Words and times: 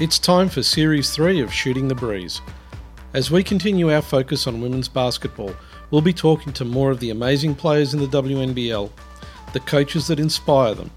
It's 0.00 0.20
time 0.20 0.48
for 0.48 0.62
Series 0.62 1.10
3 1.10 1.40
of 1.40 1.52
Shooting 1.52 1.88
the 1.88 1.94
Breeze. 1.96 2.40
As 3.14 3.32
we 3.32 3.42
continue 3.42 3.92
our 3.92 4.00
focus 4.00 4.46
on 4.46 4.60
women's 4.60 4.86
basketball, 4.86 5.52
we'll 5.90 6.02
be 6.02 6.12
talking 6.12 6.52
to 6.52 6.64
more 6.64 6.92
of 6.92 7.00
the 7.00 7.10
amazing 7.10 7.56
players 7.56 7.94
in 7.94 7.98
the 7.98 8.06
WNBL, 8.06 8.92
the 9.52 9.58
coaches 9.58 10.06
that 10.06 10.20
inspire 10.20 10.72
them, 10.72 10.92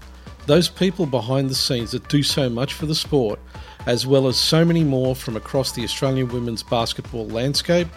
those 0.46 0.68
people 0.68 1.04
behind 1.04 1.50
the 1.50 1.54
scenes 1.56 1.90
that 1.90 2.08
do 2.08 2.22
so 2.22 2.48
much 2.48 2.74
for 2.74 2.86
the 2.86 2.94
sport, 2.94 3.40
as 3.86 4.06
well 4.06 4.28
as 4.28 4.36
so 4.36 4.64
many 4.64 4.84
more 4.84 5.16
from 5.16 5.34
across 5.34 5.72
the 5.72 5.82
Australian 5.82 6.28
women's 6.28 6.62
basketball 6.62 7.26
landscape 7.26 7.88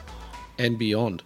and 0.57 0.79
beyond. 0.79 1.21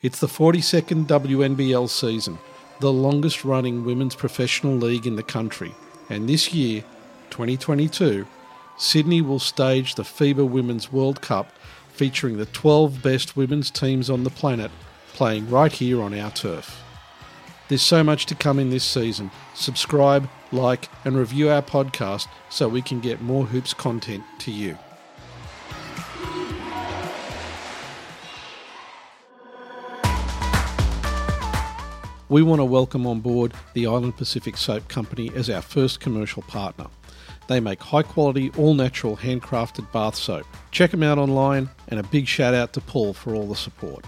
It's 0.00 0.20
the 0.20 0.28
42nd 0.28 1.04
WNBL 1.08 1.90
season, 1.90 2.38
the 2.80 2.90
longest 2.90 3.44
running 3.44 3.84
women's 3.84 4.14
professional 4.14 4.76
league 4.76 5.06
in 5.06 5.16
the 5.16 5.22
country, 5.22 5.74
and 6.08 6.26
this 6.26 6.54
year, 6.54 6.82
2022, 7.34 8.24
Sydney 8.76 9.20
will 9.20 9.40
stage 9.40 9.96
the 9.96 10.04
FIBA 10.04 10.48
Women's 10.48 10.92
World 10.92 11.20
Cup 11.20 11.50
featuring 11.88 12.36
the 12.36 12.46
12 12.46 13.02
best 13.02 13.36
women's 13.36 13.72
teams 13.72 14.08
on 14.08 14.22
the 14.22 14.30
planet 14.30 14.70
playing 15.14 15.50
right 15.50 15.72
here 15.72 16.00
on 16.00 16.16
our 16.16 16.30
turf. 16.30 16.80
There's 17.66 17.82
so 17.82 18.04
much 18.04 18.26
to 18.26 18.36
come 18.36 18.60
in 18.60 18.70
this 18.70 18.84
season. 18.84 19.32
Subscribe, 19.52 20.28
like, 20.52 20.88
and 21.04 21.16
review 21.16 21.50
our 21.50 21.60
podcast 21.60 22.28
so 22.50 22.68
we 22.68 22.82
can 22.82 23.00
get 23.00 23.20
more 23.20 23.46
hoops 23.46 23.74
content 23.74 24.22
to 24.38 24.52
you. 24.52 24.78
We 32.28 32.44
want 32.44 32.60
to 32.60 32.64
welcome 32.64 33.08
on 33.08 33.18
board 33.18 33.54
the 33.72 33.88
Island 33.88 34.16
Pacific 34.16 34.56
Soap 34.56 34.86
Company 34.86 35.32
as 35.34 35.50
our 35.50 35.62
first 35.62 35.98
commercial 35.98 36.42
partner. 36.42 36.86
They 37.46 37.60
make 37.60 37.82
high 37.82 38.02
quality, 38.02 38.50
all 38.56 38.74
natural, 38.74 39.16
handcrafted 39.16 39.90
bath 39.92 40.14
soap. 40.14 40.46
Check 40.70 40.90
them 40.90 41.02
out 41.02 41.18
online, 41.18 41.68
and 41.88 42.00
a 42.00 42.02
big 42.02 42.26
shout 42.26 42.54
out 42.54 42.72
to 42.72 42.80
Paul 42.80 43.12
for 43.12 43.34
all 43.34 43.46
the 43.46 43.56
support. 43.56 44.04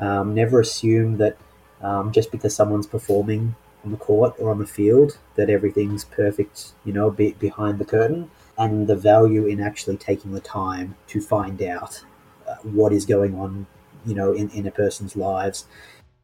Um, 0.00 0.34
never 0.34 0.60
assume 0.60 1.18
that 1.18 1.36
um, 1.82 2.10
just 2.10 2.32
because 2.32 2.54
someone's 2.54 2.86
performing 2.86 3.54
on 3.84 3.92
the 3.92 3.96
court 3.96 4.34
or 4.38 4.50
on 4.50 4.58
the 4.58 4.66
field 4.66 5.18
that 5.36 5.48
everything's 5.48 6.04
perfect, 6.04 6.72
you 6.84 6.92
know, 6.92 7.10
be, 7.10 7.32
behind 7.32 7.78
the 7.78 7.84
curtain. 7.84 8.30
And 8.58 8.88
the 8.88 8.96
value 8.96 9.46
in 9.46 9.60
actually 9.60 9.96
taking 9.96 10.32
the 10.32 10.40
time 10.40 10.96
to 11.08 11.20
find 11.20 11.62
out 11.62 12.04
uh, 12.46 12.56
what 12.62 12.92
is 12.92 13.06
going 13.06 13.34
on, 13.34 13.66
you 14.04 14.14
know, 14.14 14.32
in, 14.32 14.50
in 14.50 14.66
a 14.66 14.70
person's 14.70 15.16
lives. 15.16 15.66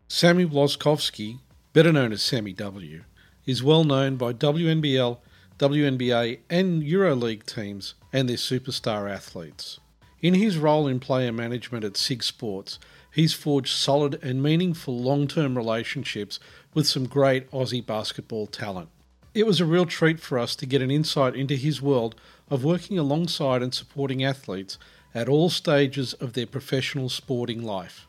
Sammy 0.08 0.46
Wloskovsky, 0.46 1.40
better 1.72 1.92
known 1.92 2.12
as 2.12 2.22
Sammy 2.22 2.52
W, 2.52 3.02
is 3.44 3.64
well 3.64 3.82
known 3.82 4.14
by 4.14 4.32
WNBL, 4.32 5.18
WNBA, 5.58 6.38
and 6.48 6.84
EuroLeague 6.84 7.44
teams 7.44 7.94
and 8.12 8.28
their 8.28 8.36
superstar 8.36 9.10
athletes. 9.10 9.80
In 10.22 10.34
his 10.34 10.58
role 10.58 10.86
in 10.86 11.00
player 11.00 11.32
management 11.32 11.84
at 11.84 11.96
SIG 11.96 12.22
Sports, 12.22 12.78
he's 13.12 13.34
forged 13.34 13.74
solid 13.76 14.22
and 14.22 14.40
meaningful 14.40 14.96
long 14.96 15.26
term 15.26 15.56
relationships 15.56 16.38
with 16.72 16.86
some 16.86 17.08
great 17.08 17.50
Aussie 17.50 17.84
basketball 17.84 18.46
talent. 18.46 18.88
It 19.34 19.44
was 19.44 19.60
a 19.60 19.66
real 19.66 19.86
treat 19.86 20.20
for 20.20 20.38
us 20.38 20.54
to 20.56 20.66
get 20.66 20.82
an 20.82 20.90
insight 20.92 21.34
into 21.34 21.56
his 21.56 21.82
world 21.82 22.14
of 22.48 22.62
working 22.62 22.96
alongside 22.96 23.60
and 23.60 23.74
supporting 23.74 24.22
athletes 24.22 24.78
at 25.12 25.28
all 25.28 25.50
stages 25.50 26.12
of 26.14 26.34
their 26.34 26.46
professional 26.46 27.08
sporting 27.08 27.64
life. 27.64 28.06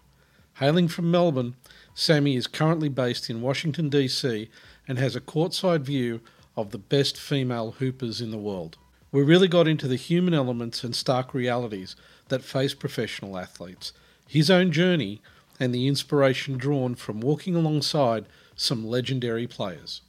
Hailing 0.59 0.87
from 0.87 1.11
Melbourne, 1.11 1.55
Sammy 1.99 2.35
is 2.35 2.45
currently 2.45 2.89
based 2.89 3.27
in 3.27 3.41
Washington, 3.41 3.89
D.C., 3.89 4.51
and 4.87 4.99
has 4.99 5.15
a 5.15 5.19
courtside 5.19 5.81
view 5.81 6.21
of 6.55 6.69
the 6.69 6.77
best 6.77 7.17
female 7.17 7.71
hoopers 7.71 8.21
in 8.21 8.29
the 8.29 8.37
world. 8.37 8.77
We 9.11 9.23
really 9.23 9.47
got 9.47 9.67
into 9.67 9.87
the 9.87 9.95
human 9.95 10.35
elements 10.35 10.83
and 10.83 10.95
stark 10.95 11.33
realities 11.33 11.95
that 12.27 12.43
face 12.43 12.75
professional 12.75 13.35
athletes, 13.35 13.93
his 14.27 14.51
own 14.51 14.71
journey, 14.71 15.23
and 15.59 15.73
the 15.73 15.87
inspiration 15.87 16.55
drawn 16.55 16.93
from 16.93 17.19
walking 17.19 17.55
alongside 17.55 18.27
some 18.55 18.85
legendary 18.85 19.47
players. 19.47 20.01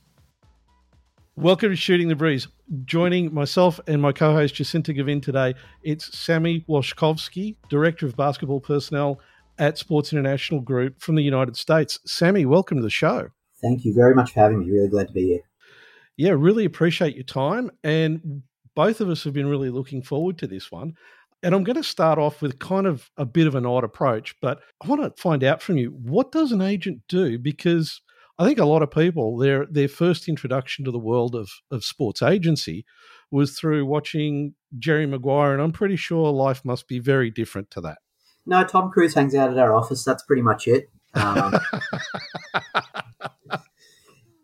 Welcome 1.36 1.70
to 1.70 1.76
Shooting 1.76 2.08
the 2.08 2.16
Breeze. 2.16 2.48
Joining 2.84 3.32
myself 3.32 3.80
and 3.86 4.02
my 4.02 4.12
co 4.12 4.34
host 4.34 4.56
Jacinta 4.56 4.92
Gavin 4.92 5.22
today, 5.22 5.54
it's 5.82 6.18
Sammy 6.18 6.66
Wloskovsky, 6.68 7.56
Director 7.70 8.04
of 8.04 8.14
Basketball 8.14 8.60
Personnel 8.60 9.18
at 9.58 9.78
Sports 9.78 10.12
International 10.12 10.60
Group 10.60 11.00
from 11.00 11.14
the 11.14 11.22
United 11.22 11.56
States. 11.56 11.98
Sammy, 12.06 12.46
welcome 12.46 12.78
to 12.78 12.82
the 12.82 12.90
show. 12.90 13.28
Thank 13.60 13.84
you 13.84 13.94
very 13.94 14.14
much 14.14 14.32
for 14.32 14.40
having 14.40 14.60
me. 14.60 14.70
Really 14.70 14.88
glad 14.88 15.08
to 15.08 15.12
be 15.12 15.26
here. 15.26 15.40
Yeah, 16.16 16.32
really 16.36 16.64
appreciate 16.64 17.14
your 17.14 17.24
time. 17.24 17.70
And 17.82 18.42
both 18.74 19.00
of 19.00 19.08
us 19.08 19.24
have 19.24 19.32
been 19.32 19.48
really 19.48 19.70
looking 19.70 20.02
forward 20.02 20.38
to 20.38 20.46
this 20.46 20.70
one. 20.70 20.94
And 21.42 21.54
I'm 21.54 21.64
going 21.64 21.76
to 21.76 21.84
start 21.84 22.18
off 22.18 22.42
with 22.42 22.58
kind 22.58 22.86
of 22.86 23.10
a 23.16 23.24
bit 23.24 23.46
of 23.46 23.54
an 23.54 23.66
odd 23.66 23.84
approach, 23.84 24.34
but 24.42 24.60
I 24.82 24.88
want 24.88 25.02
to 25.02 25.22
find 25.22 25.44
out 25.44 25.62
from 25.62 25.78
you 25.78 25.90
what 25.90 26.32
does 26.32 26.50
an 26.50 26.60
agent 26.60 27.02
do? 27.08 27.38
Because 27.38 28.00
I 28.38 28.44
think 28.44 28.58
a 28.58 28.64
lot 28.64 28.82
of 28.82 28.90
people 28.90 29.36
their 29.36 29.66
their 29.66 29.88
first 29.88 30.28
introduction 30.28 30.84
to 30.84 30.90
the 30.90 30.98
world 30.98 31.34
of 31.34 31.50
of 31.70 31.84
sports 31.84 32.22
agency 32.22 32.84
was 33.30 33.58
through 33.58 33.86
watching 33.86 34.54
Jerry 34.78 35.06
Maguire, 35.06 35.52
and 35.52 35.62
I'm 35.62 35.72
pretty 35.72 35.96
sure 35.96 36.30
life 36.30 36.64
must 36.64 36.88
be 36.88 36.98
very 36.98 37.30
different 37.30 37.70
to 37.72 37.80
that. 37.82 37.98
No, 38.48 38.64
Tom 38.64 38.90
Cruise 38.90 39.12
hangs 39.12 39.34
out 39.34 39.50
at 39.50 39.58
our 39.58 39.74
office. 39.74 40.02
That's 40.02 40.22
pretty 40.22 40.40
much 40.40 40.66
it. 40.66 40.88
Um, 41.12 41.52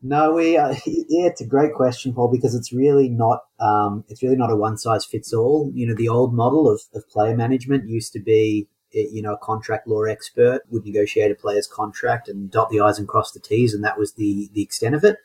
no, 0.03 0.34
we. 0.34 0.59
Uh, 0.59 0.75
yeah, 0.84 1.26
it's 1.26 1.41
a 1.41 1.47
great 1.47 1.72
question, 1.72 2.12
Paul, 2.12 2.31
because 2.31 2.54
it's 2.54 2.70
really 2.70 3.09
not. 3.09 3.44
Um, 3.59 4.04
it's 4.09 4.22
really 4.22 4.37
not 4.37 4.53
a 4.53 4.56
one 4.56 4.76
size 4.76 5.06
fits 5.06 5.32
all. 5.32 5.72
You 5.75 5.87
know, 5.87 5.94
the 5.94 6.10
old 6.10 6.34
model 6.34 6.70
of, 6.70 6.82
of 6.92 7.09
player 7.09 7.34
management 7.34 7.88
used 7.88 8.12
to 8.12 8.20
be, 8.20 8.69
you 8.92 9.22
know, 9.22 9.32
a 9.32 9.38
contract 9.38 9.88
law 9.88 10.03
expert 10.03 10.60
would 10.69 10.84
negotiate 10.84 11.31
a 11.31 11.34
player's 11.34 11.66
contract 11.66 12.28
and 12.28 12.50
dot 12.50 12.69
the 12.69 12.81
i's 12.81 12.98
and 12.98 13.09
cross 13.09 13.32
the 13.32 13.41
t's, 13.41 13.72
and 13.72 13.82
that 13.84 13.98
was 13.98 14.12
the 14.12 14.50
the 14.53 14.62
extent 14.62 14.94
of 14.94 15.03
it. 15.03 15.16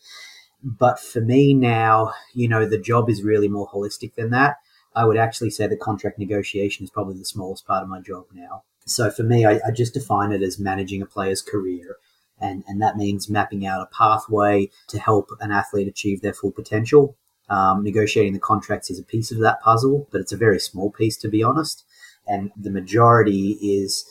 But 0.64 1.02
for 1.02 1.20
me 1.20 1.54
now, 1.54 2.14
you 2.34 2.48
know, 2.48 2.66
the 2.66 2.80
job 2.80 3.10
is 3.10 3.24
really 3.24 3.50
more 3.50 3.68
holistic 3.68 4.16
than 4.16 4.30
that. 4.30 4.56
I 4.96 5.04
would 5.04 5.18
actually 5.18 5.50
say 5.50 5.68
the 5.68 5.76
contract 5.76 6.18
negotiation 6.18 6.86
is 6.86 6.90
probably 6.90 7.18
the 7.18 7.26
smallest 7.26 7.68
part 7.68 7.84
of 7.84 7.90
my 7.90 8.00
job 8.00 8.24
now. 8.34 8.64
So 8.90 9.10
for 9.12 9.24
me, 9.24 9.46
I, 9.46 9.60
I 9.66 9.72
just 9.72 9.94
define 9.94 10.32
it 10.32 10.42
as 10.42 10.60
managing 10.60 11.02
a 11.02 11.06
player's 11.06 11.42
career. 11.42 11.98
And, 12.42 12.64
and 12.68 12.82
that 12.82 12.98
means 12.98 13.30
mapping 13.30 13.66
out 13.66 13.82
a 13.82 13.96
pathway 13.96 14.70
to 14.88 15.00
help 15.00 15.30
an 15.42 15.52
athlete 15.52 15.88
achieve 15.88 16.22
their 16.22 16.34
full 16.34 16.52
potential. 16.52 17.16
Um, 17.50 17.84
negotiating 17.84 18.34
the 18.34 18.40
contracts 18.40 18.92
is 18.92 19.00
a 19.00 19.04
piece 19.04 19.32
of 19.32 19.40
that 19.40 19.62
puzzle, 19.62 20.08
but 20.12 20.22
it's 20.22 20.32
a 20.32 20.38
very 20.38 20.60
small 20.60 20.92
piece, 20.92 21.18
to 21.18 21.28
be 21.28 21.44
honest. 21.44 21.84
And 22.28 22.52
the 22.56 22.70
majority 22.70 23.58
is 23.62 24.06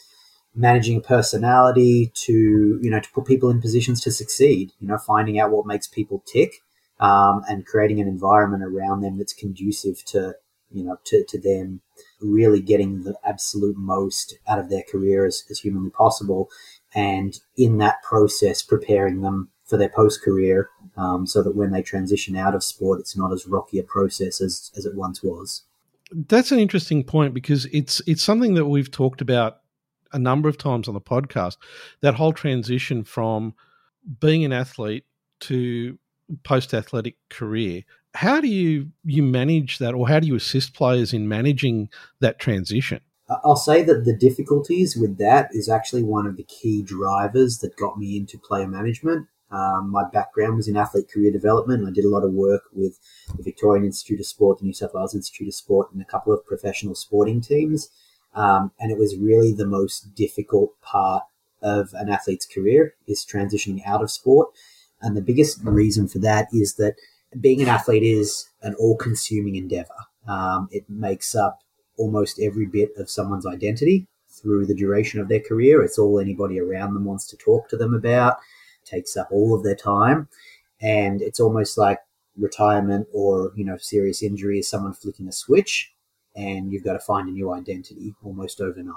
managing 0.55 0.99
a 0.99 1.01
personality 1.01 2.11
to, 2.15 2.33
you 2.83 2.91
know, 2.91 3.01
to 3.01 3.11
put 3.13 3.27
people 3.27 3.49
in 3.49 3.61
positions 3.61 4.01
to 4.03 4.11
succeed, 4.11 4.73
you 4.81 4.89
know, 4.89 4.99
finding 4.99 5.39
out 5.39 5.53
what 5.53 5.67
makes 5.67 5.87
people 5.87 6.23
tick 6.27 6.63
um, 7.01 7.43
and 7.49 7.65
creating 7.65 8.01
an 8.01 8.09
environment 8.09 8.65
around 8.65 9.01
them 9.01 9.19
that's 9.19 9.33
conducive 9.33 10.05
to, 10.07 10.35
you 10.71 10.85
know, 10.85 10.99
to, 11.05 11.25
to 11.25 11.41
them 11.41 11.81
really 12.21 12.61
getting 12.61 13.03
the 13.03 13.15
absolute 13.25 13.77
most 13.77 14.39
out 14.47 14.59
of 14.59 14.71
their 14.71 14.83
career 14.83 15.27
as, 15.27 15.45
as 15.51 15.61
humanly 15.61 15.91
possible. 15.91 16.49
And 16.95 17.39
in 17.57 17.79
that 17.79 18.03
process, 18.03 18.63
preparing 18.63 19.21
them 19.21 19.51
for 19.65 19.77
their 19.77 19.91
post 19.91 20.23
career 20.23 20.71
um, 20.97 21.27
so 21.27 21.43
that 21.43 21.55
when 21.55 21.71
they 21.71 21.83
transition 21.83 22.37
out 22.37 22.55
of 22.55 22.65
sport, 22.65 23.01
it's 23.01 23.17
not 23.17 23.33
as 23.33 23.47
rocky 23.47 23.79
a 23.79 23.83
process 23.83 24.41
as, 24.41 24.71
as 24.77 24.87
it 24.87 24.95
once 24.95 25.23
was. 25.23 25.63
That's 26.11 26.53
an 26.53 26.59
interesting 26.59 27.05
point 27.05 27.35
because 27.35 27.67
it's 27.67 28.01
it's 28.07 28.23
something 28.23 28.55
that 28.55 28.65
we've 28.65 28.91
talked 28.91 29.21
about 29.21 29.59
a 30.13 30.19
number 30.19 30.49
of 30.49 30.57
times 30.57 30.89
on 30.89 30.95
the 30.95 31.03
podcast. 31.03 31.59
That 32.01 32.15
whole 32.15 32.33
transition 32.33 33.05
from 33.05 33.55
being 34.19 34.43
an 34.43 34.53
athlete 34.53 35.05
to 35.41 35.99
post 36.45 36.73
athletic 36.73 37.17
career 37.29 37.83
how 38.15 38.41
do 38.41 38.49
you 38.49 38.91
you 39.05 39.23
manage 39.23 39.79
that, 39.79 39.95
or 39.95 40.09
how 40.09 40.21
do 40.21 40.27
you 40.27 40.35
assist 40.35 40.75
players 40.75 41.13
in 41.13 41.29
managing 41.29 41.89
that 42.21 42.39
transition? 42.39 43.01
I'll 43.45 43.57
say 43.57 43.83
that 43.83 44.05
the 44.05 44.17
difficulties 44.17 44.97
with 44.97 45.19
that 45.19 45.51
is 45.53 45.69
actually 45.69 46.03
one 46.03 46.27
of 46.27 46.37
the 46.37 46.45
key 46.45 46.83
drivers 46.83 47.59
that 47.59 47.77
got 47.77 47.99
me 47.99 48.17
into 48.17 48.39
player 48.39 48.67
management. 48.67 49.27
Um, 49.51 49.91
my 49.91 50.05
background 50.11 50.57
was 50.57 50.69
in 50.69 50.77
athlete 50.77 51.11
career 51.11 51.31
development. 51.31 51.87
I 51.87 51.91
did 51.91 52.05
a 52.05 52.09
lot 52.09 52.25
of 52.25 52.33
work 52.33 52.63
with 52.73 52.99
the 53.37 53.43
Victorian 53.43 53.85
Institute 53.85 54.21
of 54.21 54.27
Sport, 54.27 54.59
the 54.59 54.65
New 54.65 54.73
South 54.73 54.95
Wales 54.95 55.15
Institute 55.15 55.49
of 55.49 55.55
Sport, 55.55 55.93
and 55.93 56.01
a 56.01 56.07
couple 56.07 56.33
of 56.33 56.45
professional 56.47 56.95
sporting 56.95 57.41
teams. 57.41 57.91
Um, 58.35 58.73
and 58.79 58.91
it 58.91 58.99
was 58.99 59.17
really 59.17 59.53
the 59.53 59.67
most 59.67 60.15
difficult 60.15 60.79
part 60.81 61.25
of 61.63 61.91
an 61.95 62.09
athlete's 62.09 62.47
career 62.47 62.95
is 63.07 63.27
transitioning 63.27 63.81
out 63.87 64.03
of 64.03 64.11
sport. 64.11 64.51
And 65.01 65.17
the 65.17 65.23
biggest 65.23 65.61
reason 65.63 66.09
for 66.09 66.19
that 66.21 66.49
is 66.53 66.75
that 66.75 66.97
being 67.41 67.61
an 67.63 67.69
athlete 67.69 68.03
is 68.03 68.49
an 68.63 68.75
all 68.75 68.97
consuming 68.97 69.57
endeavor. 69.57 69.95
Um, 70.27 70.69
it 70.71 70.85
makes 70.89 71.35
up 71.35 71.61
almost 71.99 72.41
every 72.41 72.67
bit 72.67 72.91
of 72.97 73.11
someone's 73.11 73.47
identity 73.47 74.07
through 74.29 74.67
the 74.67 74.75
duration 74.75 75.21
of 75.21 75.29
their 75.29 75.41
career. 75.41 75.83
It's 75.83 75.99
all 75.99 76.21
anybody 76.21 76.61
around 76.61 76.95
them 76.95 77.05
wants 77.05 77.27
to 77.29 77.37
talk 77.37 77.69
to 77.71 77.77
them 77.77 77.95
about. 77.95 78.37
takes 78.85 79.17
up 79.17 79.29
all 79.31 79.55
of 79.55 79.65
their 79.65 79.75
time. 79.75 80.29
And 80.81 81.21
it's 81.21 81.41
almost 81.41 81.77
like 81.77 81.99
retirement 82.37 83.09
or, 83.13 83.53
you 83.57 83.65
know, 83.65 83.77
serious 83.77 84.23
injury 84.23 84.61
is 84.61 84.69
someone 84.69 84.93
flicking 84.93 85.29
a 85.29 85.33
switch 85.33 85.93
and 86.37 86.73
you've 86.73 86.85
got 86.85 86.93
to 86.93 87.01
find 87.01 87.29
a 87.29 87.33
new 87.33 87.53
identity 87.53 88.15
almost 88.23 88.61
overnight. 88.61 88.97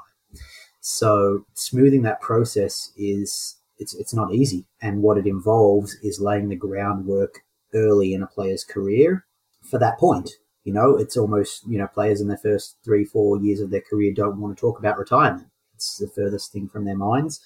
So 0.80 1.45
smoothing 1.54 2.04
that 2.04 2.22
process 2.22 2.92
is 2.95 3.57
it's 3.78 3.95
it's 3.95 4.13
not 4.13 4.33
easy. 4.33 4.66
And 4.81 5.01
what 5.01 5.18
it 5.18 5.25
involves 5.25 5.95
is 6.04 6.22
laying 6.22 6.50
the 6.50 6.56
groundwork 6.56 7.42
early 7.73 8.13
in 8.13 8.23
a 8.23 8.27
player's 8.27 8.63
career 8.63 9.25
for 9.62 9.79
that 9.79 9.97
point. 9.97 10.31
You 10.63 10.73
know, 10.73 10.95
it's 10.95 11.18
almost, 11.18 11.68
you 11.68 11.77
know, 11.77 11.88
players 11.88 12.21
in 12.21 12.27
their 12.27 12.38
first 12.38 12.77
three, 12.83 13.03
four 13.03 13.38
years 13.39 13.59
of 13.59 13.71
their 13.71 13.81
career 13.81 14.13
don't 14.13 14.39
want 14.39 14.56
to 14.56 14.62
talk 14.62 14.77
about 14.77 14.97
retirement. 14.97 15.47
It's 15.75 15.97
the 15.97 16.07
furthest 16.07 16.51
thing 16.51 16.69
from 16.69 16.85
their 16.85 16.97
minds. 16.97 17.41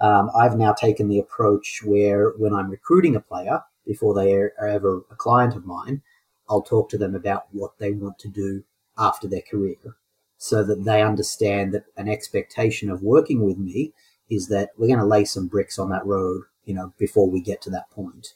Um, 0.00 0.30
I've 0.36 0.58
now 0.58 0.72
taken 0.72 1.08
the 1.08 1.18
approach 1.18 1.80
where 1.84 2.30
when 2.30 2.52
I'm 2.52 2.70
recruiting 2.70 3.14
a 3.14 3.20
player, 3.20 3.62
before 3.86 4.14
they 4.14 4.34
are 4.34 4.52
ever 4.60 5.02
a 5.10 5.14
client 5.14 5.54
of 5.54 5.64
mine, 5.64 6.02
I'll 6.48 6.62
talk 6.62 6.88
to 6.90 6.98
them 6.98 7.14
about 7.14 7.46
what 7.52 7.78
they 7.78 7.92
want 7.92 8.18
to 8.20 8.28
do 8.28 8.64
after 8.98 9.28
their 9.28 9.42
career 9.42 9.76
so 10.38 10.62
that 10.64 10.84
they 10.84 11.02
understand 11.02 11.72
that 11.72 11.84
an 11.96 12.08
expectation 12.08 12.90
of 12.90 13.02
working 13.02 13.42
with 13.42 13.58
me 13.58 13.92
is 14.28 14.48
that 14.48 14.70
we're 14.76 14.88
going 14.88 14.98
to 14.98 15.04
lay 15.04 15.24
some 15.24 15.46
bricks 15.46 15.78
on 15.78 15.88
that 15.90 16.04
road, 16.04 16.42
you 16.64 16.74
know, 16.74 16.92
before 16.98 17.30
we 17.30 17.40
get 17.40 17.62
to 17.62 17.70
that 17.70 17.90
point. 17.90 18.34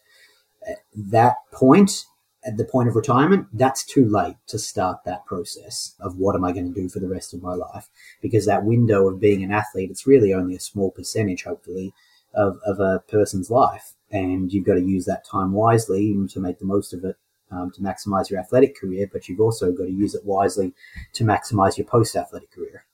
At 0.69 0.79
that 0.95 1.37
point, 1.53 2.05
at 2.45 2.57
the 2.57 2.65
point 2.65 2.89
of 2.89 2.97
retirement, 2.97 3.49
that's 3.53 3.85
too 3.85 4.07
late 4.07 4.37
to 4.47 4.59
start 4.59 5.05
that 5.05 5.27
process 5.27 5.95
of 6.01 6.17
what 6.17 6.35
am 6.35 6.45
I 6.45 6.53
going 6.53 6.73
to 6.73 6.81
do 6.81 6.89
for 6.89 7.01
the 7.01 7.09
rest 7.09 7.35
of 7.35 7.43
my 7.43 7.55
life? 7.55 7.89
Because 8.23 8.47
that 8.47 8.65
window 8.65 9.09
of 9.09 9.21
being 9.21 9.43
an 9.43 9.53
athlete, 9.53 9.91
it's 9.91 10.07
really 10.07 10.33
only 10.33 10.57
a 10.57 10.61
small 10.61 10.91
percentage, 10.91 11.45
hopefully, 11.45 11.93
of, 12.35 12.59
of 12.65 12.81
a 12.81 13.03
person's 13.09 13.51
life. 13.51 13.93
And 14.11 14.53
you've 14.53 14.67
got 14.67 14.75
to 14.75 14.83
use 14.83 15.05
that 15.05 15.25
time 15.25 15.53
wisely 15.53 16.17
to 16.29 16.41
make 16.41 16.59
the 16.59 16.65
most 16.65 16.93
of 16.93 17.05
it 17.05 17.17
um, 17.51 17.71
to 17.73 17.81
maximize 17.81 18.31
your 18.31 18.41
athletic 18.41 18.77
career, 18.77 19.09
but 19.13 19.29
you've 19.29 19.41
also 19.41 19.73
got 19.73 19.85
to 19.85 19.91
use 19.91 20.15
it 20.15 20.25
wisely 20.25 20.73
to 21.15 21.25
maximize 21.25 21.77
your 21.77 21.87
post 21.87 22.17
athletic 22.17 22.51
career. 22.51 22.85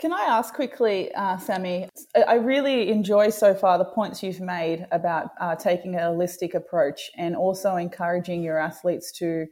Can 0.00 0.14
I 0.14 0.22
ask 0.22 0.54
quickly, 0.54 1.12
uh, 1.14 1.36
Sammy? 1.36 1.86
I 2.26 2.36
really 2.36 2.88
enjoy 2.88 3.28
so 3.28 3.54
far 3.54 3.76
the 3.76 3.84
points 3.84 4.22
you've 4.22 4.40
made 4.40 4.86
about 4.92 5.32
uh, 5.38 5.54
taking 5.56 5.94
a 5.94 5.98
holistic 5.98 6.54
approach 6.54 7.10
and 7.18 7.36
also 7.36 7.76
encouraging 7.76 8.42
your 8.42 8.58
athletes 8.58 9.12
to 9.18 9.44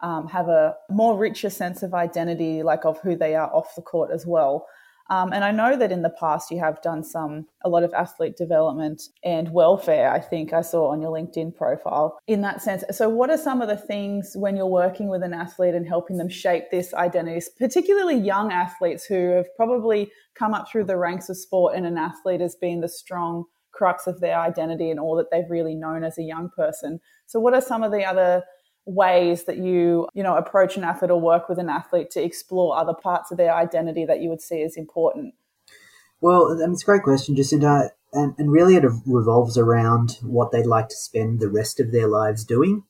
um, 0.00 0.26
have 0.28 0.48
a 0.48 0.74
more 0.88 1.18
richer 1.18 1.50
sense 1.50 1.82
of 1.82 1.92
identity, 1.92 2.62
like 2.62 2.86
of 2.86 2.98
who 3.00 3.14
they 3.14 3.34
are 3.34 3.52
off 3.52 3.74
the 3.76 3.82
court 3.82 4.10
as 4.10 4.24
well. 4.26 4.66
Um, 5.10 5.32
and 5.32 5.42
I 5.42 5.50
know 5.50 5.76
that 5.76 5.90
in 5.90 6.02
the 6.02 6.14
past 6.20 6.52
you 6.52 6.60
have 6.60 6.80
done 6.82 7.02
some, 7.02 7.46
a 7.64 7.68
lot 7.68 7.82
of 7.82 7.92
athlete 7.92 8.36
development 8.36 9.02
and 9.24 9.52
welfare, 9.52 10.10
I 10.10 10.20
think 10.20 10.52
I 10.52 10.62
saw 10.62 10.92
on 10.92 11.02
your 11.02 11.10
LinkedIn 11.10 11.56
profile 11.56 12.18
in 12.28 12.42
that 12.42 12.62
sense. 12.62 12.84
So, 12.92 13.08
what 13.08 13.28
are 13.28 13.36
some 13.36 13.60
of 13.60 13.68
the 13.68 13.76
things 13.76 14.32
when 14.36 14.56
you're 14.56 14.66
working 14.66 15.08
with 15.08 15.24
an 15.24 15.34
athlete 15.34 15.74
and 15.74 15.86
helping 15.86 16.16
them 16.16 16.28
shape 16.28 16.70
this 16.70 16.94
identity, 16.94 17.44
particularly 17.58 18.16
young 18.16 18.52
athletes 18.52 19.04
who 19.04 19.30
have 19.30 19.54
probably 19.56 20.12
come 20.34 20.54
up 20.54 20.70
through 20.70 20.84
the 20.84 20.96
ranks 20.96 21.28
of 21.28 21.36
sport 21.36 21.74
and 21.74 21.86
an 21.86 21.98
athlete 21.98 22.40
has 22.40 22.54
been 22.54 22.80
the 22.80 22.88
strong 22.88 23.44
crux 23.72 24.06
of 24.06 24.20
their 24.20 24.38
identity 24.38 24.90
and 24.90 25.00
all 25.00 25.16
that 25.16 25.30
they've 25.30 25.50
really 25.50 25.74
known 25.74 26.04
as 26.04 26.18
a 26.18 26.22
young 26.22 26.50
person? 26.56 27.00
So, 27.26 27.40
what 27.40 27.54
are 27.54 27.60
some 27.60 27.82
of 27.82 27.90
the 27.90 28.04
other 28.04 28.44
ways 28.86 29.44
that 29.44 29.58
you 29.58 30.08
you 30.14 30.22
know 30.22 30.36
approach 30.36 30.76
an 30.76 30.84
athlete 30.84 31.10
or 31.10 31.20
work 31.20 31.48
with 31.48 31.58
an 31.58 31.68
athlete 31.68 32.10
to 32.10 32.22
explore 32.22 32.76
other 32.76 32.94
parts 32.94 33.30
of 33.30 33.36
their 33.36 33.54
identity 33.54 34.04
that 34.04 34.20
you 34.20 34.28
would 34.28 34.42
see 34.42 34.62
as 34.62 34.76
important? 34.76 35.34
Well 36.20 36.62
um, 36.62 36.72
it's 36.72 36.82
a 36.82 36.86
great 36.86 37.02
question 37.02 37.36
jacinta 37.36 37.90
and, 38.12 38.34
and 38.38 38.50
really 38.50 38.76
it 38.76 38.84
revolves 39.06 39.56
around 39.56 40.18
what 40.22 40.50
they'd 40.50 40.66
like 40.66 40.88
to 40.88 40.96
spend 40.96 41.40
the 41.40 41.48
rest 41.48 41.78
of 41.78 41.92
their 41.92 42.08
lives 42.08 42.44
doing. 42.44 42.82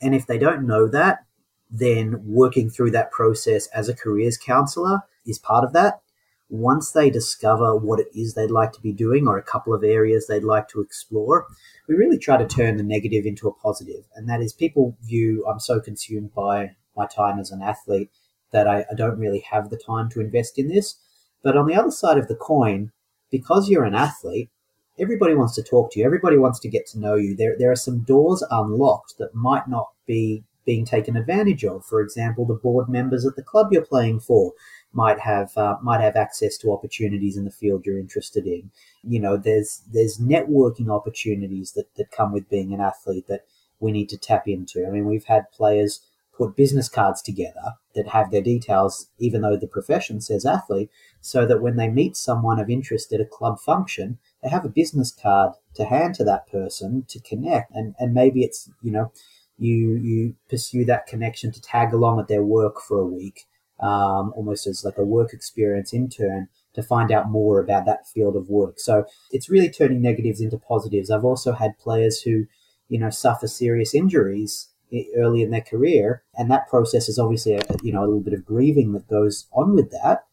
And 0.00 0.14
if 0.14 0.26
they 0.26 0.38
don't 0.38 0.66
know 0.66 0.88
that 0.88 1.26
then 1.70 2.20
working 2.24 2.70
through 2.70 2.92
that 2.92 3.10
process 3.10 3.66
as 3.68 3.88
a 3.88 3.94
careers 3.94 4.38
counselor 4.38 5.00
is 5.26 5.38
part 5.38 5.64
of 5.64 5.72
that 5.72 6.00
once 6.48 6.92
they 6.92 7.10
discover 7.10 7.76
what 7.76 7.98
it 7.98 8.08
is 8.14 8.34
they'd 8.34 8.50
like 8.50 8.72
to 8.72 8.80
be 8.80 8.92
doing 8.92 9.26
or 9.26 9.36
a 9.36 9.42
couple 9.42 9.74
of 9.74 9.82
areas 9.82 10.26
they'd 10.26 10.44
like 10.44 10.68
to 10.68 10.80
explore, 10.80 11.46
we 11.88 11.94
really 11.94 12.18
try 12.18 12.36
to 12.36 12.46
turn 12.46 12.76
the 12.76 12.82
negative 12.82 13.26
into 13.26 13.48
a 13.48 13.54
positive. 13.54 14.04
And 14.14 14.28
that 14.28 14.40
is 14.40 14.52
people 14.52 14.96
view 15.02 15.44
I'm 15.46 15.60
so 15.60 15.80
consumed 15.80 16.34
by 16.34 16.76
my 16.96 17.06
time 17.06 17.38
as 17.38 17.50
an 17.50 17.62
athlete 17.62 18.10
that 18.52 18.68
I, 18.68 18.84
I 18.90 18.94
don't 18.94 19.18
really 19.18 19.44
have 19.50 19.70
the 19.70 19.76
time 19.76 20.08
to 20.10 20.20
invest 20.20 20.58
in 20.58 20.68
this. 20.68 20.96
But 21.42 21.56
on 21.56 21.66
the 21.66 21.74
other 21.74 21.90
side 21.90 22.18
of 22.18 22.28
the 22.28 22.36
coin, 22.36 22.92
because 23.30 23.68
you're 23.68 23.84
an 23.84 23.94
athlete, 23.94 24.50
everybody 24.98 25.34
wants 25.34 25.54
to 25.56 25.62
talk 25.62 25.92
to 25.92 26.00
you. 26.00 26.06
Everybody 26.06 26.38
wants 26.38 26.60
to 26.60 26.68
get 26.68 26.86
to 26.88 26.98
know 26.98 27.16
you. 27.16 27.36
There, 27.36 27.56
there 27.58 27.70
are 27.70 27.76
some 27.76 28.04
doors 28.04 28.42
unlocked 28.50 29.14
that 29.18 29.34
might 29.34 29.68
not 29.68 29.88
be 30.06 30.44
being 30.64 30.84
taken 30.84 31.16
advantage 31.16 31.64
of. 31.64 31.84
For 31.84 32.00
example, 32.00 32.44
the 32.44 32.54
board 32.54 32.88
members 32.88 33.24
at 33.24 33.36
the 33.36 33.42
club 33.42 33.68
you're 33.70 33.84
playing 33.84 34.20
for 34.20 34.52
might 34.96 35.20
have 35.20 35.56
uh, 35.56 35.76
might 35.82 36.00
have 36.00 36.16
access 36.16 36.56
to 36.56 36.72
opportunities 36.72 37.36
in 37.36 37.44
the 37.44 37.50
field 37.50 37.84
you're 37.84 37.98
interested 37.98 38.46
in. 38.46 38.70
You 39.04 39.20
know, 39.20 39.36
there's 39.36 39.82
there's 39.92 40.18
networking 40.18 40.88
opportunities 40.88 41.72
that, 41.72 41.94
that 41.96 42.10
come 42.10 42.32
with 42.32 42.48
being 42.48 42.72
an 42.72 42.80
athlete 42.80 43.26
that 43.28 43.42
we 43.78 43.92
need 43.92 44.08
to 44.08 44.16
tap 44.16 44.48
into. 44.48 44.86
I 44.86 44.90
mean, 44.90 45.04
we've 45.04 45.26
had 45.26 45.52
players 45.52 46.00
put 46.36 46.56
business 46.56 46.88
cards 46.88 47.22
together 47.22 47.74
that 47.94 48.08
have 48.08 48.30
their 48.30 48.42
details, 48.42 49.08
even 49.18 49.42
though 49.42 49.56
the 49.56 49.66
profession 49.66 50.20
says 50.20 50.44
athlete, 50.44 50.90
so 51.20 51.46
that 51.46 51.62
when 51.62 51.76
they 51.76 51.88
meet 51.88 52.16
someone 52.16 52.58
of 52.58 52.70
interest 52.70 53.12
at 53.12 53.20
a 53.20 53.24
club 53.24 53.58
function, 53.58 54.18
they 54.42 54.48
have 54.48 54.64
a 54.64 54.70
business 54.70 55.12
card 55.12 55.52
to 55.74 55.84
hand 55.84 56.14
to 56.14 56.24
that 56.24 56.46
person 56.50 57.04
to 57.08 57.20
connect. 57.20 57.70
And, 57.74 57.94
and 57.98 58.14
maybe 58.14 58.42
it's, 58.42 58.70
you 58.82 58.90
know, 58.90 59.12
you 59.58 59.94
you 59.94 60.34
pursue 60.50 60.84
that 60.84 61.06
connection 61.06 61.52
to 61.52 61.60
tag 61.62 61.92
along 61.92 62.20
at 62.20 62.28
their 62.28 62.42
work 62.42 62.80
for 62.80 62.98
a 62.98 63.06
week 63.06 63.46
um, 63.80 64.32
almost 64.36 64.66
as 64.66 64.84
like 64.84 64.98
a 64.98 65.04
work 65.04 65.32
experience 65.32 65.92
intern 65.92 66.48
to 66.74 66.82
find 66.82 67.10
out 67.10 67.30
more 67.30 67.60
about 67.60 67.86
that 67.86 68.06
field 68.06 68.36
of 68.36 68.48
work. 68.48 68.78
So 68.78 69.06
it's 69.30 69.50
really 69.50 69.70
turning 69.70 70.00
negatives 70.00 70.40
into 70.40 70.58
positives. 70.58 71.10
I've 71.10 71.24
also 71.24 71.52
had 71.52 71.78
players 71.78 72.20
who, 72.22 72.46
you 72.88 72.98
know, 72.98 73.10
suffer 73.10 73.46
serious 73.46 73.94
injuries 73.94 74.68
early 75.16 75.42
in 75.42 75.50
their 75.50 75.62
career, 75.62 76.22
and 76.36 76.50
that 76.50 76.68
process 76.68 77.08
is 77.08 77.18
obviously 77.18 77.54
a, 77.54 77.60
you 77.82 77.92
know 77.92 78.00
a 78.00 78.06
little 78.06 78.20
bit 78.20 78.34
of 78.34 78.44
grieving 78.44 78.92
that 78.92 79.08
goes 79.08 79.46
on 79.52 79.74
with 79.74 79.90
that. 79.90 80.24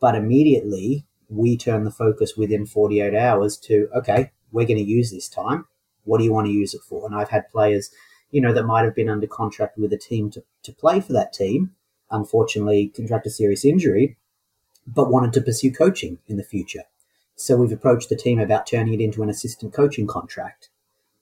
But 0.00 0.14
immediately 0.14 1.06
we 1.28 1.56
turn 1.56 1.84
the 1.84 1.90
focus 1.90 2.36
within 2.36 2.66
48 2.66 3.14
hours 3.14 3.56
to 3.58 3.88
okay, 3.94 4.32
we're 4.52 4.66
going 4.66 4.78
to 4.78 4.82
use 4.82 5.10
this 5.10 5.28
time. 5.28 5.66
What 6.04 6.18
do 6.18 6.24
you 6.24 6.32
want 6.32 6.46
to 6.46 6.52
use 6.52 6.74
it 6.74 6.82
for? 6.88 7.06
And 7.06 7.14
I've 7.14 7.30
had 7.30 7.50
players, 7.50 7.90
you 8.30 8.40
know, 8.40 8.52
that 8.52 8.64
might 8.64 8.84
have 8.84 8.94
been 8.94 9.08
under 9.08 9.26
contract 9.26 9.76
with 9.78 9.92
a 9.92 9.98
team 9.98 10.30
to, 10.30 10.44
to 10.62 10.72
play 10.72 11.00
for 11.00 11.12
that 11.12 11.32
team 11.32 11.72
unfortunately 12.10 12.88
contract 12.94 13.26
a 13.26 13.30
serious 13.30 13.64
injury, 13.64 14.16
but 14.86 15.10
wanted 15.10 15.32
to 15.34 15.40
pursue 15.40 15.72
coaching 15.72 16.18
in 16.26 16.36
the 16.36 16.44
future. 16.44 16.84
So 17.34 17.56
we've 17.56 17.72
approached 17.72 18.08
the 18.08 18.16
team 18.16 18.38
about 18.38 18.66
turning 18.66 18.94
it 18.94 19.00
into 19.00 19.22
an 19.22 19.28
assistant 19.28 19.74
coaching 19.74 20.06
contract 20.06 20.70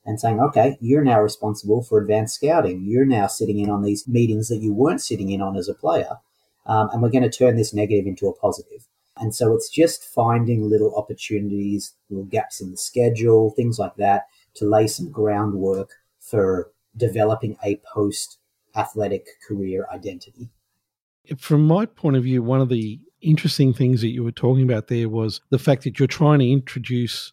and 0.07 0.21
saying, 0.21 0.38
okay, 0.41 0.76
you're 0.81 1.03
now 1.03 1.21
responsible 1.21 1.83
for 1.83 2.00
advanced 2.00 2.37
scouting. 2.37 2.85
You're 2.85 3.07
now 3.07 3.26
sitting 3.26 3.59
in 3.59 3.71
on 3.71 3.83
these 3.83 4.07
meetings 4.07 4.49
that 4.49 4.61
you 4.61 4.73
weren't 4.73 5.00
sitting 5.00 5.31
in 5.31 5.41
on 5.41 5.57
as 5.57 5.69
a 5.69 5.75
player. 5.75 6.19
Um, 6.67 6.91
and 6.93 7.03
we're 7.03 7.11
going 7.11 7.29
to 7.29 7.31
turn 7.31 7.57
this 7.57 7.75
negative 7.75 8.07
into 8.07 8.29
a 8.29 8.35
positive. 8.35 8.87
And 9.17 9.35
so 9.35 9.55
it's 9.55 9.69
just 9.69 10.05
finding 10.05 10.69
little 10.69 10.95
opportunities, 10.95 11.95
little 12.11 12.25
gaps 12.25 12.61
in 12.61 12.71
the 12.71 12.76
schedule, 12.76 13.50
things 13.50 13.79
like 13.79 13.97
that, 13.97 14.26
to 14.55 14.69
lay 14.69 14.87
some 14.87 15.11
groundwork 15.11 15.91
for 16.21 16.71
developing 16.97 17.57
a 17.64 17.81
post 17.93 18.38
athletic 18.76 19.26
career 19.47 19.87
identity. 19.93 20.49
From 21.38 21.66
my 21.66 21.87
point 21.87 22.16
of 22.16 22.25
view, 22.25 22.43
one 22.43 22.61
of 22.61 22.69
the 22.69 23.00
interesting 23.21 23.73
things 23.73 24.00
that 24.02 24.09
you 24.09 24.23
were 24.23 24.33
talking 24.33 24.64
about 24.64 24.88
there 24.88 25.09
was 25.09 25.40
the 25.50 25.59
fact 25.59 25.85
that 25.85 25.99
you're 25.99 26.07
trying 26.07 26.40
to 26.40 26.50
introduce 26.50 27.33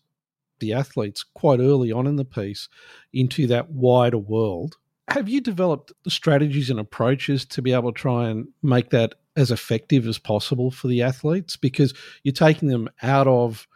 the 0.59 0.73
athletes 0.73 1.23
quite 1.23 1.59
early 1.59 1.91
on 1.91 2.07
in 2.07 2.15
the 2.15 2.25
piece 2.25 2.69
into 3.11 3.47
that 3.47 3.71
wider 3.71 4.17
world. 4.17 4.77
Have 5.09 5.27
you 5.27 5.41
developed 5.41 5.91
strategies 6.07 6.69
and 6.69 6.79
approaches 6.79 7.43
to 7.45 7.61
be 7.61 7.73
able 7.73 7.91
to 7.91 7.99
try 7.99 8.29
and 8.29 8.47
make 8.63 8.91
that 8.91 9.15
as 9.35 9.51
effective 9.51 10.07
as 10.07 10.17
possible 10.17 10.71
for 10.71 10.87
the 10.87 11.01
athletes? 11.01 11.57
Because 11.57 11.93
you're 12.23 12.31
taking 12.31 12.69
them 12.69 12.89
out 13.01 13.27
of 13.27 13.67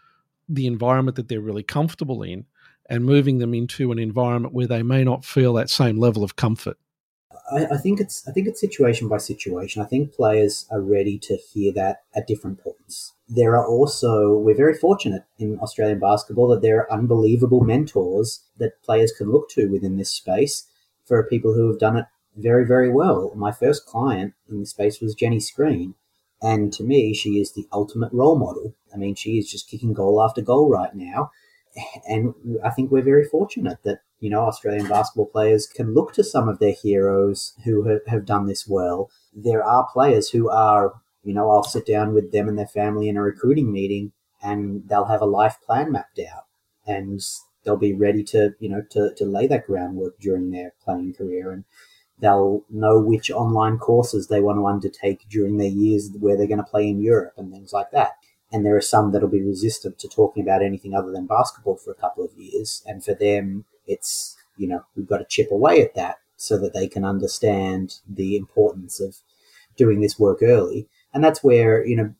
the 0.48 0.67
environment 0.67 1.15
that 1.17 1.27
they're 1.27 1.41
really 1.41 1.63
comfortable 1.63 2.24
in 2.24 2.45
and 2.89 3.03
moving 3.03 3.39
them 3.39 3.53
into 3.53 3.91
an 3.91 4.00
environment 4.00 4.53
where 4.53 4.67
they 4.67 4.84
may 4.84 5.03
not 5.03 5.25
feel 5.25 5.53
that 5.53 5.69
same 5.69 5.98
level 5.98 6.24
of 6.24 6.36
comfort. 6.36 6.77
I, 7.51 7.65
I, 7.65 7.77
think 7.77 7.99
it's 7.99 8.27
I 8.27 8.31
think 8.31 8.47
it's 8.47 8.59
situation 8.59 9.07
by 9.07 9.17
situation. 9.17 9.81
I 9.81 9.85
think 9.85 10.13
players 10.13 10.67
are 10.71 10.81
ready 10.81 11.17
to 11.19 11.35
hear 11.35 11.71
that 11.73 12.03
at 12.15 12.27
different 12.27 12.63
points. 12.63 13.13
There 13.27 13.55
are 13.55 13.67
also 13.67 14.33
we're 14.33 14.55
very 14.55 14.73
fortunate 14.73 15.23
in 15.37 15.59
Australian 15.59 15.99
basketball 15.99 16.47
that 16.49 16.61
there 16.61 16.79
are 16.79 16.91
unbelievable 16.91 17.61
mentors 17.61 18.43
that 18.57 18.81
players 18.83 19.11
can 19.11 19.31
look 19.31 19.49
to 19.49 19.67
within 19.67 19.97
this 19.97 20.09
space 20.09 20.67
for 21.05 21.21
people 21.23 21.53
who 21.53 21.67
have 21.67 21.79
done 21.79 21.97
it 21.97 22.05
very 22.35 22.65
very 22.65 22.89
well. 22.91 23.31
My 23.35 23.51
first 23.51 23.85
client 23.85 24.33
in 24.49 24.59
the 24.59 24.65
space 24.65 24.99
was 24.99 25.15
Jenni 25.15 25.41
Screen, 25.41 25.95
and 26.41 26.73
to 26.73 26.83
me 26.83 27.13
she 27.13 27.39
is 27.39 27.53
the 27.53 27.67
ultimate 27.71 28.11
role 28.11 28.37
model. 28.37 28.75
I 28.93 28.97
mean 28.97 29.15
she 29.15 29.37
is 29.37 29.51
just 29.51 29.69
kicking 29.69 29.93
goal 29.93 30.21
after 30.21 30.41
goal 30.41 30.69
right 30.69 30.95
now 30.95 31.31
and 32.07 32.33
I 32.63 32.69
think 32.69 32.91
we're 32.91 33.01
very 33.01 33.25
fortunate 33.25 33.79
that 33.83 33.99
you 34.19 34.29
know 34.29 34.41
Australian 34.41 34.88
basketball 34.88 35.27
players 35.27 35.67
can 35.67 35.93
look 35.93 36.13
to 36.13 36.24
some 36.24 36.48
of 36.48 36.60
their 36.60 36.74
heroes 36.74 37.53
who 37.63 37.84
have, 37.84 38.01
have 38.07 38.25
done 38.25 38.48
this 38.48 38.67
well. 38.67 39.10
There 39.34 39.63
are 39.63 39.88
players 39.91 40.29
who 40.29 40.50
are, 40.50 40.93
you 41.24 41.34
know, 41.34 41.50
I'll 41.50 41.63
sit 41.63 41.86
down 41.86 42.13
with 42.13 42.31
them 42.31 42.48
and 42.48 42.57
their 42.57 42.67
family 42.67 43.10
in 43.10 43.17
a 43.17 43.22
recruiting 43.22 43.72
meeting, 43.72 44.13
and 44.41 44.88
they'll 44.88 45.05
have 45.05 45.22
a 45.22 45.25
life 45.25 45.57
plan 45.65 45.91
mapped 45.91 46.19
out, 46.19 46.45
and 46.86 47.22
they'll 47.63 47.77
be 47.77 47.93
ready 47.93 48.24
to, 48.24 48.55
you 48.60 48.69
know, 48.69 48.81
to, 48.91 49.13
to 49.15 49.25
lay 49.25 49.48
that 49.48 49.67
groundwork 49.67 50.19
during 50.19 50.51
their 50.51 50.74
playing 50.84 51.13
career, 51.13 51.51
and 51.51 51.65
they'll 52.19 52.63
know 52.69 53.00
which 53.00 53.29
online 53.29 53.77
courses 53.77 54.27
they 54.27 54.41
want 54.41 54.57
to 54.57 54.65
undertake 54.65 55.27
during 55.29 55.57
their 55.57 55.67
years 55.67 56.10
where 56.19 56.38
they're 56.38 56.48
going 56.48 56.57
to 56.57 56.63
play 56.63 56.88
in 56.88 57.01
Europe 57.01 57.34
and 57.38 57.51
things 57.51 57.74
like 57.74 57.91
that 57.91 58.13
and 58.51 58.65
there 58.65 58.75
are 58.75 58.81
some 58.81 59.12
that'll 59.12 59.27
be 59.27 59.41
resistant 59.41 60.00
to 60.00 60.07
talking 60.07 60.41
about 60.41 60.63
anything 60.63 60.93
other 60.93 61.12
than 61.12 61.25
basketball 61.25 61.75
for 61.75 61.91
a 61.91 61.95
couple 61.95 62.24
of 62.24 62.31
years. 62.38 62.84
And 62.86 63.03
for 63.03 63.13
them, 63.13 63.65
it's, 63.87 64.35
you 64.57 64.67
know, 64.67 64.83
we've 64.95 65.07
got 65.07 65.17
to 65.17 65.25
chip 65.25 65.51
away 65.51 65.81
at 65.81 65.95
that 65.95 66.17
so 66.37 66.57
that 66.57 66.73
they 66.73 66.87
can 66.87 67.05
understand 67.05 67.99
the 68.07 68.35
importance 68.35 68.99
of 68.99 69.17
doing 69.77 70.01
this 70.01 70.19
work 70.19 70.39
early. 70.41 70.87
And 71.13 71.23
that's 71.23 71.43
where, 71.43 71.85
you 71.85 71.95
know, 71.95 72.13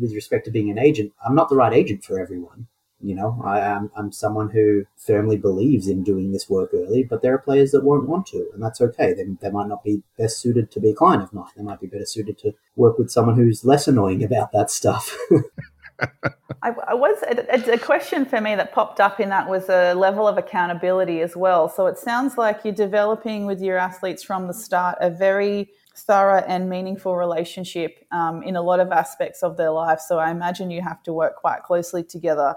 with 0.00 0.14
respect 0.14 0.44
to 0.44 0.50
being 0.50 0.70
an 0.70 0.78
agent, 0.78 1.12
I'm 1.24 1.34
not 1.34 1.48
the 1.48 1.56
right 1.56 1.72
agent 1.72 2.04
for 2.04 2.20
everyone. 2.20 2.68
You 3.00 3.16
know, 3.16 3.42
I 3.44 3.58
am 3.58 3.90
I'm 3.96 4.12
someone 4.12 4.50
who 4.50 4.84
firmly 4.96 5.36
believes 5.36 5.88
in 5.88 6.04
doing 6.04 6.30
this 6.30 6.48
work 6.48 6.70
early, 6.72 7.02
but 7.02 7.20
there 7.20 7.34
are 7.34 7.38
players 7.38 7.72
that 7.72 7.82
won't 7.82 8.08
want 8.08 8.26
to, 8.26 8.48
and 8.54 8.62
that's 8.62 8.80
okay. 8.80 9.12
They, 9.12 9.24
they 9.40 9.50
might 9.50 9.66
not 9.66 9.82
be 9.82 10.04
best 10.16 10.38
suited 10.38 10.70
to 10.70 10.80
be 10.80 10.90
a 10.90 10.94
client 10.94 11.24
of 11.24 11.32
mine. 11.32 11.50
They 11.56 11.64
might 11.64 11.80
be 11.80 11.88
better 11.88 12.06
suited 12.06 12.38
to 12.38 12.54
work 12.76 12.98
with 12.98 13.10
someone 13.10 13.34
who's 13.34 13.64
less 13.64 13.88
annoying 13.88 14.22
about 14.22 14.52
that 14.52 14.70
stuff. 14.70 15.16
I, 16.62 16.70
I, 16.88 16.94
was 16.94 17.22
a, 17.22 17.72
a, 17.72 17.78
question 17.78 18.24
for 18.24 18.40
me 18.40 18.54
that 18.54 18.72
popped 18.72 19.00
up 19.00 19.18
in 19.18 19.28
that 19.30 19.48
was 19.48 19.68
a 19.68 19.94
level 19.94 20.28
of 20.28 20.38
accountability 20.38 21.20
as 21.20 21.36
well. 21.36 21.68
So 21.68 21.86
it 21.86 21.98
sounds 21.98 22.38
like 22.38 22.60
you're 22.64 22.74
developing 22.74 23.46
with 23.46 23.60
your 23.60 23.78
athletes 23.78 24.22
from 24.22 24.46
the 24.46 24.54
start 24.54 24.98
a 25.00 25.10
very 25.10 25.70
thorough 25.96 26.44
and 26.46 26.70
meaningful 26.70 27.16
relationship 27.16 28.04
um, 28.12 28.42
in 28.42 28.56
a 28.56 28.62
lot 28.62 28.80
of 28.80 28.92
aspects 28.92 29.42
of 29.42 29.56
their 29.56 29.70
life. 29.70 30.00
So 30.00 30.18
I 30.18 30.30
imagine 30.30 30.70
you 30.70 30.82
have 30.82 31.02
to 31.04 31.12
work 31.12 31.36
quite 31.36 31.62
closely 31.62 32.04
together 32.04 32.54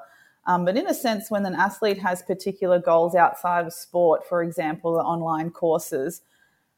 um, 0.48 0.66
but 0.66 0.78
in 0.78 0.88
a 0.88 0.94
sense, 0.94 1.32
when 1.32 1.46
an 1.46 1.56
athlete 1.56 1.98
has 2.00 2.22
particular 2.22 2.80
goals 2.80 3.16
outside 3.16 3.66
of 3.66 3.74
sport, 3.74 4.28
for 4.28 4.44
example, 4.44 4.94
the 4.94 5.00
online 5.00 5.50
courses, 5.50 6.22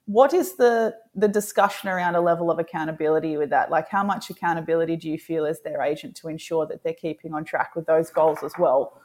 what 0.07 0.33
is 0.33 0.55
the 0.55 0.95
the 1.15 1.27
discussion 1.27 1.89
around 1.89 2.15
a 2.15 2.21
level 2.21 2.49
of 2.49 2.59
accountability 2.59 3.37
with 3.37 3.49
that? 3.51 3.69
Like, 3.69 3.87
how 3.89 4.03
much 4.03 4.29
accountability 4.29 4.95
do 4.95 5.09
you 5.09 5.19
feel 5.19 5.45
as 5.45 5.61
their 5.61 5.81
agent 5.81 6.15
to 6.17 6.29
ensure 6.29 6.65
that 6.65 6.83
they're 6.83 6.93
keeping 6.93 7.33
on 7.33 7.45
track 7.45 7.75
with 7.75 7.85
those 7.85 8.09
goals 8.09 8.39
as 8.43 8.53
well? 8.57 8.99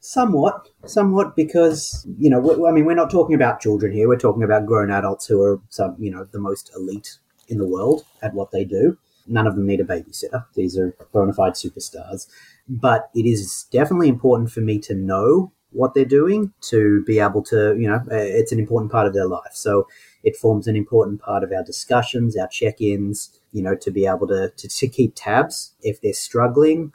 Somewhat, 0.00 0.68
somewhat, 0.84 1.36
because 1.36 2.06
you 2.18 2.28
know, 2.28 2.66
I 2.66 2.72
mean, 2.72 2.84
we're 2.84 2.94
not 2.94 3.10
talking 3.10 3.34
about 3.34 3.60
children 3.60 3.92
here. 3.92 4.08
We're 4.08 4.18
talking 4.18 4.42
about 4.42 4.66
grown 4.66 4.90
adults 4.90 5.26
who 5.26 5.42
are 5.42 5.60
some, 5.68 5.96
you 5.98 6.10
know, 6.10 6.24
the 6.24 6.40
most 6.40 6.70
elite 6.74 7.18
in 7.48 7.58
the 7.58 7.68
world 7.68 8.04
at 8.22 8.34
what 8.34 8.50
they 8.50 8.64
do. 8.64 8.98
None 9.26 9.46
of 9.46 9.54
them 9.54 9.66
need 9.66 9.80
a 9.80 9.84
babysitter. 9.84 10.44
These 10.54 10.76
are 10.76 10.94
bona 11.12 11.32
fide 11.32 11.52
superstars 11.52 12.26
but 12.70 13.10
it 13.14 13.26
is 13.26 13.66
definitely 13.72 14.08
important 14.08 14.50
for 14.50 14.60
me 14.60 14.78
to 14.78 14.94
know 14.94 15.52
what 15.72 15.94
they're 15.94 16.04
doing 16.04 16.52
to 16.60 17.02
be 17.04 17.20
able 17.20 17.42
to, 17.42 17.76
you 17.78 17.88
know, 17.88 17.96
uh, 18.10 18.16
it's 18.16 18.52
an 18.52 18.58
important 18.58 18.90
part 18.90 19.06
of 19.06 19.14
their 19.14 19.26
life. 19.26 19.52
So 19.52 19.86
it 20.22 20.36
forms 20.36 20.66
an 20.66 20.76
important 20.76 21.20
part 21.20 21.44
of 21.44 21.52
our 21.52 21.62
discussions, 21.62 22.36
our 22.36 22.48
check 22.48 22.80
ins, 22.80 23.40
you 23.52 23.62
know, 23.62 23.74
to 23.76 23.90
be 23.90 24.06
able 24.06 24.26
to, 24.28 24.50
to, 24.56 24.68
to 24.68 24.88
keep 24.88 25.12
tabs. 25.14 25.74
If 25.82 26.00
they're 26.00 26.12
struggling, 26.12 26.92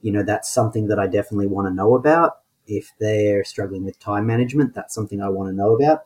you 0.00 0.10
know, 0.10 0.22
that's 0.22 0.52
something 0.52 0.88
that 0.88 0.98
I 0.98 1.06
definitely 1.06 1.46
want 1.46 1.68
to 1.68 1.74
know 1.74 1.94
about. 1.94 2.38
If 2.66 2.92
they're 2.98 3.44
struggling 3.44 3.84
with 3.84 3.98
time 4.00 4.26
management, 4.26 4.74
that's 4.74 4.94
something 4.94 5.20
I 5.20 5.28
want 5.28 5.50
to 5.50 5.56
know 5.56 5.74
about. 5.74 6.04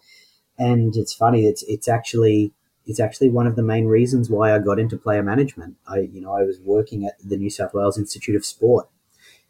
And 0.59 0.97
it's 0.97 1.15
funny, 1.15 1.47
it's, 1.47 1.63
it's 1.65 1.87
actually, 1.87 2.53
it's 2.85 2.99
actually 2.99 3.29
one 3.29 3.47
of 3.47 3.55
the 3.55 3.63
main 3.63 3.87
reasons 3.87 4.29
why 4.29 4.53
I 4.53 4.59
got 4.59 4.81
into 4.81 4.97
player 4.97 5.23
management. 5.23 5.77
I, 5.87 6.01
you 6.13 6.21
know, 6.21 6.33
I 6.33 6.43
was 6.43 6.59
working 6.59 7.05
at 7.07 7.15
the 7.25 7.37
New 7.37 7.51
South 7.51 7.75
Wales 7.75 7.97
Institute 7.97 8.35
of 8.35 8.45
Sport 8.45 8.89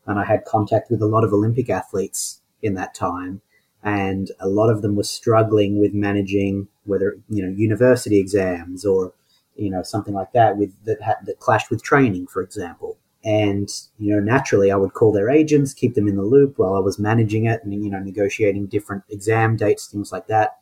and 0.06 0.18
I 0.18 0.24
had 0.24 0.44
contact 0.44 0.90
with 0.90 1.02
a 1.02 1.06
lot 1.06 1.24
of 1.24 1.32
Olympic 1.32 1.70
athletes 1.70 2.37
in 2.62 2.74
that 2.74 2.94
time, 2.94 3.40
and 3.82 4.30
a 4.40 4.48
lot 4.48 4.70
of 4.70 4.82
them 4.82 4.96
were 4.96 5.02
struggling 5.02 5.78
with 5.80 5.94
managing 5.94 6.68
whether 6.84 7.18
you 7.28 7.42
know 7.42 7.48
university 7.48 8.18
exams 8.18 8.84
or 8.84 9.12
you 9.56 9.70
know 9.70 9.82
something 9.82 10.14
like 10.14 10.32
that 10.32 10.56
with 10.56 10.72
that 10.84 11.00
had, 11.02 11.16
that 11.24 11.40
clashed 11.40 11.70
with 11.70 11.82
training, 11.82 12.26
for 12.26 12.42
example. 12.42 12.98
And 13.24 13.68
you 13.98 14.14
know, 14.14 14.20
naturally, 14.20 14.70
I 14.70 14.76
would 14.76 14.94
call 14.94 15.12
their 15.12 15.30
agents, 15.30 15.74
keep 15.74 15.94
them 15.94 16.08
in 16.08 16.16
the 16.16 16.22
loop 16.22 16.58
while 16.58 16.74
I 16.74 16.80
was 16.80 16.98
managing 16.98 17.46
it, 17.46 17.62
and 17.64 17.72
you 17.72 17.90
know, 17.90 17.98
negotiating 17.98 18.66
different 18.66 19.04
exam 19.08 19.56
dates, 19.56 19.86
things 19.86 20.12
like 20.12 20.28
that. 20.28 20.58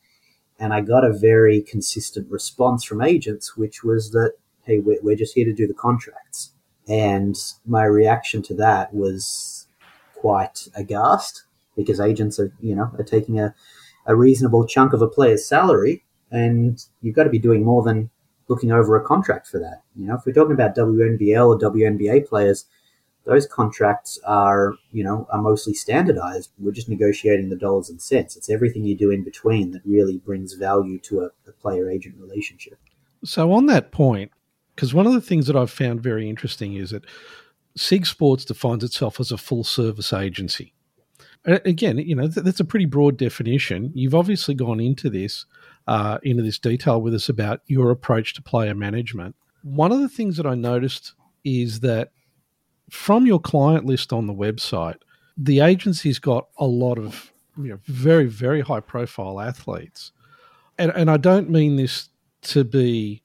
And 0.59 0.73
I 0.73 0.81
got 0.81 1.05
a 1.05 1.12
very 1.12 1.61
consistent 1.61 2.31
response 2.31 2.83
from 2.83 3.03
agents, 3.03 3.59
which 3.59 3.85
was 3.85 4.12
that, 4.12 4.35
hey, 4.62 4.79
we're, 4.79 4.99
we're 5.03 5.17
just 5.17 5.35
here 5.35 5.45
to 5.45 5.53
do 5.53 5.67
the 5.67 5.75
contracts 5.75 6.53
and 6.88 7.37
my 7.67 7.85
reaction 7.85 8.43
to 8.43 8.55
that 8.55 8.95
was 8.95 9.67
quite 10.15 10.69
aghast 10.76 11.45
because 11.76 12.00
agents 12.00 12.38
are, 12.40 12.52
you 12.61 12.75
know, 12.75 12.90
are 12.99 13.04
taking 13.04 13.38
a, 13.38 13.54
a 14.06 14.16
reasonable 14.16 14.66
chunk 14.66 14.92
of 14.92 15.02
a 15.02 15.09
player's 15.09 15.47
salary 15.47 16.04
and 16.30 16.85
you've 17.02 17.14
got 17.14 17.25
to 17.25 17.30
be 17.30 17.38
doing 17.38 17.64
more 17.64 17.83
than 17.83 18.11
looking 18.49 18.73
over 18.73 18.97
a 18.97 19.04
contract 19.04 19.47
for 19.47 19.59
that. 19.59 19.83
You 19.97 20.06
know, 20.06 20.14
if 20.14 20.26
we're 20.26 20.33
talking 20.33 20.54
about 20.54 20.76
WNBL 20.76 21.47
or 21.47 21.59
WNBA 21.59 22.28
players, 22.28 22.66
those 23.25 23.47
contracts 23.47 24.21
are, 24.25 24.75
you 24.92 25.02
know, 25.02 25.26
are 25.30 25.42
mostly 25.42 25.75
standardized. 25.75 26.50
We're 26.59 26.71
just 26.71 26.88
negotiating 26.88 27.49
the 27.49 27.56
dollars 27.56 27.90
and 27.90 28.00
cents. 28.00 28.37
It's 28.37 28.49
everything 28.49 28.85
you 28.85 28.97
do 28.97 29.11
in 29.11 29.25
between 29.25 29.73
that 29.73 29.83
really 29.85 30.18
brings 30.18 30.54
value 30.54 30.99
to 31.00 31.23
a, 31.23 31.30
a 31.49 31.52
player 31.52 31.90
agent 31.90 32.16
relationship. 32.18 32.78
So 33.25 33.52
on 33.52 33.66
that 33.66 33.90
point, 33.90 34.30
because 34.75 34.95
one 34.95 35.06
of 35.06 35.12
the 35.12 35.21
things 35.21 35.49
that 35.49 35.56
I've 35.56 35.71
found 35.71 36.02
very 36.02 36.28
interesting 36.28 36.75
is 36.75 36.90
that 36.90 37.04
SIG 37.76 38.06
Sports 38.06 38.45
defines 38.45 38.85
itself 38.85 39.18
as 39.18 39.33
a 39.33 39.38
full 39.38 39.64
service 39.64 40.12
agency. 40.12 40.73
Again, 41.47 41.99
you 41.99 42.17
know, 42.17 42.26
that's 42.26 42.61
a 42.61 42.65
pretty 42.65 42.87
broad 42.87 43.17
definition. 43.17 43.93
You've 43.95 44.15
obviously 44.15 44.55
gone 44.55 44.81
into 44.81 45.09
this, 45.09 45.47
uh, 45.87 46.19
into 46.25 46.43
this 46.43 46.59
detail 46.59 47.00
with 47.00 47.15
us 47.15 47.29
about 47.29 47.61
your 47.67 47.91
approach 47.91 48.35
to 48.35 48.43
player 48.43 48.75
management. 48.75 49.37
One 49.62 49.93
of 49.93 50.00
the 50.00 50.09
things 50.09 50.37
that 50.38 50.47
I 50.47 50.57
noticed 50.57 51.15
is 51.45 51.81
that 51.81 52.11
from 52.91 53.26
your 53.26 53.41
client 53.41 53.85
list 53.85 54.12
on 54.12 54.26
the 54.26 54.35
website, 54.35 54.97
the 55.37 55.61
agency's 55.61 56.19
got 56.19 56.49
a 56.59 56.67
lot 56.67 56.99
of 56.99 57.33
you 57.57 57.69
know, 57.69 57.79
very, 57.85 58.26
very 58.26 58.61
high 58.61 58.81
profile 58.81 59.41
athletes. 59.41 60.12
And, 60.79 60.93
and 60.95 61.11
I 61.11 61.17
don't 61.17 61.50
mean 61.50 61.76
this 61.76 62.11
to 62.43 62.65
be 62.65 63.23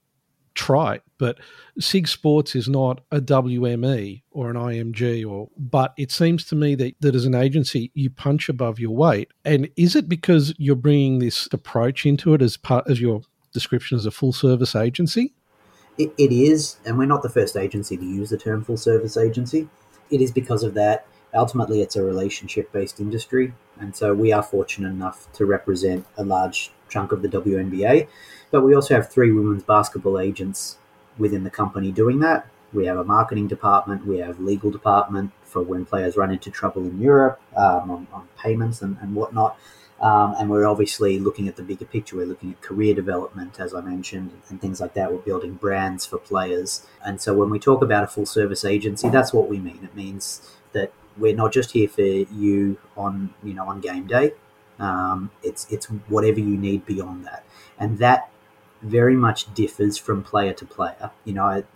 trite, 0.54 1.02
but 1.22 1.38
SIG 1.78 2.08
Sports 2.08 2.56
is 2.56 2.68
not 2.68 3.00
a 3.12 3.20
WME 3.20 4.24
or 4.32 4.50
an 4.50 4.56
IMG 4.56 5.24
or 5.24 5.50
but 5.56 5.94
it 5.96 6.10
seems 6.10 6.44
to 6.46 6.56
me 6.56 6.74
that, 6.74 6.96
that 6.98 7.14
as 7.14 7.26
an 7.26 7.36
agency 7.36 7.92
you 7.94 8.10
punch 8.10 8.48
above 8.48 8.80
your 8.80 8.90
weight. 8.90 9.30
And 9.44 9.68
is 9.76 9.94
it 9.94 10.08
because 10.08 10.52
you're 10.58 10.74
bringing 10.74 11.20
this 11.20 11.48
approach 11.52 12.04
into 12.06 12.34
it 12.34 12.42
as 12.42 12.56
part 12.56 12.90
as 12.90 13.00
your 13.00 13.20
description 13.52 13.96
as 13.96 14.04
a 14.04 14.10
full 14.10 14.32
service 14.32 14.74
agency? 14.74 15.32
it, 15.96 16.12
it 16.18 16.32
is, 16.32 16.78
and 16.84 16.98
we're 16.98 17.04
not 17.04 17.22
the 17.22 17.28
first 17.28 17.56
agency 17.56 17.96
to 17.96 18.04
use 18.04 18.30
the 18.30 18.38
term 18.38 18.64
full 18.64 18.76
service 18.76 19.16
agency. 19.16 19.68
It 20.10 20.20
is 20.20 20.32
because 20.32 20.64
of 20.64 20.74
that. 20.74 21.06
Ultimately, 21.34 21.82
it's 21.82 21.94
a 21.94 22.02
relationship 22.02 22.72
based 22.72 22.98
industry, 22.98 23.54
and 23.78 23.94
so 23.94 24.12
we 24.12 24.32
are 24.32 24.42
fortunate 24.42 24.88
enough 24.88 25.30
to 25.34 25.46
represent 25.46 26.04
a 26.16 26.24
large 26.24 26.72
chunk 26.88 27.12
of 27.12 27.22
the 27.22 27.28
WNBA 27.28 28.08
but 28.52 28.60
we 28.60 28.74
also 28.74 28.94
have 28.94 29.10
three 29.10 29.32
women's 29.32 29.64
basketball 29.64 30.20
agents 30.20 30.76
within 31.18 31.44
the 31.44 31.50
company 31.50 31.92
doing 31.92 32.20
that. 32.20 32.46
We 32.72 32.86
have 32.86 32.96
a 32.96 33.04
marketing 33.04 33.48
department, 33.48 34.06
we 34.06 34.18
have 34.18 34.40
legal 34.40 34.70
department 34.70 35.32
for 35.44 35.62
when 35.62 35.84
players 35.84 36.16
run 36.16 36.30
into 36.30 36.50
trouble 36.50 36.82
in 36.82 37.00
Europe 37.00 37.40
um, 37.54 37.90
on, 37.90 38.06
on, 38.12 38.28
payments 38.38 38.80
and, 38.80 38.96
and 39.02 39.14
whatnot. 39.14 39.58
Um, 40.00 40.34
and 40.38 40.50
we're 40.50 40.66
obviously 40.66 41.18
looking 41.18 41.46
at 41.46 41.56
the 41.56 41.62
bigger 41.62 41.84
picture. 41.84 42.16
We're 42.16 42.26
looking 42.26 42.50
at 42.50 42.60
career 42.62 42.94
development, 42.94 43.60
as 43.60 43.72
I 43.72 43.82
mentioned, 43.82 44.32
and 44.48 44.60
things 44.60 44.80
like 44.80 44.94
that. 44.94 45.12
We're 45.12 45.18
building 45.18 45.54
brands 45.54 46.06
for 46.06 46.18
players. 46.18 46.84
And 47.04 47.20
so 47.20 47.34
when 47.34 47.50
we 47.50 47.60
talk 47.60 47.82
about 47.82 48.02
a 48.02 48.06
full 48.08 48.26
service 48.26 48.64
agency, 48.64 49.10
that's 49.10 49.32
what 49.32 49.48
we 49.48 49.58
mean. 49.58 49.80
It 49.84 49.94
means 49.94 50.40
that 50.72 50.92
we're 51.16 51.36
not 51.36 51.52
just 51.52 51.72
here 51.72 51.88
for 51.88 52.02
you 52.02 52.78
on, 52.96 53.34
you 53.44 53.54
know, 53.54 53.68
on 53.68 53.80
game 53.80 54.06
day. 54.06 54.32
Um, 54.78 55.30
it's 55.44 55.70
it's 55.70 55.86
whatever 55.86 56.40
you 56.40 56.56
need 56.56 56.84
beyond 56.84 57.24
that, 57.26 57.44
and 57.78 57.98
that 57.98 58.31
very 58.82 59.16
much 59.16 59.52
differs 59.54 59.96
from 59.96 60.22
player 60.22 60.52
to 60.52 60.64
player. 60.64 61.10
You 61.24 61.34
know, 61.34 61.48
it, 61.48 61.66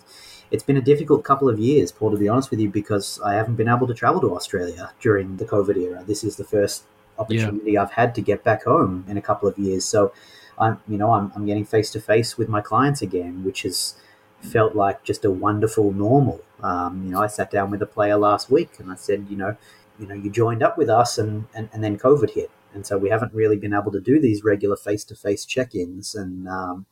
it's 0.50 0.62
been 0.62 0.76
a 0.76 0.82
difficult 0.82 1.24
couple 1.24 1.48
of 1.48 1.58
years, 1.58 1.92
Paul, 1.92 2.10
to 2.10 2.16
be 2.16 2.28
honest 2.28 2.50
with 2.50 2.60
you, 2.60 2.68
because 2.68 3.20
I 3.24 3.34
haven't 3.34 3.56
been 3.56 3.68
able 3.68 3.86
to 3.86 3.94
travel 3.94 4.20
to 4.20 4.34
Australia 4.34 4.92
during 5.00 5.36
the 5.36 5.44
COVID 5.44 5.76
era. 5.76 6.04
This 6.06 6.22
is 6.22 6.36
the 6.36 6.44
first 6.44 6.84
opportunity 7.18 7.72
yeah. 7.72 7.82
I've 7.82 7.92
had 7.92 8.14
to 8.16 8.20
get 8.20 8.44
back 8.44 8.64
home 8.64 9.04
in 9.08 9.16
a 9.16 9.22
couple 9.22 9.48
of 9.48 9.58
years. 9.58 9.84
So 9.84 10.12
I'm, 10.58 10.80
you 10.88 10.98
know, 10.98 11.12
I'm, 11.12 11.32
I'm 11.34 11.46
getting 11.46 11.64
face 11.64 11.90
to 11.92 12.00
face 12.00 12.36
with 12.38 12.48
my 12.48 12.60
clients 12.60 13.02
again, 13.02 13.44
which 13.44 13.62
has 13.62 13.94
felt 14.40 14.74
like 14.74 15.02
just 15.02 15.24
a 15.24 15.30
wonderful 15.30 15.92
normal. 15.92 16.40
Um, 16.62 17.04
you 17.04 17.10
know, 17.10 17.22
I 17.22 17.26
sat 17.26 17.50
down 17.50 17.70
with 17.70 17.82
a 17.82 17.86
player 17.86 18.16
last 18.16 18.50
week 18.50 18.78
and 18.78 18.90
I 18.90 18.96
said, 18.96 19.26
you 19.28 19.36
know, 19.36 19.56
you 19.98 20.06
know, 20.06 20.14
you 20.14 20.30
joined 20.30 20.62
up 20.62 20.76
with 20.76 20.90
us 20.90 21.18
and, 21.18 21.46
and, 21.54 21.68
and 21.72 21.82
then 21.82 21.98
COVID 21.98 22.30
hit. 22.30 22.50
And 22.76 22.86
so 22.86 22.98
we 22.98 23.08
haven't 23.08 23.32
really 23.32 23.56
been 23.56 23.72
able 23.72 23.90
to 23.90 24.00
do 24.00 24.20
these 24.20 24.44
regular 24.44 24.76
face 24.76 25.02
to 25.04 25.16
face 25.16 25.46
check 25.46 25.74
ins. 25.74 26.14
And, 26.14 26.46
um, 26.46 26.84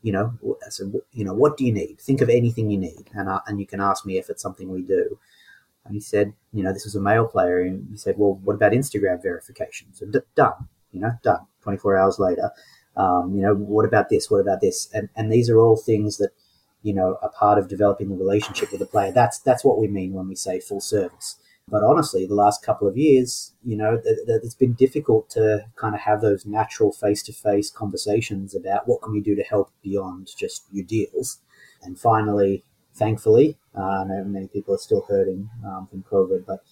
you 0.00 0.12
know, 0.12 0.34
so, 0.70 1.02
you 1.12 1.24
know, 1.24 1.34
what 1.34 1.56
do 1.56 1.64
you 1.64 1.72
need? 1.72 2.00
Think 2.00 2.20
of 2.20 2.30
anything 2.30 2.70
you 2.70 2.78
need. 2.78 3.10
And, 3.12 3.28
uh, 3.28 3.40
and 3.48 3.58
you 3.58 3.66
can 3.66 3.80
ask 3.80 4.06
me 4.06 4.18
if 4.18 4.30
it's 4.30 4.40
something 4.40 4.70
we 4.70 4.82
do. 4.82 5.18
And 5.84 5.94
he 5.94 6.00
said, 6.00 6.32
you 6.52 6.62
know, 6.62 6.72
this 6.72 6.84
was 6.84 6.94
a 6.94 7.00
male 7.00 7.26
player. 7.26 7.60
And 7.60 7.88
he 7.90 7.96
said, 7.96 8.14
well, 8.16 8.34
what 8.44 8.54
about 8.54 8.70
Instagram 8.70 9.20
verification? 9.20 9.88
So 9.92 10.06
d- 10.06 10.20
done, 10.36 10.68
you 10.92 11.00
know, 11.00 11.10
done 11.24 11.40
24 11.62 11.96
hours 11.96 12.20
later. 12.20 12.52
Um, 12.96 13.34
you 13.34 13.42
know, 13.42 13.54
what 13.54 13.84
about 13.84 14.10
this? 14.10 14.30
What 14.30 14.38
about 14.38 14.60
this? 14.60 14.88
And, 14.94 15.08
and 15.16 15.32
these 15.32 15.50
are 15.50 15.58
all 15.58 15.76
things 15.76 16.18
that, 16.18 16.30
you 16.84 16.94
know, 16.94 17.18
are 17.20 17.30
part 17.30 17.58
of 17.58 17.66
developing 17.66 18.10
the 18.10 18.16
relationship 18.16 18.70
with 18.70 18.78
the 18.78 18.86
player. 18.86 19.10
That's, 19.10 19.40
that's 19.40 19.64
what 19.64 19.80
we 19.80 19.88
mean 19.88 20.12
when 20.12 20.28
we 20.28 20.36
say 20.36 20.60
full 20.60 20.80
service. 20.80 21.36
But 21.68 21.84
honestly, 21.84 22.26
the 22.26 22.34
last 22.34 22.64
couple 22.64 22.88
of 22.88 22.96
years, 22.96 23.54
you 23.64 23.76
know, 23.76 23.98
th- 23.98 24.26
th- 24.26 24.40
it's 24.42 24.54
been 24.54 24.72
difficult 24.74 25.30
to 25.30 25.66
kind 25.76 25.94
of 25.94 26.02
have 26.02 26.20
those 26.20 26.44
natural 26.44 26.92
face 26.92 27.22
to 27.24 27.32
face 27.32 27.70
conversations 27.70 28.54
about 28.54 28.88
what 28.88 29.00
can 29.02 29.12
we 29.12 29.20
do 29.20 29.34
to 29.36 29.42
help 29.42 29.70
beyond 29.82 30.28
just 30.36 30.64
your 30.72 30.84
deals. 30.84 31.38
And 31.82 31.98
finally, 31.98 32.64
thankfully, 32.94 33.58
uh, 33.76 33.82
I 33.82 34.04
know 34.04 34.24
many 34.24 34.48
people 34.48 34.74
are 34.74 34.78
still 34.78 35.06
hurting 35.08 35.50
um, 35.64 35.86
from 35.86 36.02
COVID, 36.02 36.44
but 36.46 36.62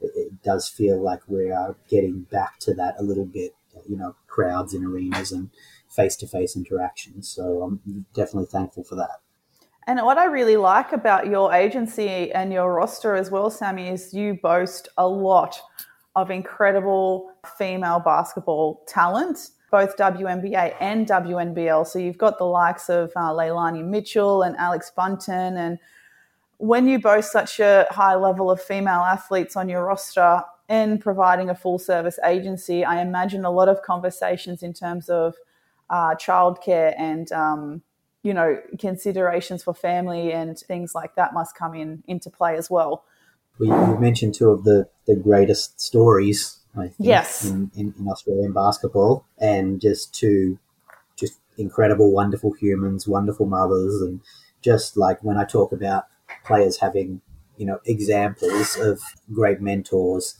it, 0.00 0.12
it, 0.14 0.42
does 0.42 0.68
feel 0.68 1.00
like 1.00 1.20
we 1.28 1.50
are 1.50 1.76
getting 1.88 2.22
back 2.22 2.58
to 2.60 2.74
that 2.74 2.96
a 2.98 3.02
little 3.02 3.26
bit, 3.26 3.54
you 3.88 3.96
know, 3.96 4.16
crowds 4.26 4.74
in 4.74 4.84
arenas 4.84 5.30
and 5.30 5.50
face 5.88 6.16
to 6.16 6.26
face 6.26 6.56
interactions. 6.56 7.28
So 7.28 7.62
I'm 7.62 8.06
definitely 8.14 8.46
thankful 8.46 8.84
for 8.84 8.94
that. 8.96 9.20
And 9.88 10.04
what 10.04 10.18
I 10.18 10.26
really 10.26 10.58
like 10.58 10.92
about 10.92 11.28
your 11.28 11.50
agency 11.54 12.30
and 12.32 12.52
your 12.52 12.74
roster 12.74 13.14
as 13.14 13.30
well, 13.30 13.48
Sammy, 13.48 13.88
is 13.88 14.12
you 14.12 14.34
boast 14.34 14.86
a 14.98 15.08
lot 15.08 15.58
of 16.14 16.30
incredible 16.30 17.32
female 17.56 17.98
basketball 17.98 18.84
talent, 18.86 19.48
both 19.70 19.96
WNBA 19.96 20.74
and 20.78 21.06
WNBL. 21.06 21.86
So 21.86 21.98
you've 21.98 22.18
got 22.18 22.36
the 22.36 22.44
likes 22.44 22.90
of 22.90 23.12
uh, 23.16 23.30
Leilani 23.30 23.82
Mitchell 23.82 24.42
and 24.42 24.54
Alex 24.58 24.92
Bunton. 24.94 25.56
And 25.56 25.78
when 26.58 26.86
you 26.86 27.00
boast 27.00 27.32
such 27.32 27.58
a 27.58 27.86
high 27.88 28.14
level 28.14 28.50
of 28.50 28.60
female 28.60 29.00
athletes 29.00 29.56
on 29.56 29.70
your 29.70 29.86
roster 29.86 30.42
and 30.68 31.00
providing 31.00 31.48
a 31.48 31.54
full 31.54 31.78
service 31.78 32.18
agency, 32.26 32.84
I 32.84 33.00
imagine 33.00 33.46
a 33.46 33.50
lot 33.50 33.70
of 33.70 33.80
conversations 33.80 34.62
in 34.62 34.74
terms 34.74 35.08
of 35.08 35.34
uh, 35.88 36.14
childcare 36.16 36.92
and 36.98 37.32
um, 37.32 37.82
you 38.22 38.34
know, 38.34 38.60
considerations 38.78 39.62
for 39.62 39.74
family 39.74 40.32
and 40.32 40.58
things 40.58 40.94
like 40.94 41.14
that 41.14 41.32
must 41.32 41.56
come 41.56 41.74
in 41.74 42.02
into 42.06 42.30
play 42.30 42.56
as 42.56 42.68
well. 42.70 43.04
We, 43.58 43.70
we 43.70 43.98
mentioned 43.98 44.34
two 44.34 44.50
of 44.50 44.64
the, 44.64 44.88
the 45.06 45.16
greatest 45.16 45.80
stories, 45.80 46.58
I 46.76 46.88
think, 46.88 46.94
yes. 46.98 47.44
in, 47.44 47.70
in, 47.74 47.94
in 47.98 48.08
Australian 48.08 48.52
basketball, 48.52 49.26
and 49.38 49.80
just 49.80 50.14
two 50.14 50.58
just 51.16 51.40
incredible, 51.56 52.12
wonderful 52.12 52.52
humans, 52.52 53.08
wonderful 53.08 53.46
mothers, 53.46 54.00
and 54.00 54.20
just 54.62 54.96
like 54.96 55.22
when 55.22 55.36
I 55.36 55.44
talk 55.44 55.72
about 55.72 56.04
players 56.44 56.78
having, 56.78 57.20
you 57.56 57.66
know, 57.66 57.80
examples 57.84 58.76
of 58.76 59.00
great 59.32 59.60
mentors, 59.60 60.36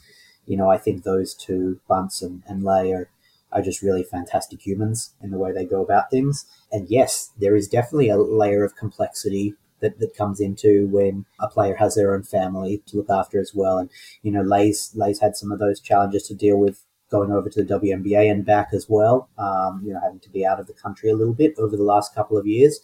you 0.47 0.57
know, 0.57 0.71
I 0.71 0.79
think 0.79 1.03
those 1.03 1.35
two, 1.35 1.81
Bunce 1.89 2.23
and, 2.23 2.43
and 2.47 2.63
Lay, 2.63 2.93
are 2.93 3.09
are 3.53 3.63
just 3.63 3.83
really 3.83 4.05
fantastic 4.05 4.67
humans 4.67 5.15
in 5.23 5.31
the 5.31 5.39
way 5.39 5.53
they 5.53 5.65
go 5.65 5.83
about 5.83 6.11
things. 6.11 6.45
And 6.71 6.89
yes, 6.89 7.31
there 7.39 7.57
is 7.57 7.69
definitely 7.69 8.11
a 8.11 8.19
layer 8.19 8.65
of 8.65 8.77
complexity 8.77 9.55
that, 9.81 9.99
that 10.01 10.17
comes 10.17 10.41
into 10.41 10.89
when 10.89 11.25
a 11.41 11.49
player 11.49 11.77
has 11.77 11.95
their 11.95 12.15
own 12.15 12.23
family 12.23 12.83
to 12.87 12.97
look 12.97 13.11
after 13.11 13.41
as 13.41 13.53
well. 13.55 13.79
And, 13.79 13.91
you 14.23 14.33
know, 14.33 14.43
Lay's, 14.43 14.93
Lay's 14.95 15.21
had 15.21 15.37
some 15.37 15.53
of 15.53 15.59
those 15.59 15.81
challenges 15.81 16.25
to 16.25 16.35
deal 16.35 16.59
with 16.59 16.85
going 17.11 17.31
over 17.31 17.49
to 17.49 17.63
the 17.63 17.79
WNBA 17.79 18.31
and 18.31 18.45
back 18.45 18.69
as 18.73 18.87
well, 18.89 19.31
um, 19.39 19.83
you 19.85 19.93
know, 19.93 20.01
having 20.01 20.21
to 20.21 20.31
be 20.31 20.45
out 20.45 20.61
of 20.61 20.67
the 20.67 20.75
country 20.75 21.11
a 21.11 21.17
little 21.17 21.35
bit 21.35 21.55
over 21.59 21.77
the 21.77 21.83
last 21.83 22.15
couple 22.15 22.37
of 22.37 22.47
years. 22.47 22.81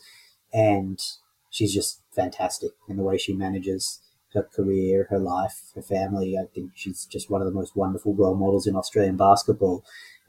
And 0.53 0.99
she's 1.51 1.75
just 1.75 2.01
fantastic 2.15 2.71
in 2.89 2.97
the 2.97 3.03
way 3.03 3.19
she 3.19 3.35
manages 3.35 4.01
her 4.33 4.43
career, 4.43 5.07
her 5.11 5.19
life, 5.19 5.71
her 5.75 5.83
family. 5.83 6.37
I 6.37 6.47
think 6.53 6.73
she's 6.75 7.07
just 7.07 7.31
one 7.31 7.41
of 7.41 7.47
the 7.47 7.55
most 7.55 7.77
wonderful 7.77 8.15
role 8.15 8.35
models 8.35 8.67
in 8.67 8.77
Australian 8.77 9.17
basketball. 9.17 9.85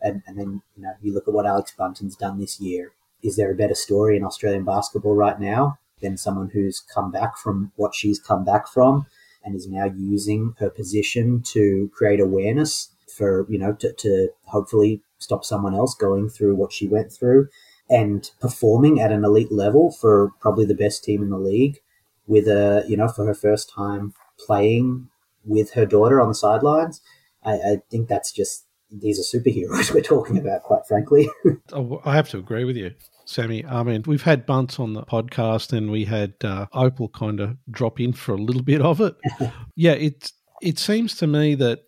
And, 0.05 0.21
and 0.27 0.37
then, 0.37 0.61
you 0.77 0.83
know, 0.83 0.93
you 1.01 1.13
look 1.13 1.27
at 1.27 1.33
what 1.33 1.47
Alex 1.47 1.73
Bunton's 1.75 2.15
done 2.15 2.39
this 2.39 2.61
year. 2.61 2.91
Is 3.23 3.35
there 3.35 3.51
a 3.51 3.55
better 3.55 3.73
story 3.73 4.15
in 4.15 4.23
Australian 4.23 4.63
basketball 4.63 5.15
right 5.15 5.39
now 5.39 5.79
than 6.01 6.15
someone 6.15 6.51
who's 6.53 6.79
come 6.79 7.11
back 7.11 7.37
from 7.37 7.71
what 7.75 7.95
she's 7.95 8.19
come 8.19 8.45
back 8.45 8.67
from 8.67 9.07
and 9.43 9.55
is 9.55 9.67
now 9.67 9.85
using 9.85 10.53
her 10.59 10.69
position 10.69 11.41
to 11.53 11.89
create 11.91 12.19
awareness 12.19 12.89
for, 13.17 13.47
you 13.49 13.57
know, 13.57 13.73
to, 13.73 13.93
to 13.93 14.29
hopefully 14.43 15.01
stop 15.17 15.43
someone 15.43 15.73
else 15.73 15.95
going 15.95 16.29
through 16.29 16.55
what 16.55 16.71
she 16.71 16.87
went 16.87 17.11
through 17.11 17.47
and 17.89 18.29
performing 18.39 18.99
at 18.99 19.11
an 19.11 19.23
elite 19.23 19.51
level 19.51 19.91
for 19.91 20.31
probably 20.39 20.65
the 20.65 20.75
best 20.75 21.03
team 21.03 21.23
in 21.23 21.29
the 21.31 21.37
league 21.37 21.79
with 22.27 22.47
a, 22.47 22.83
you 22.87 22.97
know, 22.97 23.07
for 23.07 23.25
her 23.25 23.33
first 23.33 23.69
time 23.69 24.13
playing 24.37 25.09
with 25.43 25.73
her 25.73 25.85
daughter 25.85 26.21
on 26.21 26.27
the 26.27 26.35
sidelines. 26.35 27.01
I, 27.43 27.53
I 27.53 27.81
think 27.89 28.07
that's 28.07 28.31
just 28.31 28.64
these 29.01 29.19
are 29.19 29.37
superheroes 29.37 29.91
we're 29.93 30.01
talking 30.01 30.37
about, 30.37 30.63
quite 30.63 30.85
frankly. 30.87 31.29
Oh, 31.73 32.01
I 32.05 32.15
have 32.15 32.29
to 32.29 32.37
agree 32.37 32.63
with 32.63 32.77
you. 32.77 32.91
Sammy, 33.25 33.65
I 33.65 33.81
mean, 33.83 34.03
we've 34.05 34.21
had 34.21 34.45
Bunce 34.45 34.79
on 34.79 34.93
the 34.93 35.03
podcast 35.03 35.73
and 35.73 35.89
we 35.89 36.05
had 36.05 36.35
uh, 36.43 36.67
Opal 36.73 37.09
kind 37.09 37.39
of 37.39 37.57
drop 37.71 37.99
in 37.99 38.13
for 38.13 38.33
a 38.33 38.37
little 38.37 38.61
bit 38.61 38.81
of 38.81 39.01
it. 39.01 39.15
yeah, 39.75 39.93
it, 39.93 40.31
it 40.61 40.77
seems 40.77 41.15
to 41.17 41.27
me 41.27 41.55
that 41.55 41.83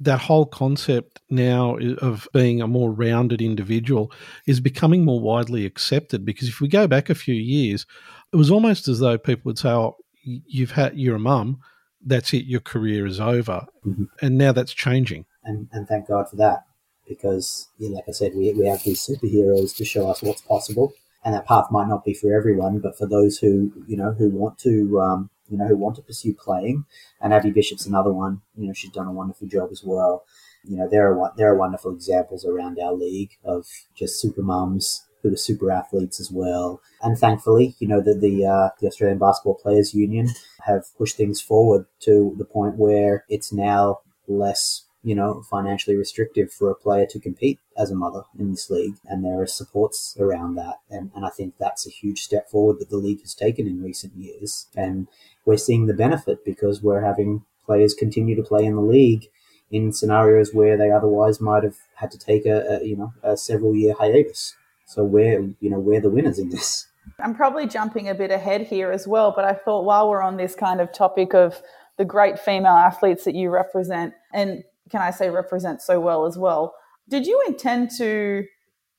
that 0.00 0.18
whole 0.18 0.46
concept 0.46 1.20
now 1.28 1.76
of 1.98 2.26
being 2.32 2.60
a 2.60 2.66
more 2.66 2.90
rounded 2.90 3.40
individual 3.40 4.10
is 4.46 4.58
becoming 4.58 5.04
more 5.04 5.20
widely 5.20 5.66
accepted 5.66 6.24
because 6.24 6.48
if 6.48 6.60
we 6.60 6.68
go 6.68 6.86
back 6.86 7.10
a 7.10 7.14
few 7.14 7.34
years, 7.34 7.86
it 8.32 8.36
was 8.36 8.50
almost 8.50 8.88
as 8.88 8.98
though 8.98 9.18
people 9.18 9.42
would 9.44 9.58
say, 9.58 9.68
oh, 9.68 9.96
you've 10.22 10.72
had, 10.72 10.98
you're 10.98 11.16
a 11.16 11.20
mum, 11.20 11.60
that's 12.04 12.32
it, 12.32 12.46
your 12.46 12.60
career 12.60 13.06
is 13.06 13.20
over. 13.20 13.66
Mm-hmm. 13.86 14.04
And 14.22 14.38
now 14.38 14.52
that's 14.52 14.72
changing 14.72 15.26
and, 15.44 15.68
and 15.72 15.86
thank 15.88 16.08
God 16.08 16.28
for 16.28 16.36
that 16.36 16.64
because, 17.08 17.68
like 17.78 18.04
I 18.08 18.12
said, 18.12 18.32
we, 18.34 18.52
we 18.52 18.66
have 18.66 18.82
these 18.84 19.04
superheroes 19.04 19.74
to 19.76 19.84
show 19.84 20.08
us 20.08 20.22
what's 20.22 20.42
possible, 20.42 20.92
and 21.24 21.34
that 21.34 21.46
path 21.46 21.66
might 21.70 21.88
not 21.88 22.04
be 22.04 22.14
for 22.14 22.32
everyone, 22.34 22.78
but 22.78 22.96
for 22.96 23.06
those 23.06 23.38
who 23.38 23.72
you 23.86 23.96
know 23.96 24.12
who 24.12 24.30
want 24.30 24.58
to 24.60 25.00
um, 25.00 25.30
you 25.48 25.58
know 25.58 25.66
who 25.66 25.76
want 25.76 25.96
to 25.96 26.02
pursue 26.02 26.34
playing, 26.34 26.84
and 27.20 27.34
Abby 27.34 27.50
Bishop's 27.50 27.86
another 27.86 28.12
one. 28.12 28.42
You 28.56 28.68
know, 28.68 28.72
she's 28.72 28.92
done 28.92 29.08
a 29.08 29.12
wonderful 29.12 29.48
job 29.48 29.70
as 29.72 29.82
well. 29.84 30.24
You 30.64 30.76
know, 30.76 30.88
there 30.88 31.12
are 31.12 31.32
there 31.36 31.50
are 31.50 31.58
wonderful 31.58 31.92
examples 31.92 32.44
around 32.44 32.78
our 32.78 32.92
league 32.92 33.32
of 33.44 33.66
just 33.94 34.20
super 34.20 34.42
mums 34.42 35.04
who 35.22 35.32
are 35.32 35.36
super 35.36 35.70
athletes 35.70 36.20
as 36.20 36.30
well. 36.30 36.80
And 37.02 37.18
thankfully, 37.18 37.74
you 37.78 37.88
know, 37.88 38.00
the 38.00 38.14
the, 38.14 38.46
uh, 38.46 38.70
the 38.80 38.86
Australian 38.86 39.18
Basketball 39.18 39.56
Players 39.56 39.94
Union 39.94 40.28
have 40.64 40.84
pushed 40.96 41.16
things 41.16 41.40
forward 41.40 41.86
to 42.00 42.34
the 42.38 42.44
point 42.44 42.76
where 42.76 43.24
it's 43.28 43.52
now 43.52 44.00
less 44.28 44.84
you 45.02 45.14
know, 45.14 45.42
financially 45.50 45.96
restrictive 45.96 46.52
for 46.52 46.70
a 46.70 46.74
player 46.74 47.06
to 47.06 47.18
compete 47.18 47.58
as 47.76 47.90
a 47.90 47.94
mother 47.94 48.22
in 48.38 48.50
this 48.50 48.68
league. 48.68 48.96
And 49.06 49.24
there 49.24 49.40
are 49.40 49.46
supports 49.46 50.16
around 50.20 50.56
that. 50.56 50.76
And, 50.90 51.10
and 51.14 51.24
I 51.24 51.30
think 51.30 51.54
that's 51.58 51.86
a 51.86 51.90
huge 51.90 52.20
step 52.20 52.50
forward 52.50 52.78
that 52.80 52.90
the 52.90 52.98
league 52.98 53.22
has 53.22 53.34
taken 53.34 53.66
in 53.66 53.82
recent 53.82 54.14
years. 54.14 54.66
And 54.76 55.08
we're 55.46 55.56
seeing 55.56 55.86
the 55.86 55.94
benefit 55.94 56.44
because 56.44 56.82
we're 56.82 57.00
having 57.00 57.44
players 57.64 57.94
continue 57.94 58.36
to 58.36 58.42
play 58.42 58.64
in 58.64 58.74
the 58.74 58.82
league 58.82 59.28
in 59.70 59.92
scenarios 59.92 60.52
where 60.52 60.76
they 60.76 60.90
otherwise 60.90 61.40
might 61.40 61.62
have 61.62 61.76
had 61.94 62.10
to 62.10 62.18
take 62.18 62.44
a, 62.44 62.80
a 62.80 62.84
you 62.84 62.96
know, 62.96 63.12
a 63.22 63.36
several 63.36 63.74
year 63.74 63.94
hiatus. 63.98 64.54
So 64.86 65.04
we're, 65.04 65.54
you 65.60 65.70
know, 65.70 65.78
we're 65.78 66.00
the 66.00 66.10
winners 66.10 66.38
in 66.38 66.50
this. 66.50 66.88
I'm 67.22 67.34
probably 67.34 67.66
jumping 67.66 68.08
a 68.08 68.14
bit 68.14 68.30
ahead 68.30 68.62
here 68.62 68.90
as 68.90 69.06
well, 69.06 69.32
but 69.34 69.44
I 69.44 69.52
thought 69.54 69.84
while 69.84 70.10
we're 70.10 70.22
on 70.22 70.36
this 70.36 70.54
kind 70.54 70.80
of 70.80 70.92
topic 70.92 71.34
of 71.34 71.62
the 71.96 72.04
great 72.04 72.38
female 72.38 72.72
athletes 72.72 73.24
that 73.24 73.34
you 73.34 73.50
represent, 73.50 74.14
and 74.32 74.64
can 74.90 75.00
I 75.00 75.10
say 75.10 75.30
represent 75.30 75.82
so 75.82 76.00
well 76.00 76.26
as 76.26 76.36
well. 76.36 76.74
Did 77.08 77.26
you 77.26 77.42
intend 77.46 77.90
to, 77.98 78.44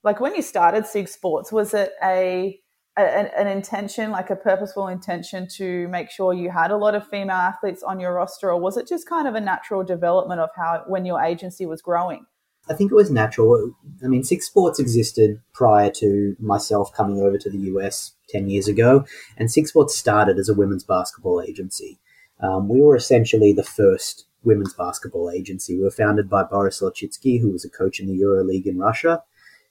like 0.03 0.19
when 0.19 0.35
you 0.35 0.41
started 0.41 0.85
SIG 0.85 1.07
Sports, 1.07 1.51
was 1.51 1.73
it 1.73 1.91
a, 2.03 2.59
a 2.97 3.01
an 3.01 3.47
intention, 3.47 4.11
like 4.11 4.29
a 4.29 4.35
purposeful 4.35 4.87
intention 4.87 5.47
to 5.55 5.87
make 5.89 6.09
sure 6.09 6.33
you 6.33 6.49
had 6.49 6.71
a 6.71 6.77
lot 6.77 6.95
of 6.95 7.07
female 7.07 7.37
athletes 7.37 7.83
on 7.83 7.99
your 7.99 8.13
roster, 8.13 8.51
or 8.51 8.59
was 8.59 8.77
it 8.77 8.87
just 8.87 9.07
kind 9.07 9.27
of 9.27 9.35
a 9.35 9.41
natural 9.41 9.83
development 9.83 10.41
of 10.41 10.49
how 10.55 10.83
when 10.87 11.05
your 11.05 11.21
agency 11.21 11.65
was 11.65 11.81
growing? 11.81 12.25
I 12.69 12.73
think 12.73 12.91
it 12.91 12.95
was 12.95 13.09
natural. 13.09 13.73
I 14.03 14.07
mean, 14.07 14.23
SIG 14.23 14.43
Sports 14.43 14.79
existed 14.79 15.41
prior 15.53 15.89
to 15.91 16.35
myself 16.39 16.93
coming 16.93 17.19
over 17.19 17.37
to 17.37 17.49
the 17.49 17.57
US 17.57 18.13
10 18.29 18.49
years 18.49 18.67
ago, 18.67 19.05
and 19.37 19.51
SIG 19.51 19.67
Sports 19.67 19.95
started 19.95 20.37
as 20.37 20.49
a 20.49 20.53
women's 20.53 20.83
basketball 20.83 21.41
agency. 21.41 21.99
Um, 22.41 22.67
we 22.67 22.81
were 22.81 22.95
essentially 22.95 23.53
the 23.53 23.63
first 23.63 24.25
women's 24.43 24.73
basketball 24.73 25.29
agency. 25.29 25.77
We 25.77 25.83
were 25.83 25.91
founded 25.91 26.29
by 26.29 26.43
Boris 26.43 26.81
Lelchitski, 26.81 27.39
who 27.39 27.51
was 27.51 27.63
a 27.63 27.69
coach 27.69 27.99
in 27.99 28.07
the 28.07 28.19
EuroLeague 28.19 28.65
in 28.65 28.77
Russia. 28.77 29.23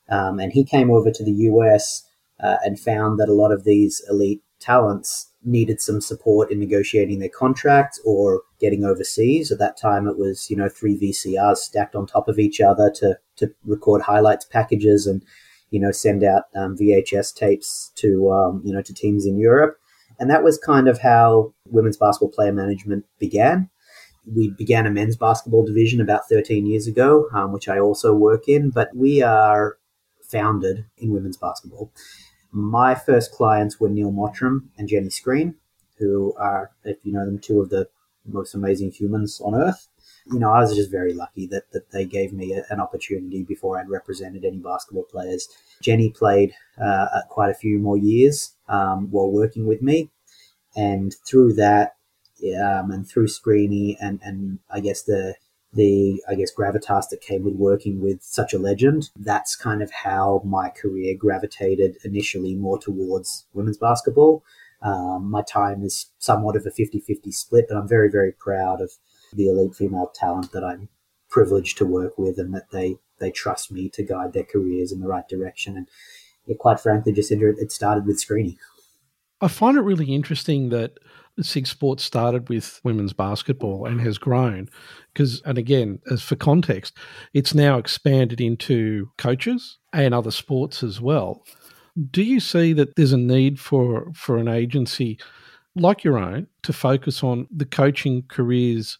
Um, 0.09 0.38
and 0.38 0.52
he 0.52 0.64
came 0.64 0.90
over 0.90 1.11
to 1.11 1.24
the 1.24 1.33
US 1.33 2.04
uh, 2.42 2.56
and 2.64 2.78
found 2.78 3.18
that 3.18 3.28
a 3.28 3.35
lot 3.35 3.52
of 3.52 3.64
these 3.64 4.02
elite 4.09 4.42
talents 4.61 5.33
needed 5.42 5.80
some 5.80 6.00
support 6.00 6.50
in 6.50 6.59
negotiating 6.59 7.18
their 7.18 7.30
contracts 7.30 8.00
or 8.04 8.42
getting 8.61 8.85
overseas. 8.85 9.50
At 9.50 9.59
that 9.59 9.76
time, 9.76 10.06
it 10.06 10.18
was 10.18 10.50
you 10.50 10.56
know 10.56 10.68
three 10.68 10.98
VCRs 10.98 11.59
stacked 11.59 11.94
on 11.94 12.06
top 12.06 12.28
of 12.28 12.38
each 12.38 12.61
other 12.61 12.90
to 12.96 13.18
to 13.37 13.54
record 13.64 14.02
highlights 14.02 14.44
packages 14.44 15.06
and 15.06 15.24
you 15.70 15.80
know 15.80 15.92
send 15.92 16.22
out 16.22 16.44
um, 16.54 16.76
VHS 16.76 17.35
tapes 17.35 17.90
to 17.96 18.30
um, 18.30 18.62
you 18.64 18.72
know 18.72 18.83
to 18.83 18.92
teams 18.92 19.26
in 19.26 19.38
Europe. 19.38 19.79
And 20.20 20.30
that 20.30 20.44
was 20.44 20.59
kind 20.59 20.87
of 20.87 21.00
how 21.00 21.54
women's 21.64 21.96
basketball 21.96 22.28
player 22.28 22.52
management 22.52 23.06
began. 23.18 23.70
We 24.26 24.50
began 24.50 24.87
a 24.87 24.90
men's 24.90 25.16
basketball 25.16 25.64
division 25.64 26.00
about 26.00 26.28
13 26.28 26.66
years 26.66 26.87
ago, 26.87 27.26
um, 27.33 27.52
which 27.52 27.68
I 27.68 27.78
also 27.78 28.12
work 28.12 28.46
in, 28.46 28.68
but 28.68 28.94
we 28.94 29.22
are 29.22 29.78
founded 30.22 30.85
in 30.98 31.11
women's 31.11 31.38
basketball. 31.38 31.90
My 32.52 32.94
first 32.94 33.33
clients 33.33 33.80
were 33.80 33.88
Neil 33.88 34.12
Mottram 34.12 34.68
and 34.76 34.88
Jenni 34.88 35.11
Screen, 35.11 35.54
who 35.98 36.35
are, 36.37 36.70
if 36.85 36.98
you 37.02 37.12
know 37.12 37.24
them, 37.24 37.38
two 37.38 37.61
of 37.62 37.70
the 37.70 37.88
most 38.26 38.54
amazing 38.54 38.90
humans 38.90 39.40
on 39.42 39.54
earth. 39.54 39.88
You 40.30 40.38
know, 40.38 40.52
I 40.52 40.61
was 40.61 40.74
just 40.74 40.90
very 40.90 41.14
lucky 41.14 41.46
that, 41.46 41.72
that 41.72 41.90
they 41.92 42.04
gave 42.04 42.33
me 42.33 42.52
a, 42.52 42.64
an 42.70 42.78
opportunity 42.78 43.42
before 43.42 43.78
I'd 43.78 43.88
represented 43.88 44.44
any 44.44 44.59
basketball 44.59 45.04
players. 45.04 45.48
Jenni 45.83 46.14
played 46.14 46.52
uh, 46.80 47.06
quite 47.30 47.50
a 47.50 47.54
few 47.54 47.78
more 47.78 47.96
years 47.96 48.54
um, 48.70 49.11
while 49.11 49.30
working 49.30 49.66
with 49.66 49.83
me. 49.83 50.09
And 50.74 51.14
through 51.26 51.54
that, 51.54 51.96
um, 52.59 52.90
and 52.90 53.06
through 53.06 53.26
Screeny 53.26 53.96
and, 54.00 54.20
and 54.22 54.61
I 54.70 54.80
guess 54.80 55.02
the 55.02 55.35
the 55.72 56.22
I 56.28 56.35
guess 56.35 56.52
gravitas 56.52 57.09
that 57.11 57.20
came 57.20 57.44
with 57.44 57.54
working 57.54 58.00
with 58.00 58.22
such 58.22 58.52
a 58.52 58.59
legend. 58.59 59.11
That's 59.16 59.54
kind 59.54 59.83
of 59.83 59.90
how 59.90 60.42
my 60.44 60.68
career 60.68 61.14
gravitated 61.16 61.98
initially 62.04 62.54
more 62.54 62.78
towards 62.78 63.46
women's 63.52 63.78
basketball. 63.78 64.42
Um, 64.83 65.30
my 65.30 65.42
time 65.42 65.83
is 65.83 66.06
somewhat 66.18 66.56
of 66.56 66.64
a 66.66 66.70
50-50 66.70 67.33
split, 67.35 67.66
but 67.68 67.76
I'm 67.76 67.87
very 67.88 68.11
very 68.11 68.33
proud 68.33 68.80
of 68.80 68.92
the 69.33 69.48
elite 69.48 69.74
female 69.74 70.11
talent 70.14 70.52
that 70.52 70.64
I'm 70.64 70.88
privileged 71.28 71.78
to 71.78 71.87
work 71.87 72.18
with, 72.18 72.38
and 72.38 72.52
that 72.54 72.70
they 72.70 72.96
they 73.18 73.30
trust 73.30 73.70
me 73.70 73.88
to 73.90 74.02
guide 74.02 74.33
their 74.33 74.44
careers 74.44 74.90
in 74.90 75.00
the 75.00 75.09
right 75.09 75.28
direction. 75.28 75.76
And 75.76 75.88
yeah, 76.50 76.56
quite 76.58 76.80
frankly, 76.80 77.12
just 77.12 77.30
it 77.30 77.72
started 77.72 78.06
with 78.06 78.18
Screeny. 78.18 78.56
I 79.40 79.48
find 79.48 79.78
it 79.78 79.82
really 79.82 80.14
interesting 80.14 80.68
that 80.70 80.98
SIG 81.40 81.66
Sports 81.66 82.04
started 82.04 82.48
with 82.48 82.80
women's 82.84 83.12
basketball 83.12 83.86
and 83.86 84.00
has 84.00 84.18
grown 84.18 84.68
because, 85.12 85.40
and 85.46 85.56
again, 85.56 86.00
as 86.10 86.22
for 86.22 86.36
context, 86.36 86.98
it's 87.32 87.54
now 87.54 87.78
expanded 87.78 88.40
into 88.40 89.10
coaches 89.16 89.78
and 89.92 90.12
other 90.12 90.30
sports 90.30 90.82
as 90.82 91.00
well. 91.00 91.42
Do 92.10 92.22
you 92.22 92.40
see 92.40 92.72
that 92.74 92.96
there's 92.96 93.12
a 93.12 93.18
need 93.18 93.58
for 93.58 94.12
for 94.14 94.36
an 94.36 94.48
agency 94.48 95.18
like 95.76 96.04
your 96.04 96.18
own 96.18 96.48
to 96.64 96.72
focus 96.72 97.22
on 97.22 97.46
the 97.50 97.64
coaching 97.64 98.24
careers 98.28 98.98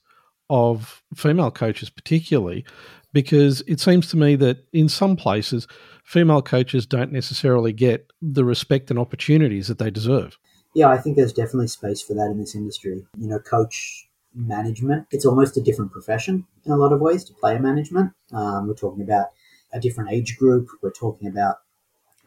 of 0.49 1.03
female 1.15 1.51
coaches, 1.51 1.91
particularly 1.91 2.65
because 3.13 3.63
it 3.67 3.81
seems 3.81 4.09
to 4.11 4.17
me 4.17 4.37
that 4.37 4.67
in 4.73 4.89
some 4.89 5.17
places, 5.17 5.67
female 6.05 6.43
coaches 6.43 6.87
don't 6.87 7.13
necessarily 7.13 7.73
get 7.73 8.11
the 8.23 8.45
respect 8.45 8.91
and 8.91 8.99
opportunities 8.99 9.69
that 9.69 9.79
they 9.79 9.91
deserve 9.91 10.39
yeah, 10.75 10.89
I 10.89 10.99
think 10.99 11.17
there's 11.17 11.33
definitely 11.33 11.69
space 11.69 12.03
for 12.03 12.15
that 12.15 12.31
in 12.31 12.39
this 12.39 12.55
industry. 12.55 13.05
You 13.19 13.29
know, 13.29 13.39
coach 13.39 14.09
management, 14.35 15.07
it's 15.11 15.27
almost 15.27 15.57
a 15.57 15.61
different 15.61 15.91
profession 15.91 16.47
in 16.65 16.73
a 16.73 16.77
lot 16.77 16.93
of 16.93 17.01
ways 17.01 17.25
to 17.25 17.35
player 17.35 17.59
management. 17.59 18.13
Um, 18.33 18.69
we're 18.69 18.75
talking 18.75 19.03
about 19.03 19.29
a 19.73 19.81
different 19.81 20.13
age 20.13 20.37
group. 20.39 20.69
We're 20.83 20.93
talking 20.93 21.29
about 21.29 21.57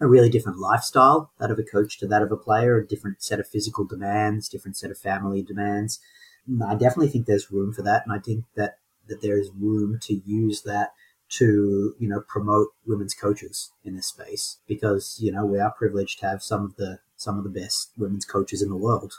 a 0.02 0.08
really 0.08 0.30
different 0.30 0.60
lifestyle, 0.60 1.32
that 1.40 1.52
of 1.52 1.60
a 1.60 1.64
coach 1.64 1.98
to 2.00 2.08
that 2.08 2.22
of 2.22 2.32
a 2.32 2.38
player, 2.38 2.78
a 2.78 2.86
different 2.86 3.24
set 3.24 3.40
of 3.40 3.48
physical 3.48 3.86
demands, 3.86 4.50
different 4.50 4.76
set 4.76 4.92
of 4.92 4.98
family 4.98 5.42
demands. 5.42 6.00
I 6.66 6.74
definitely 6.74 7.08
think 7.08 7.26
there's 7.26 7.52
room 7.52 7.72
for 7.72 7.84
that. 7.84 8.04
And 8.06 8.14
I 8.14 8.20
think 8.20 8.44
that, 8.56 8.80
that 9.08 9.22
there 9.22 9.38
is 9.38 9.50
room 9.58 10.00
to 10.04 10.22
use 10.26 10.62
that 10.64 10.94
to 11.30 11.96
you 12.00 12.08
know 12.08 12.22
promote 12.28 12.70
women's 12.86 13.14
coaches 13.14 13.72
in 13.84 13.96
this 13.96 14.08
space 14.08 14.58
because 14.68 15.18
you 15.20 15.32
know 15.32 15.46
we 15.46 15.60
are 15.60 15.72
privileged 15.72 16.20
to 16.20 16.28
have 16.28 16.44
some 16.44 16.64
of 16.64 16.76
the 16.76 17.00
some 17.16 17.38
of 17.38 17.44
the 17.44 17.50
best 17.50 17.92
women's 17.98 18.26
coaches 18.26 18.62
in 18.62 18.70
the 18.70 18.76
world. 18.76 19.14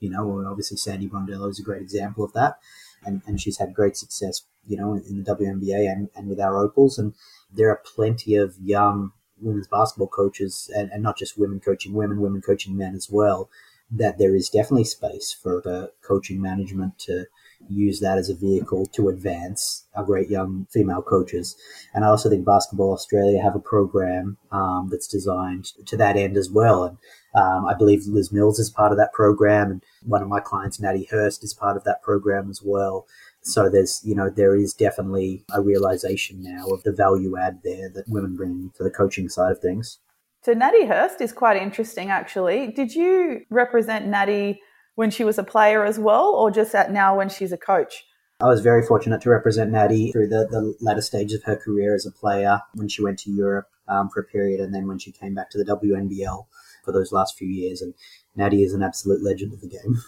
You 0.00 0.10
know, 0.10 0.44
obviously 0.46 0.76
Sandy 0.76 1.08
Brondello 1.08 1.50
is 1.50 1.58
a 1.58 1.64
great 1.64 1.82
example 1.82 2.24
of 2.24 2.32
that, 2.34 2.58
and 3.04 3.22
and 3.26 3.40
she's 3.40 3.58
had 3.58 3.74
great 3.74 3.96
success. 3.96 4.42
You 4.66 4.76
know, 4.76 4.94
in 4.94 5.22
the 5.22 5.34
WNBA 5.34 5.90
and, 5.90 6.10
and 6.14 6.28
with 6.28 6.38
our 6.38 6.58
Opals, 6.58 6.98
and 6.98 7.14
there 7.50 7.70
are 7.70 7.82
plenty 7.84 8.36
of 8.36 8.54
young 8.62 9.12
women's 9.40 9.66
basketball 9.66 10.08
coaches, 10.08 10.70
and, 10.76 10.90
and 10.92 11.02
not 11.02 11.16
just 11.16 11.38
women 11.38 11.58
coaching 11.58 11.94
women, 11.94 12.20
women 12.20 12.42
coaching 12.42 12.76
men 12.76 12.94
as 12.94 13.08
well. 13.10 13.48
That 13.90 14.18
there 14.18 14.36
is 14.36 14.50
definitely 14.50 14.84
space 14.84 15.32
for 15.32 15.62
the 15.64 15.92
coaching 16.02 16.42
management 16.42 16.98
to 17.00 17.24
use 17.68 18.00
that 18.00 18.18
as 18.18 18.30
a 18.30 18.34
vehicle 18.34 18.86
to 18.86 19.08
advance 19.08 19.86
our 19.94 20.04
great 20.04 20.30
young 20.30 20.66
female 20.72 21.02
coaches. 21.02 21.56
And 21.94 22.04
I 22.04 22.08
also 22.08 22.30
think 22.30 22.44
Basketball 22.44 22.92
Australia 22.92 23.42
have 23.42 23.54
a 23.54 23.60
program 23.60 24.38
um, 24.50 24.88
that's 24.90 25.08
designed 25.08 25.66
to 25.86 25.96
that 25.96 26.16
end 26.16 26.36
as 26.36 26.50
well. 26.50 26.84
And 26.84 26.98
um, 27.34 27.66
I 27.66 27.74
believe 27.74 28.06
Liz 28.06 28.32
Mills 28.32 28.58
is 28.58 28.70
part 28.70 28.90
of 28.92 28.98
that 28.98 29.12
program, 29.12 29.70
and 29.70 29.82
one 30.04 30.22
of 30.22 30.28
my 30.28 30.40
clients, 30.40 30.80
Natty 30.80 31.06
Hurst, 31.10 31.44
is 31.44 31.52
part 31.52 31.76
of 31.76 31.84
that 31.84 32.02
program 32.02 32.48
as 32.48 32.62
well. 32.64 33.06
So 33.42 33.68
there's, 33.68 34.00
you 34.04 34.14
know, 34.14 34.30
there 34.30 34.56
is 34.56 34.74
definitely 34.74 35.44
a 35.52 35.60
realization 35.60 36.42
now 36.42 36.66
of 36.68 36.82
the 36.82 36.92
value 36.92 37.36
add 37.38 37.60
there 37.62 37.90
that 37.90 38.08
women 38.08 38.36
bring 38.36 38.72
to 38.76 38.82
the 38.82 38.90
coaching 38.90 39.28
side 39.28 39.52
of 39.52 39.60
things. 39.60 39.98
So 40.42 40.52
Natty 40.52 40.86
Hurst 40.86 41.20
is 41.20 41.32
quite 41.32 41.60
interesting, 41.60 42.10
actually. 42.10 42.68
Did 42.68 42.94
you 42.94 43.42
represent 43.50 44.06
Natty 44.06 44.60
when 44.98 45.12
she 45.12 45.22
was 45.22 45.38
a 45.38 45.44
player 45.44 45.84
as 45.84 45.96
well, 45.96 46.34
or 46.34 46.50
just 46.50 46.74
at 46.74 46.90
now 46.90 47.16
when 47.16 47.28
she's 47.28 47.52
a 47.52 47.56
coach? 47.56 48.04
I 48.40 48.46
was 48.46 48.60
very 48.60 48.84
fortunate 48.84 49.20
to 49.20 49.30
represent 49.30 49.70
Natty 49.70 50.10
through 50.10 50.26
the, 50.26 50.48
the 50.50 50.74
latter 50.80 51.02
stage 51.02 51.32
of 51.32 51.44
her 51.44 51.54
career 51.54 51.94
as 51.94 52.04
a 52.04 52.10
player 52.10 52.62
when 52.74 52.88
she 52.88 53.04
went 53.04 53.20
to 53.20 53.30
Europe 53.30 53.68
um, 53.86 54.08
for 54.08 54.18
a 54.18 54.24
period 54.24 54.58
and 54.58 54.74
then 54.74 54.88
when 54.88 54.98
she 54.98 55.12
came 55.12 55.36
back 55.36 55.50
to 55.50 55.58
the 55.58 55.64
WNBL 55.64 56.46
for 56.84 56.90
those 56.90 57.12
last 57.12 57.38
few 57.38 57.46
years. 57.46 57.80
And 57.80 57.94
Natty 58.34 58.64
is 58.64 58.74
an 58.74 58.82
absolute 58.82 59.22
legend 59.22 59.52
of 59.52 59.60
the 59.60 59.68
game. 59.68 60.02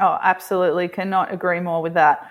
Oh, 0.00 0.18
absolutely. 0.22 0.88
Cannot 0.88 1.30
agree 1.30 1.60
more 1.60 1.82
with 1.82 1.92
that. 1.92 2.30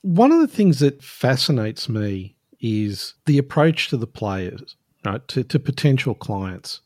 One 0.00 0.32
of 0.32 0.40
the 0.40 0.48
things 0.48 0.78
that 0.78 1.02
fascinates 1.02 1.90
me 1.90 2.36
is 2.58 3.14
the 3.26 3.36
approach 3.36 3.88
to 3.88 3.98
the 3.98 4.06
players, 4.06 4.76
right, 5.04 5.26
to, 5.28 5.44
to 5.44 5.58
potential 5.58 6.14
clients. 6.14 6.80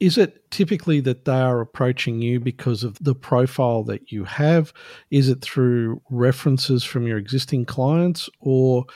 Is 0.00 0.16
it 0.16 0.50
typically 0.50 1.00
that 1.00 1.26
they 1.26 1.40
are 1.40 1.60
approaching 1.60 2.22
you 2.22 2.40
because 2.40 2.82
of 2.82 2.96
the 3.00 3.14
profile 3.14 3.84
that 3.84 4.10
you 4.10 4.24
have? 4.24 4.72
Is 5.10 5.28
it 5.28 5.42
through 5.42 6.00
references 6.10 6.82
from 6.82 7.06
your 7.06 7.18
existing 7.18 7.66
clients? 7.66 8.30
Or 8.40 8.86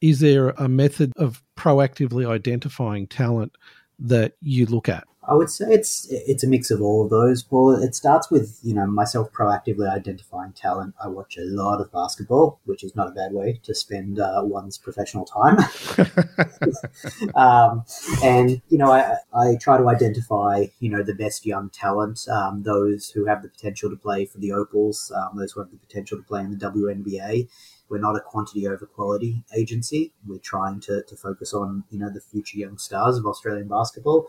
is 0.00 0.18
there 0.20 0.50
a 0.50 0.68
method 0.68 1.12
of 1.16 1.42
proactively 1.56 2.28
identifying 2.28 3.06
talent 3.06 3.52
that 3.98 4.34
you 4.40 4.66
look 4.66 4.88
at? 4.88 5.06
I 5.28 5.34
would 5.34 5.50
say 5.50 5.66
it's 5.68 6.06
it's 6.10 6.42
a 6.42 6.48
mix 6.48 6.70
of 6.70 6.80
all 6.80 7.04
of 7.04 7.10
those, 7.10 7.42
Paul. 7.42 7.74
It 7.82 7.94
starts 7.94 8.30
with 8.30 8.58
you 8.62 8.72
know 8.74 8.86
myself 8.86 9.30
proactively 9.30 9.88
identifying 9.88 10.52
talent. 10.52 10.94
I 11.04 11.08
watch 11.08 11.36
a 11.36 11.44
lot 11.44 11.82
of 11.82 11.92
basketball, 11.92 12.60
which 12.64 12.82
is 12.82 12.96
not 12.96 13.08
a 13.08 13.10
bad 13.10 13.32
way 13.32 13.60
to 13.64 13.74
spend 13.74 14.18
uh, 14.18 14.40
one's 14.42 14.78
professional 14.78 15.26
time. 15.26 15.58
um, 17.34 17.84
and 18.24 18.62
you 18.70 18.78
know 18.78 18.90
I, 18.90 19.16
I 19.34 19.56
try 19.60 19.76
to 19.76 19.88
identify 19.90 20.68
you 20.80 20.88
know 20.88 21.02
the 21.02 21.14
best 21.14 21.44
young 21.44 21.68
talent, 21.68 22.26
um, 22.30 22.62
those 22.62 23.10
who 23.10 23.26
have 23.26 23.42
the 23.42 23.48
potential 23.48 23.90
to 23.90 23.96
play 23.96 24.24
for 24.24 24.38
the 24.38 24.52
Opals, 24.52 25.12
um, 25.14 25.36
those 25.36 25.52
who 25.52 25.60
have 25.60 25.70
the 25.70 25.76
potential 25.76 26.16
to 26.16 26.24
play 26.24 26.40
in 26.40 26.56
the 26.56 26.70
WNBA. 26.70 27.48
We're 27.88 27.98
not 27.98 28.16
a 28.16 28.20
quantity 28.20 28.66
over 28.66 28.86
quality 28.86 29.44
agency. 29.56 30.12
We're 30.26 30.38
trying 30.38 30.80
to, 30.80 31.02
to 31.02 31.16
focus 31.16 31.54
on 31.54 31.84
you 31.90 31.98
know 31.98 32.10
the 32.10 32.20
future 32.20 32.58
young 32.58 32.78
stars 32.78 33.16
of 33.16 33.26
Australian 33.26 33.68
basketball. 33.68 34.28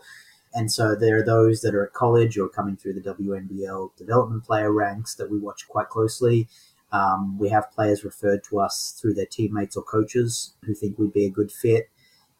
And 0.52 0.72
so 0.72 0.96
there 0.96 1.18
are 1.18 1.24
those 1.24 1.60
that 1.60 1.74
are 1.74 1.84
at 1.84 1.92
college 1.92 2.36
or 2.36 2.48
coming 2.48 2.76
through 2.76 2.94
the 2.94 3.00
WNBL 3.00 3.96
development 3.96 4.44
player 4.44 4.72
ranks 4.72 5.14
that 5.14 5.30
we 5.30 5.38
watch 5.38 5.68
quite 5.68 5.88
closely. 5.88 6.48
Um, 6.92 7.38
we 7.38 7.50
have 7.50 7.70
players 7.70 8.04
referred 8.04 8.42
to 8.44 8.58
us 8.58 8.98
through 9.00 9.14
their 9.14 9.26
teammates 9.26 9.76
or 9.76 9.84
coaches 9.84 10.54
who 10.64 10.74
think 10.74 10.98
we'd 10.98 11.12
be 11.12 11.24
a 11.24 11.30
good 11.30 11.52
fit. 11.52 11.88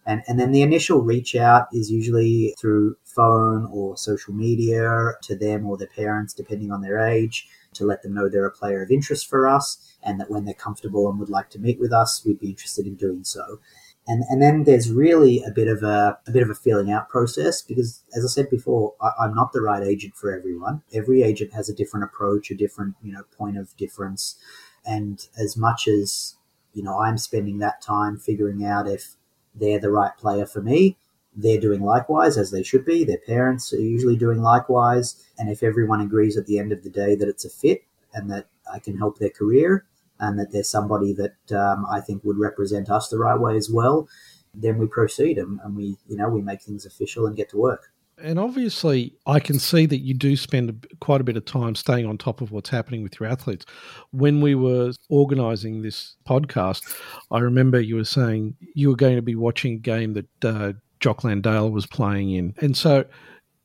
And, 0.06 0.22
and 0.26 0.40
then 0.40 0.50
the 0.50 0.62
initial 0.62 1.02
reach 1.02 1.36
out 1.36 1.68
is 1.72 1.90
usually 1.90 2.54
through 2.58 2.96
phone 3.04 3.68
or 3.70 3.96
social 3.96 4.34
media 4.34 5.12
to 5.22 5.36
them 5.36 5.66
or 5.66 5.76
their 5.76 5.88
parents, 5.94 6.34
depending 6.34 6.72
on 6.72 6.80
their 6.80 6.98
age, 6.98 7.48
to 7.74 7.84
let 7.84 8.02
them 8.02 8.14
know 8.14 8.28
they're 8.28 8.46
a 8.46 8.50
player 8.50 8.82
of 8.82 8.90
interest 8.90 9.28
for 9.28 9.48
us 9.48 9.96
and 10.02 10.20
that 10.20 10.30
when 10.30 10.44
they're 10.44 10.54
comfortable 10.54 11.08
and 11.08 11.18
would 11.18 11.28
like 11.28 11.50
to 11.50 11.58
meet 11.58 11.78
with 11.78 11.92
us, 11.92 12.24
we'd 12.24 12.40
be 12.40 12.50
interested 12.50 12.86
in 12.86 12.94
doing 12.94 13.24
so. 13.24 13.60
And, 14.06 14.24
and 14.28 14.42
then 14.42 14.64
there's 14.64 14.90
really 14.90 15.42
a 15.42 15.50
bit 15.50 15.68
of 15.68 15.82
a, 15.82 16.18
a 16.26 16.30
bit 16.32 16.42
of 16.42 16.50
a 16.50 16.54
feeling 16.54 16.90
out 16.90 17.08
process 17.08 17.62
because, 17.62 18.02
as 18.16 18.24
I 18.24 18.28
said 18.28 18.50
before, 18.50 18.94
I, 19.00 19.10
I'm 19.20 19.34
not 19.34 19.52
the 19.52 19.60
right 19.60 19.82
agent 19.82 20.16
for 20.16 20.36
everyone. 20.36 20.82
Every 20.92 21.22
agent 21.22 21.52
has 21.52 21.68
a 21.68 21.74
different 21.74 22.04
approach, 22.04 22.50
a 22.50 22.56
different 22.56 22.96
you 23.02 23.12
know 23.12 23.22
point 23.36 23.56
of 23.56 23.76
difference. 23.76 24.36
And 24.84 25.24
as 25.38 25.56
much 25.56 25.86
as 25.86 26.36
you 26.72 26.82
know, 26.82 26.98
I'm 26.98 27.18
spending 27.18 27.58
that 27.58 27.82
time 27.82 28.16
figuring 28.16 28.64
out 28.64 28.88
if 28.88 29.16
they're 29.54 29.78
the 29.78 29.90
right 29.90 30.16
player 30.16 30.46
for 30.46 30.62
me. 30.62 30.96
They're 31.34 31.60
doing 31.60 31.82
likewise 31.82 32.36
as 32.36 32.50
they 32.50 32.62
should 32.62 32.84
be. 32.84 33.04
Their 33.04 33.18
parents 33.26 33.72
are 33.72 33.80
usually 33.80 34.16
doing 34.16 34.42
likewise. 34.42 35.22
And 35.38 35.48
if 35.48 35.62
everyone 35.62 36.00
agrees 36.00 36.36
at 36.36 36.46
the 36.46 36.58
end 36.58 36.72
of 36.72 36.82
the 36.82 36.90
day 36.90 37.14
that 37.14 37.28
it's 37.28 37.44
a 37.44 37.50
fit 37.50 37.84
and 38.12 38.30
that 38.30 38.46
I 38.72 38.78
can 38.78 38.96
help 38.96 39.18
their 39.18 39.30
career 39.30 39.86
and 40.18 40.38
that 40.38 40.52
there's 40.52 40.68
somebody 40.68 41.14
that 41.14 41.56
um, 41.56 41.86
I 41.90 42.00
think 42.00 42.24
would 42.24 42.38
represent 42.38 42.90
us 42.90 43.08
the 43.08 43.18
right 43.18 43.38
way 43.38 43.56
as 43.56 43.70
well, 43.70 44.08
then 44.54 44.78
we 44.78 44.86
proceed 44.86 45.38
and, 45.38 45.60
and 45.62 45.76
we, 45.76 45.96
you 46.08 46.16
know, 46.16 46.28
we 46.28 46.42
make 46.42 46.62
things 46.62 46.84
official 46.84 47.26
and 47.26 47.36
get 47.36 47.48
to 47.50 47.58
work. 47.58 47.92
And 48.22 48.38
obviously, 48.38 49.14
I 49.26 49.40
can 49.40 49.58
see 49.58 49.86
that 49.86 50.00
you 50.00 50.12
do 50.12 50.36
spend 50.36 50.86
quite 51.00 51.22
a 51.22 51.24
bit 51.24 51.38
of 51.38 51.46
time 51.46 51.74
staying 51.74 52.04
on 52.04 52.18
top 52.18 52.42
of 52.42 52.50
what's 52.50 52.68
happening 52.68 53.02
with 53.02 53.18
your 53.18 53.30
athletes. 53.30 53.64
When 54.10 54.42
we 54.42 54.54
were 54.54 54.92
organising 55.08 55.80
this 55.80 56.16
podcast, 56.28 56.82
I 57.30 57.38
remember 57.38 57.80
you 57.80 57.96
were 57.96 58.04
saying 58.04 58.56
you 58.74 58.90
were 58.90 58.96
going 58.96 59.16
to 59.16 59.22
be 59.22 59.36
watching 59.36 59.74
a 59.74 59.78
game 59.78 60.12
that 60.14 60.44
uh, 60.44 60.72
Jock 61.00 61.24
Landale 61.24 61.70
was 61.70 61.86
playing 61.86 62.30
in. 62.30 62.54
And 62.60 62.76
so 62.76 63.04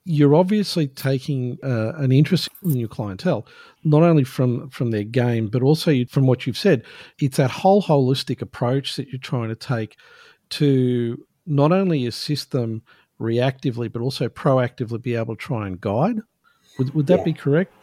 you're 0.06 0.36
obviously 0.36 0.88
taking 0.88 1.58
uh, 1.64 1.94
an 1.98 2.12
interest 2.12 2.50
in 2.64 2.78
your 2.78 2.88
clientele, 2.88 3.48
not 3.84 4.04
only 4.04 4.24
from, 4.24 4.70
from 4.70 4.92
their 4.92 5.04
game, 5.04 5.48
but 5.48 5.62
also 5.62 6.06
from 6.06 6.28
what 6.28 6.46
you've 6.46 6.58
said. 6.58 6.84
It's 7.20 7.38
that 7.38 7.52
whole 7.52 7.82
holistic 7.82 8.42
approach 8.42 8.96
that 8.96 9.10
you're 9.10 9.20
trying 9.20 9.50
to 9.50 9.56
take 9.56 9.98
to 10.52 11.26
not 11.46 11.72
only 11.72 12.06
assist 12.06 12.52
them 12.52 12.84
reactively, 13.20 13.92
but 13.92 14.02
also 14.02 14.30
proactively 14.30 15.02
be 15.02 15.16
able 15.16 15.36
to 15.36 15.42
try 15.42 15.68
and 15.68 15.82
guide. 15.82 16.20
Would, 16.78 16.94
would 16.94 17.08
that 17.08 17.20
yeah. 17.20 17.26
be 17.26 17.34
correct? 17.34 17.74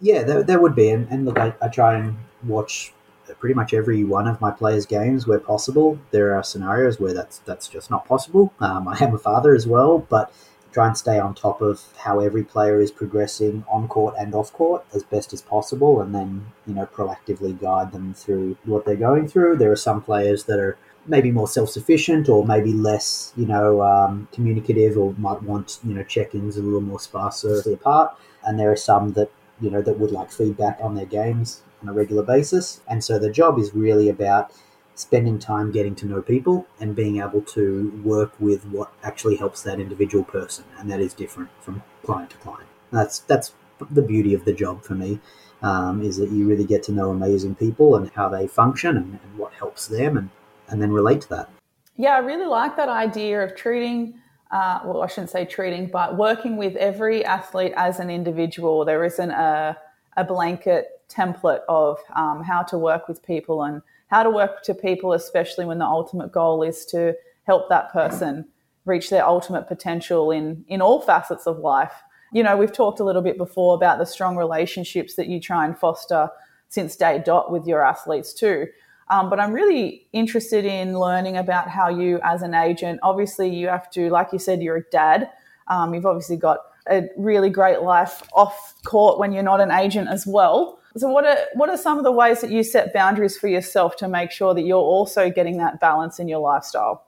Yeah, 0.00 0.22
that, 0.24 0.46
that 0.46 0.60
would 0.60 0.74
be. 0.74 0.90
And, 0.90 1.08
and 1.08 1.24
look, 1.24 1.38
I, 1.38 1.54
I 1.62 1.68
try 1.68 1.96
and 1.96 2.16
watch 2.44 2.92
pretty 3.38 3.54
much 3.54 3.74
every 3.74 4.04
one 4.04 4.26
of 4.26 4.40
my 4.40 4.50
players' 4.50 4.86
games 4.86 5.26
where 5.26 5.38
possible. 5.38 5.98
There 6.10 6.34
are 6.34 6.42
scenarios 6.42 6.98
where 6.98 7.14
that's 7.14 7.38
that's 7.38 7.68
just 7.68 7.90
not 7.90 8.06
possible. 8.06 8.52
Um, 8.60 8.88
I 8.88 8.96
am 9.00 9.14
a 9.14 9.18
father 9.18 9.54
as 9.54 9.66
well, 9.66 9.98
but 9.98 10.32
try 10.72 10.86
and 10.86 10.96
stay 10.96 11.18
on 11.18 11.34
top 11.34 11.60
of 11.60 11.82
how 11.98 12.20
every 12.20 12.44
player 12.44 12.80
is 12.80 12.92
progressing 12.92 13.64
on 13.68 13.88
court 13.88 14.14
and 14.18 14.34
off 14.34 14.52
court 14.52 14.84
as 14.94 15.02
best 15.02 15.32
as 15.32 15.42
possible, 15.42 16.00
and 16.00 16.14
then 16.14 16.46
you 16.66 16.74
know 16.74 16.86
proactively 16.86 17.58
guide 17.58 17.92
them 17.92 18.14
through 18.14 18.56
what 18.64 18.84
they're 18.84 18.96
going 18.96 19.28
through. 19.28 19.56
There 19.56 19.72
are 19.72 19.76
some 19.76 20.02
players 20.02 20.44
that 20.44 20.58
are 20.58 20.76
maybe 21.06 21.30
more 21.30 21.48
self-sufficient 21.48 22.28
or 22.28 22.46
maybe 22.46 22.72
less 22.72 23.32
you 23.36 23.46
know 23.46 23.82
um, 23.82 24.28
communicative 24.32 24.96
or 24.96 25.14
might 25.14 25.42
want 25.42 25.78
you 25.84 25.94
know 25.94 26.02
check-ins 26.02 26.56
a 26.56 26.62
little 26.62 26.80
more 26.80 27.00
sparsely 27.00 27.72
apart 27.72 28.14
and 28.44 28.58
there 28.58 28.70
are 28.70 28.76
some 28.76 29.12
that 29.14 29.30
you 29.60 29.70
know 29.70 29.82
that 29.82 29.98
would 29.98 30.10
like 30.10 30.30
feedback 30.30 30.78
on 30.80 30.94
their 30.94 31.06
games 31.06 31.62
on 31.82 31.88
a 31.88 31.92
regular 31.92 32.22
basis. 32.22 32.80
And 32.88 33.02
so 33.02 33.18
the 33.18 33.30
job 33.30 33.58
is 33.58 33.74
really 33.74 34.08
about 34.08 34.52
spending 34.94 35.38
time 35.38 35.72
getting 35.72 35.94
to 35.96 36.06
know 36.06 36.20
people 36.20 36.66
and 36.78 36.94
being 36.94 37.20
able 37.20 37.40
to 37.40 38.02
work 38.04 38.32
with 38.38 38.66
what 38.66 38.92
actually 39.02 39.36
helps 39.36 39.62
that 39.62 39.80
individual 39.80 40.24
person. 40.24 40.64
And 40.78 40.90
that 40.90 41.00
is 41.00 41.14
different 41.14 41.50
from 41.60 41.82
client 42.04 42.30
to 42.30 42.36
client. 42.38 42.68
That's, 42.90 43.20
that's 43.20 43.54
the 43.90 44.02
beauty 44.02 44.34
of 44.34 44.44
the 44.44 44.52
job 44.52 44.82
for 44.82 44.94
me. 44.94 45.20
Um, 45.62 46.02
is 46.02 46.16
that 46.16 46.30
you 46.30 46.48
really 46.48 46.64
get 46.64 46.82
to 46.84 46.92
know 46.92 47.10
amazing 47.10 47.54
people 47.54 47.94
and 47.94 48.10
how 48.12 48.30
they 48.30 48.46
function 48.46 48.96
and, 48.96 49.18
and 49.22 49.38
what 49.38 49.52
helps 49.52 49.88
them 49.88 50.16
and, 50.16 50.30
and 50.68 50.80
then 50.80 50.90
relate 50.90 51.20
to 51.22 51.28
that. 51.28 51.50
Yeah, 51.98 52.14
I 52.14 52.20
really 52.20 52.46
like 52.46 52.78
that 52.78 52.88
idea 52.88 53.44
of 53.44 53.54
treating 53.54 54.14
uh, 54.50 54.80
well, 54.84 55.02
I 55.02 55.06
shouldn't 55.06 55.30
say 55.30 55.44
treating, 55.44 55.86
but 55.86 56.16
working 56.16 56.56
with 56.56 56.74
every 56.76 57.24
athlete 57.24 57.72
as 57.76 58.00
an 58.00 58.10
individual. 58.10 58.84
There 58.84 59.04
isn't 59.04 59.30
a, 59.30 59.76
a 60.16 60.24
blanket 60.24 60.99
template 61.10 61.60
of 61.68 61.98
um, 62.14 62.42
how 62.42 62.62
to 62.62 62.78
work 62.78 63.08
with 63.08 63.22
people 63.22 63.62
and 63.62 63.82
how 64.08 64.22
to 64.22 64.30
work 64.30 64.62
to 64.64 64.74
people, 64.74 65.12
especially 65.12 65.64
when 65.64 65.78
the 65.78 65.86
ultimate 65.86 66.32
goal 66.32 66.62
is 66.62 66.84
to 66.86 67.14
help 67.44 67.68
that 67.68 67.92
person 67.92 68.46
reach 68.84 69.10
their 69.10 69.26
ultimate 69.26 69.68
potential 69.68 70.30
in 70.30 70.64
in 70.68 70.80
all 70.80 71.00
facets 71.00 71.46
of 71.46 71.58
life. 71.58 71.92
You 72.32 72.42
know, 72.42 72.56
we've 72.56 72.72
talked 72.72 73.00
a 73.00 73.04
little 73.04 73.22
bit 73.22 73.36
before 73.36 73.74
about 73.74 73.98
the 73.98 74.06
strong 74.06 74.36
relationships 74.36 75.14
that 75.16 75.26
you 75.26 75.40
try 75.40 75.64
and 75.64 75.76
foster 75.76 76.30
since 76.68 76.96
day 76.96 77.22
dot 77.24 77.50
with 77.50 77.66
your 77.66 77.84
athletes 77.84 78.32
too. 78.32 78.68
Um, 79.10 79.28
but 79.28 79.40
I'm 79.40 79.52
really 79.52 80.06
interested 80.12 80.64
in 80.64 80.98
learning 80.98 81.36
about 81.36 81.68
how 81.68 81.88
you, 81.88 82.20
as 82.22 82.42
an 82.42 82.54
agent, 82.54 83.00
obviously 83.02 83.52
you 83.52 83.66
have 83.66 83.90
to, 83.90 84.08
like 84.08 84.28
you 84.32 84.38
said, 84.38 84.62
you're 84.62 84.76
a 84.76 84.90
dad. 84.90 85.28
Um, 85.66 85.92
you've 85.94 86.06
obviously 86.06 86.36
got 86.36 86.58
a 86.88 87.08
really 87.16 87.50
great 87.50 87.82
life 87.82 88.22
off 88.32 88.74
court 88.84 89.18
when 89.18 89.32
you're 89.32 89.42
not 89.42 89.60
an 89.60 89.72
agent 89.72 90.08
as 90.08 90.26
well. 90.26 90.79
So 90.96 91.08
what 91.08 91.24
are 91.24 91.38
what 91.54 91.68
are 91.68 91.76
some 91.76 91.98
of 91.98 92.04
the 92.04 92.12
ways 92.12 92.40
that 92.40 92.50
you 92.50 92.62
set 92.62 92.92
boundaries 92.92 93.36
for 93.36 93.48
yourself 93.48 93.96
to 93.96 94.08
make 94.08 94.30
sure 94.30 94.54
that 94.54 94.62
you're 94.62 94.78
also 94.78 95.30
getting 95.30 95.58
that 95.58 95.80
balance 95.80 96.18
in 96.18 96.28
your 96.28 96.40
lifestyle? 96.40 97.06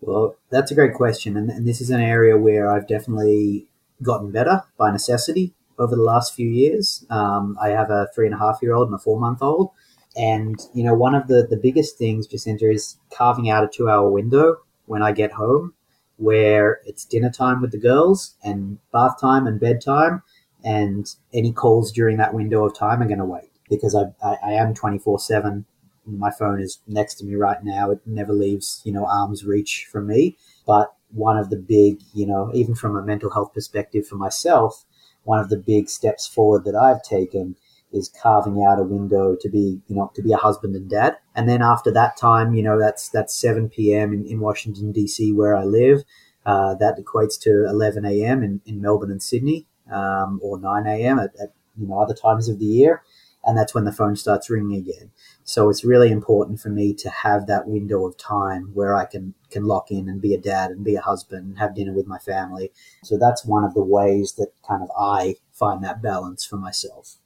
Well, 0.00 0.36
that's 0.50 0.70
a 0.70 0.74
great 0.74 0.94
question, 0.94 1.36
and, 1.36 1.50
and 1.50 1.66
this 1.66 1.80
is 1.80 1.90
an 1.90 2.00
area 2.00 2.36
where 2.36 2.70
I've 2.70 2.88
definitely 2.88 3.68
gotten 4.02 4.30
better 4.30 4.62
by 4.78 4.90
necessity 4.90 5.52
over 5.78 5.94
the 5.94 6.02
last 6.02 6.34
few 6.34 6.48
years. 6.48 7.04
Um, 7.10 7.56
I 7.60 7.68
have 7.68 7.90
a 7.90 8.08
three 8.14 8.26
and 8.26 8.34
a 8.34 8.38
half 8.38 8.60
year 8.62 8.74
old 8.74 8.88
and 8.88 8.94
a 8.94 8.98
four 8.98 9.20
month 9.20 9.42
old, 9.42 9.70
and 10.16 10.58
you 10.74 10.82
know 10.82 10.94
one 10.94 11.14
of 11.14 11.28
the 11.28 11.46
the 11.48 11.56
biggest 11.56 11.98
things, 11.98 12.26
Jacinta, 12.26 12.68
is 12.70 12.96
carving 13.12 13.48
out 13.48 13.62
a 13.62 13.68
two 13.68 13.88
hour 13.88 14.10
window 14.10 14.56
when 14.86 15.02
I 15.02 15.12
get 15.12 15.32
home 15.32 15.74
where 16.20 16.80
it's 16.84 17.06
dinner 17.06 17.30
time 17.30 17.62
with 17.62 17.72
the 17.72 17.78
girls 17.78 18.34
and 18.44 18.78
bath 18.92 19.18
time 19.18 19.46
and 19.46 19.58
bedtime 19.58 20.22
and 20.64 21.14
any 21.32 21.52
calls 21.52 21.92
during 21.92 22.16
that 22.18 22.34
window 22.34 22.64
of 22.64 22.76
time 22.76 23.02
are 23.02 23.06
going 23.06 23.18
to 23.18 23.24
wait 23.24 23.50
because 23.68 23.94
I, 23.94 24.04
I, 24.26 24.36
I 24.44 24.52
am 24.52 24.74
24 24.74 25.18
7 25.18 25.64
my 26.06 26.30
phone 26.30 26.60
is 26.60 26.80
next 26.88 27.16
to 27.16 27.24
me 27.24 27.36
right 27.36 27.62
now. 27.62 27.90
It 27.90 28.00
never 28.06 28.32
leaves 28.32 28.80
you 28.84 28.92
know 28.92 29.06
arm's 29.06 29.44
reach 29.44 29.86
from 29.90 30.06
me. 30.08 30.36
But 30.66 30.92
one 31.12 31.36
of 31.36 31.50
the 31.50 31.56
big 31.56 32.00
you 32.14 32.26
know 32.26 32.50
even 32.54 32.74
from 32.74 32.96
a 32.96 33.02
mental 33.02 33.30
health 33.30 33.52
perspective 33.52 34.06
for 34.06 34.16
myself 34.16 34.84
one 35.24 35.40
of 35.40 35.48
the 35.48 35.56
big 35.56 35.88
steps 35.88 36.26
forward 36.26 36.64
that 36.64 36.74
i've 36.76 37.02
taken 37.02 37.56
is 37.92 38.08
carving 38.22 38.62
out 38.62 38.78
a 38.78 38.84
window 38.84 39.36
to 39.40 39.48
be 39.48 39.80
you 39.88 39.96
know 39.96 40.10
to 40.14 40.22
be 40.22 40.32
a 40.32 40.36
husband 40.36 40.76
and 40.76 40.88
dad. 40.88 41.16
And 41.34 41.48
then 41.48 41.62
after 41.62 41.90
that 41.92 42.16
time 42.16 42.54
you 42.54 42.62
know 42.62 42.78
that's 42.78 43.08
that's 43.08 43.34
7 43.34 43.68
p.m 43.68 44.12
in, 44.12 44.26
in 44.26 44.40
washington 44.40 44.92
d.c 44.92 45.32
where 45.32 45.56
i 45.56 45.64
live 45.64 46.04
uh, 46.46 46.74
that 46.76 46.96
equates 46.98 47.38
to 47.40 47.66
11 47.66 48.04
a.m 48.04 48.42
in, 48.42 48.60
in 48.64 48.80
melbourne 48.80 49.10
and 49.10 49.22
sydney 49.22 49.66
um, 49.90 50.40
or 50.42 50.58
9 50.58 50.86
a.m. 50.86 51.18
At, 51.18 51.30
at 51.40 51.52
you 51.76 51.86
know 51.86 52.00
other 52.00 52.14
times 52.14 52.48
of 52.48 52.58
the 52.58 52.64
year, 52.64 53.02
and 53.44 53.56
that's 53.56 53.74
when 53.74 53.84
the 53.84 53.92
phone 53.92 54.16
starts 54.16 54.50
ringing 54.50 54.78
again. 54.78 55.10
So 55.44 55.68
it's 55.70 55.84
really 55.84 56.10
important 56.10 56.60
for 56.60 56.68
me 56.68 56.94
to 56.94 57.10
have 57.10 57.46
that 57.46 57.66
window 57.66 58.06
of 58.06 58.16
time 58.16 58.70
where 58.74 58.94
I 58.94 59.04
can 59.04 59.34
can 59.50 59.64
lock 59.64 59.90
in 59.90 60.08
and 60.08 60.20
be 60.20 60.34
a 60.34 60.40
dad 60.40 60.70
and 60.70 60.84
be 60.84 60.94
a 60.94 61.00
husband 61.00 61.46
and 61.46 61.58
have 61.58 61.74
dinner 61.74 61.92
with 61.92 62.06
my 62.06 62.18
family. 62.18 62.70
So 63.02 63.18
that's 63.18 63.44
one 63.44 63.64
of 63.64 63.74
the 63.74 63.82
ways 63.82 64.34
that 64.34 64.52
kind 64.66 64.82
of 64.82 64.90
I 64.98 65.36
find 65.52 65.82
that 65.84 66.02
balance 66.02 66.44
for 66.44 66.56
myself. 66.56 67.16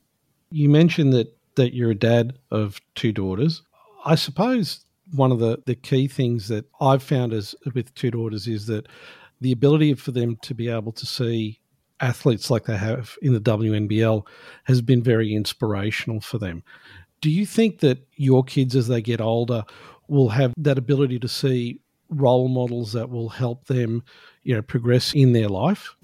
You 0.51 0.69
mentioned 0.69 1.13
that 1.13 1.37
that 1.57 1.75
you're 1.75 1.91
a 1.91 1.97
dad 1.97 2.39
of 2.51 2.81
two 2.95 3.13
daughters. 3.13 3.63
I 4.05 4.15
suppose 4.17 4.85
one 5.13 5.33
of 5.33 5.39
the, 5.39 5.63
the 5.67 5.75
key 5.75 6.09
things 6.09 6.49
that 6.49 6.65
I've 6.81 7.03
found 7.03 7.33
as 7.33 7.55
with 7.75 7.95
two 7.95 8.11
daughters 8.11 8.47
is 8.49 8.67
that 8.67 8.87
the 9.41 9.53
ability 9.53 9.95
for 9.95 10.11
them 10.11 10.37
to 10.43 10.55
be 10.55 10.69
able 10.69 10.93
to 10.93 11.07
see 11.07 11.61
athletes 12.01 12.51
like 12.51 12.65
they 12.65 12.77
have 12.77 13.17
in 13.23 13.33
the 13.33 13.41
WNBL 13.41 14.27
has 14.65 14.83
been 14.83 15.03
very 15.03 15.35
inspirational 15.35 16.21
for 16.21 16.39
them. 16.39 16.63
Do 17.21 17.31
you 17.31 17.47
think 17.47 17.81
that 17.81 18.07
your 18.17 18.45
kids, 18.45 18.77
as 18.77 18.89
they 18.89 19.01
get 19.01 19.21
older, 19.21 19.65
will 20.09 20.29
have 20.31 20.53
that 20.59 20.79
ability 20.79 21.19
to 21.21 21.29
see 21.29 21.81
role 22.11 22.49
models 22.49 22.93
that 22.93 23.11
will 23.11 23.31
help 23.31 23.67
them, 23.67 24.03
you 24.43 24.55
know, 24.55 24.63
progress 24.63 25.15
in 25.15 25.33
their 25.33 25.49
life? 25.49 25.95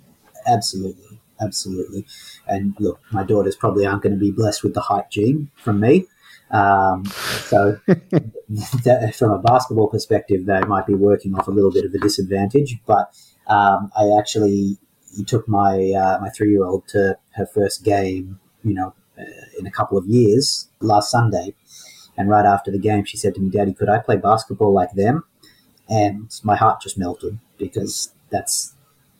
Absolutely, 0.47 1.21
absolutely. 1.41 2.07
And 2.47 2.75
look, 2.79 3.01
my 3.13 3.23
daughters 3.23 3.57
probably 3.57 3.87
aren't 3.87 4.03
going 4.03 4.15
to 4.15 4.19
be 4.19 4.31
blessed 4.31 4.63
with 4.63 4.75
the 4.75 4.81
height 4.81 5.11
gene 5.11 5.51
from 5.57 5.81
me. 5.81 6.07
Um, 6.51 7.05
so, 7.05 7.79
that, 7.87 9.15
from 9.17 9.31
a 9.31 9.39
basketball 9.39 9.89
perspective, 9.89 10.47
they 10.47 10.61
might 10.63 10.87
be 10.87 10.95
working 10.95 11.35
off 11.35 11.47
a 11.47 11.53
little 11.53 11.71
bit 11.71 11.85
of 11.85 11.95
a 11.95 11.99
disadvantage. 11.99 12.79
But 12.87 13.15
um, 13.47 13.93
I 13.97 14.19
actually 14.19 14.79
he 15.17 15.25
took 15.25 15.49
my 15.49 15.93
uh, 15.93 16.19
my 16.21 16.29
three 16.31 16.51
year 16.51 16.65
old 16.65 16.87
to 16.89 17.19
her 17.33 17.47
first 17.47 17.85
game, 17.85 18.41
you 18.63 18.75
know, 18.75 18.95
uh, 19.19 19.25
in 19.59 19.67
a 19.67 19.71
couple 19.71 19.99
of 19.99 20.07
years 20.07 20.69
last 20.81 21.11
Sunday. 21.11 21.55
And 22.17 22.29
right 22.29 22.45
after 22.45 22.71
the 22.71 22.79
game, 22.79 23.05
she 23.05 23.17
said 23.17 23.35
to 23.35 23.41
me, 23.41 23.51
"Daddy, 23.51 23.73
could 23.73 23.89
I 23.89 23.99
play 23.99 24.17
basketball 24.17 24.73
like 24.73 24.93
them?" 24.93 25.25
And 25.89 26.31
my 26.45 26.57
heart 26.57 26.81
just 26.83 26.99
melted 26.99 27.39
because 27.59 28.13
that's 28.31 28.75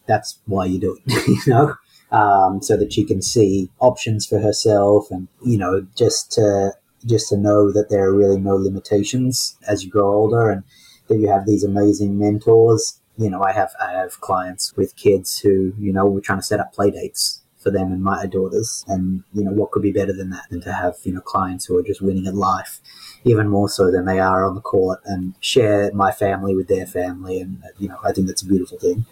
that's 0.07 0.39
why 0.47 0.67
you 0.67 0.79
do 0.79 0.99
it, 1.05 1.29
you 1.47 1.53
know, 1.53 1.75
um, 2.11 2.63
so 2.63 2.77
that 2.77 2.93
she 2.93 3.05
can 3.05 3.23
see 3.23 3.71
options 3.79 4.27
for 4.27 4.39
herself, 4.39 5.11
and 5.11 5.29
you 5.45 5.59
know, 5.59 5.87
just 5.97 6.33
to 6.33 6.73
just 7.07 7.31
to 7.31 7.37
know 7.37 7.73
that 7.73 7.89
there 7.89 8.05
are 8.05 8.15
really 8.15 8.39
no 8.39 8.57
limitations 8.57 9.57
as 9.67 9.85
you 9.85 9.91
grow 9.91 10.13
older, 10.13 10.51
and 10.51 10.65
that 11.09 11.19
you 11.19 11.29
have 11.29 11.47
these 11.47 11.65
amazing 11.65 12.19
mentors 12.19 13.00
you 13.21 13.29
know, 13.29 13.43
I 13.43 13.53
have 13.53 13.73
I 13.81 13.93
have 13.93 14.21
clients 14.21 14.75
with 14.77 14.97
kids 14.97 15.39
who, 15.39 15.75
you 15.79 15.93
know, 15.93 16.07
we're 16.07 16.21
trying 16.21 16.39
to 16.39 16.45
set 16.45 16.59
up 16.59 16.73
play 16.73 16.91
dates 16.91 17.43
for 17.59 17.71
them 17.71 17.93
and 17.93 18.03
my 18.03 18.27
daughters. 18.27 18.83
And, 18.89 19.23
you 19.35 19.45
know, 19.45 19.53
what 19.53 19.71
could 19.71 19.83
be 19.83 19.93
better 19.93 20.15
than 20.15 20.31
that 20.31 20.45
than 20.51 20.63
to 20.63 20.73
have, 20.73 20.97
you 21.05 21.13
know, 21.13 21.21
clients 21.21 21.67
who 21.67 21.77
are 21.77 21.83
just 21.83 22.01
winning 22.01 22.27
at 22.27 22.35
life, 22.35 22.81
even 23.25 23.49
more 23.49 23.69
so 23.69 23.91
than 23.91 24.07
they 24.07 24.19
are 24.19 24.47
on 24.47 24.55
the 24.55 24.63
court 24.63 25.01
and 25.05 25.35
share 25.41 25.93
my 25.93 26.11
family 26.11 26.57
with 26.57 26.69
their 26.69 26.87
family. 26.87 27.41
And, 27.41 27.63
you 27.79 27.89
know, 27.89 27.99
I 28.03 28.13
think 28.13 28.27
that's 28.27 28.43
a 28.43 28.47
beautiful 28.47 28.79
thing. 28.79 29.05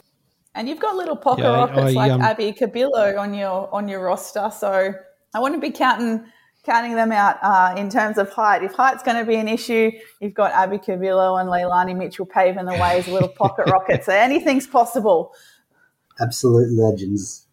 And 0.55 0.69
you've 0.69 0.81
got 0.81 0.97
little 0.97 1.17
pocket 1.17 1.43
yeah, 1.43 1.51
rockets 1.51 1.79
I, 1.79 1.91
like 1.91 2.13
um, 2.13 2.23
Abby 2.23 2.53
Cubillo 2.53 3.19
on 3.19 3.35
your 3.35 3.73
on 3.73 3.87
your 3.87 4.03
roster, 4.03 4.51
so 4.51 4.95
I 5.35 5.41
wouldn't 5.41 5.61
be 5.61 5.71
counting 5.71 6.25
counting 6.69 6.95
them 6.95 7.13
out 7.13 7.39
uh, 7.43 7.75
in 7.77 7.89
terms 7.89 8.19
of 8.19 8.31
height. 8.31 8.63
If 8.63 8.75
height's 8.75 9.03
going 9.03 9.17
to 9.17 9.25
be 9.25 9.37
an 9.37 9.49
issue, 9.49 9.91
you've 10.21 10.35
got 10.35 10.53
Abby 10.53 10.79
Cubillo 10.79 11.41
and 11.41 11.49
Leilani 11.49 11.97
Mitchell 11.97 12.27
paving 12.27 12.67
the 12.67 12.73
way 12.73 12.99
as 12.99 13.09
little 13.09 13.29
pocket 13.29 13.67
rockets. 13.71 14.07
So 14.07 14.13
anything's 14.13 14.67
possible. 14.67 15.33
Absolute 16.21 16.73
legends. 16.73 17.47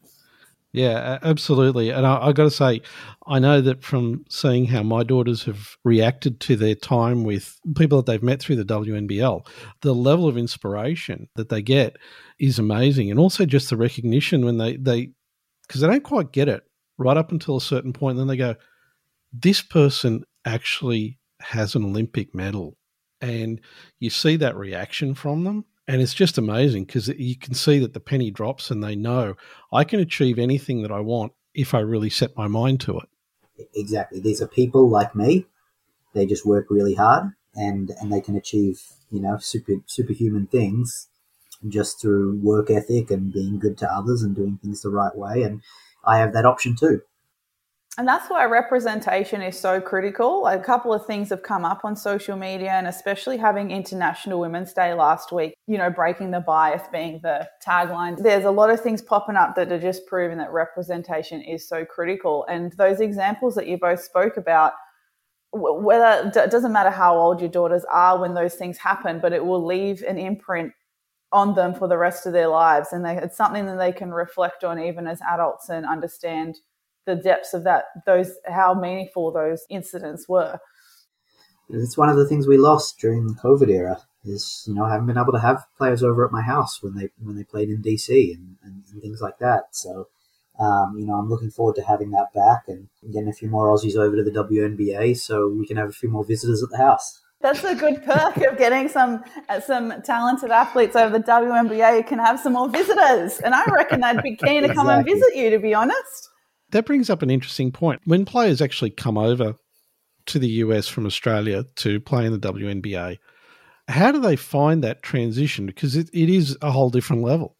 Yeah, 0.73 1.19
absolutely. 1.23 1.91
And 1.91 2.05
I, 2.05 2.27
I 2.27 2.33
got 2.33 2.43
to 2.43 2.51
say, 2.51 2.81
I 3.27 3.39
know 3.39 3.61
that 3.61 3.81
from 3.81 4.25
seeing 4.29 4.65
how 4.65 4.83
my 4.83 5.03
daughters 5.03 5.43
have 5.43 5.77
reacted 5.85 6.41
to 6.41 6.57
their 6.57 6.75
time 6.75 7.23
with 7.23 7.57
people 7.77 8.01
that 8.01 8.11
they've 8.11 8.21
met 8.21 8.41
through 8.41 8.57
the 8.57 8.65
WNBL, 8.65 9.47
the 9.81 9.95
level 9.95 10.27
of 10.27 10.37
inspiration 10.37 11.29
that 11.35 11.47
they 11.47 11.61
get 11.61 11.95
is 12.39 12.59
amazing. 12.59 13.09
And 13.09 13.17
also 13.17 13.45
just 13.45 13.69
the 13.69 13.77
recognition 13.77 14.43
when 14.43 14.57
they, 14.57 14.75
they 14.75 15.11
because 15.65 15.79
they 15.79 15.87
don't 15.87 16.03
quite 16.03 16.33
get 16.33 16.49
it 16.49 16.63
right 16.97 17.15
up 17.15 17.31
until 17.31 17.55
a 17.55 17.61
certain 17.61 17.93
point. 17.93 18.19
And 18.19 18.19
then 18.19 18.27
they 18.27 18.37
go, 18.37 18.55
this 19.41 19.61
person 19.61 20.23
actually 20.45 21.19
has 21.41 21.75
an 21.75 21.83
Olympic 21.83 22.33
medal. 22.33 22.77
And 23.21 23.61
you 23.99 24.09
see 24.09 24.35
that 24.37 24.55
reaction 24.55 25.15
from 25.15 25.43
them 25.43 25.65
and 25.87 26.01
it's 26.01 26.13
just 26.13 26.37
amazing 26.37 26.85
because 26.85 27.07
you 27.09 27.37
can 27.37 27.53
see 27.53 27.79
that 27.79 27.93
the 27.93 27.99
penny 27.99 28.31
drops 28.31 28.71
and 28.71 28.83
they 28.83 28.95
know 28.95 29.35
I 29.71 29.83
can 29.83 29.99
achieve 29.99 30.39
anything 30.39 30.81
that 30.81 30.91
I 30.91 30.99
want 30.99 31.33
if 31.53 31.73
I 31.73 31.79
really 31.79 32.09
set 32.09 32.35
my 32.35 32.47
mind 32.47 32.81
to 32.81 32.99
it. 32.99 33.67
Exactly. 33.73 34.19
These 34.19 34.41
are 34.41 34.47
people 34.47 34.89
like 34.89 35.15
me. 35.15 35.45
They 36.13 36.25
just 36.25 36.45
work 36.45 36.67
really 36.69 36.95
hard 36.95 37.33
and, 37.53 37.91
and 38.01 38.11
they 38.11 38.21
can 38.21 38.35
achieve, 38.35 38.81
you 39.11 39.21
know, 39.21 39.37
super 39.37 39.73
superhuman 39.85 40.47
things 40.47 41.07
just 41.67 42.01
through 42.01 42.39
work 42.41 42.69
ethic 42.69 43.11
and 43.11 43.31
being 43.31 43.59
good 43.59 43.77
to 43.77 43.91
others 43.91 44.23
and 44.23 44.35
doing 44.35 44.57
things 44.61 44.81
the 44.81 44.89
right 44.89 45.15
way. 45.15 45.43
And 45.43 45.61
I 46.03 46.17
have 46.17 46.33
that 46.33 46.45
option 46.45 46.75
too. 46.75 47.01
And 47.97 48.05
that's 48.05 48.29
why 48.29 48.43
representation 48.43 49.41
is 49.41 49.57
so 49.57 49.79
critical. 49.79 50.47
A 50.47 50.59
couple 50.59 50.93
of 50.93 51.05
things 51.05 51.29
have 51.29 51.43
come 51.43 51.63
up 51.63 51.85
on 51.85 51.95
social 51.95 52.35
media, 52.35 52.71
and 52.71 52.87
especially 52.87 53.37
having 53.37 53.71
International 53.71 54.39
Women's 54.39 54.73
Day 54.73 54.93
last 54.93 55.31
week, 55.31 55.53
you 55.65 55.77
know, 55.77 55.89
breaking 55.89 56.31
the 56.31 56.41
bias 56.41 56.81
being 56.91 57.21
the 57.23 57.47
tagline. 57.65 58.21
There's 58.21 58.43
a 58.43 58.51
lot 58.51 58.69
of 58.69 58.81
things 58.81 59.01
popping 59.01 59.37
up 59.37 59.55
that 59.55 59.71
are 59.71 59.79
just 59.79 60.05
proving 60.07 60.37
that 60.39 60.51
representation 60.51 61.41
is 61.41 61.67
so 61.67 61.85
critical. 61.85 62.45
And 62.49 62.73
those 62.73 62.99
examples 62.99 63.55
that 63.55 63.65
you 63.65 63.77
both 63.77 64.03
spoke 64.03 64.35
about, 64.35 64.73
whether 65.53 66.29
it 66.35 66.51
doesn't 66.51 66.73
matter 66.73 66.89
how 66.89 67.17
old 67.17 67.39
your 67.39 67.49
daughters 67.49 67.85
are 67.89 68.19
when 68.19 68.33
those 68.33 68.55
things 68.55 68.77
happen, 68.77 69.19
but 69.21 69.31
it 69.31 69.45
will 69.45 69.65
leave 69.65 70.01
an 70.01 70.17
imprint 70.17 70.73
on 71.31 71.55
them 71.55 71.73
for 71.73 71.87
the 71.87 71.97
rest 71.97 72.25
of 72.25 72.33
their 72.33 72.49
lives. 72.49 72.89
And 72.91 73.05
they, 73.05 73.15
it's 73.15 73.37
something 73.37 73.65
that 73.67 73.77
they 73.77 73.93
can 73.93 74.11
reflect 74.11 74.65
on 74.65 74.79
even 74.79 75.07
as 75.07 75.21
adults 75.21 75.69
and 75.69 75.85
understand 75.85 76.57
the 77.05 77.15
depths 77.15 77.53
of 77.53 77.63
that 77.63 77.85
those 78.05 78.31
how 78.47 78.73
meaningful 78.73 79.31
those 79.31 79.65
incidents 79.69 80.27
were 80.27 80.59
it's 81.69 81.97
one 81.97 82.09
of 82.09 82.15
the 82.15 82.27
things 82.27 82.47
we 82.47 82.57
lost 82.57 82.99
during 82.99 83.27
the 83.27 83.33
covid 83.33 83.69
era 83.69 84.01
is 84.23 84.63
you 84.67 84.73
know 84.73 84.85
I 84.85 84.91
haven't 84.91 85.07
been 85.07 85.17
able 85.17 85.33
to 85.33 85.39
have 85.39 85.65
players 85.77 86.01
over 86.01 86.25
at 86.25 86.31
my 86.31 86.41
house 86.41 86.81
when 86.81 86.95
they 86.95 87.09
when 87.21 87.35
they 87.35 87.43
played 87.43 87.69
in 87.69 87.81
dc 87.81 88.09
and, 88.09 88.57
and, 88.63 88.83
and 88.91 89.01
things 89.01 89.21
like 89.21 89.39
that 89.39 89.75
so 89.75 90.07
um, 90.59 90.95
you 90.97 91.05
know 91.05 91.13
i'm 91.13 91.29
looking 91.29 91.51
forward 91.51 91.75
to 91.75 91.83
having 91.83 92.11
that 92.11 92.33
back 92.33 92.63
and 92.67 92.87
getting 93.11 93.29
a 93.29 93.33
few 93.33 93.49
more 93.49 93.67
aussies 93.67 93.95
over 93.95 94.15
to 94.15 94.23
the 94.23 94.31
WNBA 94.31 95.17
so 95.17 95.47
we 95.49 95.67
can 95.67 95.77
have 95.77 95.89
a 95.89 95.93
few 95.93 96.09
more 96.09 96.25
visitors 96.25 96.63
at 96.63 96.69
the 96.69 96.77
house 96.77 97.21
that's 97.45 97.63
a 97.63 97.75
good 97.75 98.03
perk 98.03 98.37
of 98.37 98.57
getting 98.57 98.89
some 98.89 99.23
uh, 99.49 99.59
some 99.59 100.01
talented 100.03 100.49
athletes 100.49 100.95
over 100.95 101.19
the 101.19 101.23
WNBA. 101.23 101.97
You 101.97 102.03
can 102.03 102.17
have 102.17 102.39
some 102.39 102.53
more 102.53 102.69
visitors, 102.69 103.39
and 103.39 103.53
I 103.53 103.63
reckon 103.65 104.01
they'd 104.01 104.23
be 104.23 104.35
keen 104.35 104.63
to 104.63 104.73
come 104.73 104.89
exactly. 104.89 105.11
and 105.13 105.21
visit 105.21 105.35
you. 105.35 105.49
To 105.51 105.59
be 105.59 105.73
honest, 105.75 106.29
that 106.71 106.85
brings 106.85 107.09
up 107.09 107.21
an 107.21 107.29
interesting 107.29 107.71
point. 107.71 108.01
When 108.05 108.25
players 108.25 108.61
actually 108.61 108.91
come 108.91 109.17
over 109.17 109.55
to 110.27 110.39
the 110.39 110.47
US 110.47 110.87
from 110.87 111.05
Australia 111.05 111.65
to 111.77 111.99
play 111.99 112.25
in 112.25 112.31
the 112.31 112.39
WNBA, 112.39 113.17
how 113.87 114.11
do 114.11 114.19
they 114.19 114.35
find 114.35 114.83
that 114.83 115.03
transition? 115.03 115.65
Because 115.65 115.95
it, 115.95 116.09
it 116.13 116.29
is 116.29 116.57
a 116.61 116.71
whole 116.71 116.89
different 116.89 117.23
level. 117.23 117.55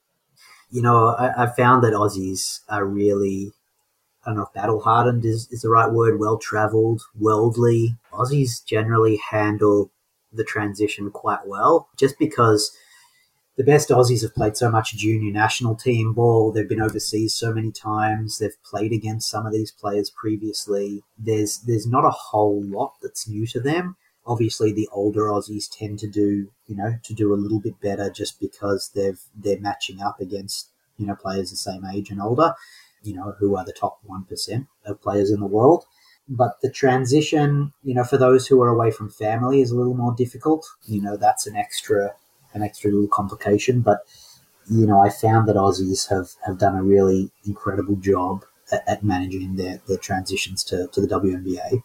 You 0.71 0.81
know, 0.81 1.15
I, 1.17 1.47
found 1.55 1.83
that 1.83 1.93
Aussies 1.93 2.61
are 2.67 2.85
really, 2.85 3.53
I 4.25 4.29
don't 4.29 4.37
know 4.37 4.43
if 4.43 4.53
battle 4.53 4.81
hardened 4.81 5.23
is, 5.23 5.47
is 5.51 5.61
the 5.61 5.69
right 5.69 5.91
word, 5.91 6.19
well 6.19 6.37
traveled, 6.37 7.03
worldly. 7.17 7.95
Aussies 8.11 8.65
generally 8.65 9.21
handle 9.29 9.91
the 10.33 10.43
transition 10.43 11.11
quite 11.11 11.45
well 11.45 11.87
just 11.97 12.17
because 12.19 12.75
the 13.57 13.63
best 13.63 13.89
Aussies 13.89 14.21
have 14.21 14.35
played 14.35 14.57
so 14.57 14.69
much 14.69 14.95
junior 14.95 15.31
national 15.31 15.75
team 15.75 16.13
ball. 16.13 16.51
They've 16.51 16.67
been 16.67 16.81
overseas 16.81 17.33
so 17.33 17.53
many 17.53 17.71
times. 17.71 18.37
They've 18.37 18.63
played 18.63 18.91
against 18.91 19.29
some 19.29 19.45
of 19.45 19.53
these 19.53 19.71
players 19.71 20.09
previously. 20.09 21.03
There's 21.17 21.59
there's 21.59 21.87
not 21.87 22.05
a 22.05 22.11
whole 22.11 22.61
lot 22.63 22.95
that's 23.01 23.27
new 23.27 23.47
to 23.47 23.59
them. 23.59 23.95
Obviously, 24.25 24.73
the 24.73 24.89
older 24.91 25.23
Aussies 25.23 25.69
tend 25.71 25.99
to 25.99 26.07
do 26.07 26.51
you 26.67 26.75
know 26.75 26.97
to 27.03 27.13
do 27.13 27.33
a 27.33 27.35
little 27.35 27.59
bit 27.59 27.79
better 27.79 28.09
just 28.09 28.39
because 28.39 28.91
they've 28.93 29.21
they're 29.35 29.59
matching 29.59 30.01
up 30.01 30.19
against 30.19 30.69
you 30.97 31.05
know 31.05 31.15
players 31.15 31.49
the 31.49 31.55
same 31.55 31.85
age 31.85 32.09
and 32.09 32.21
older. 32.21 32.53
You 33.03 33.15
know 33.15 33.35
who 33.39 33.55
are 33.55 33.63
the 33.65 33.73
top 33.73 33.99
one 34.03 34.25
percent 34.25 34.67
of 34.85 35.01
players 35.01 35.31
in 35.31 35.39
the 35.39 35.45
world 35.45 35.85
but 36.27 36.59
the 36.63 36.71
transition, 36.71 37.71
you 37.83 37.93
know, 37.93 38.03
for 38.03 38.17
those 38.17 38.47
who 38.47 38.59
are 38.59 38.69
away 38.69 38.89
from 38.89 39.11
family 39.11 39.61
is 39.61 39.69
a 39.69 39.75
little 39.75 39.93
more 39.93 40.15
difficult. 40.15 40.65
You 40.87 40.99
know, 40.99 41.17
that's 41.17 41.45
an 41.45 41.55
extra 41.55 42.15
an 42.55 42.63
extra 42.63 42.89
little 42.89 43.07
complication. 43.07 43.81
But 43.81 43.99
you 44.69 44.87
know, 44.87 44.99
I 44.99 45.09
found 45.09 45.47
that 45.47 45.55
Aussies 45.55 46.09
have, 46.09 46.29
have 46.45 46.57
done 46.57 46.75
a 46.75 46.81
really 46.81 47.31
incredible 47.45 47.95
job 47.97 48.43
at, 48.71 48.83
at 48.87 49.03
managing 49.03 49.55
their, 49.55 49.79
their 49.87 49.97
transitions 49.97 50.63
to, 50.65 50.87
to 50.87 51.01
the 51.01 51.07
WNBA. 51.07 51.83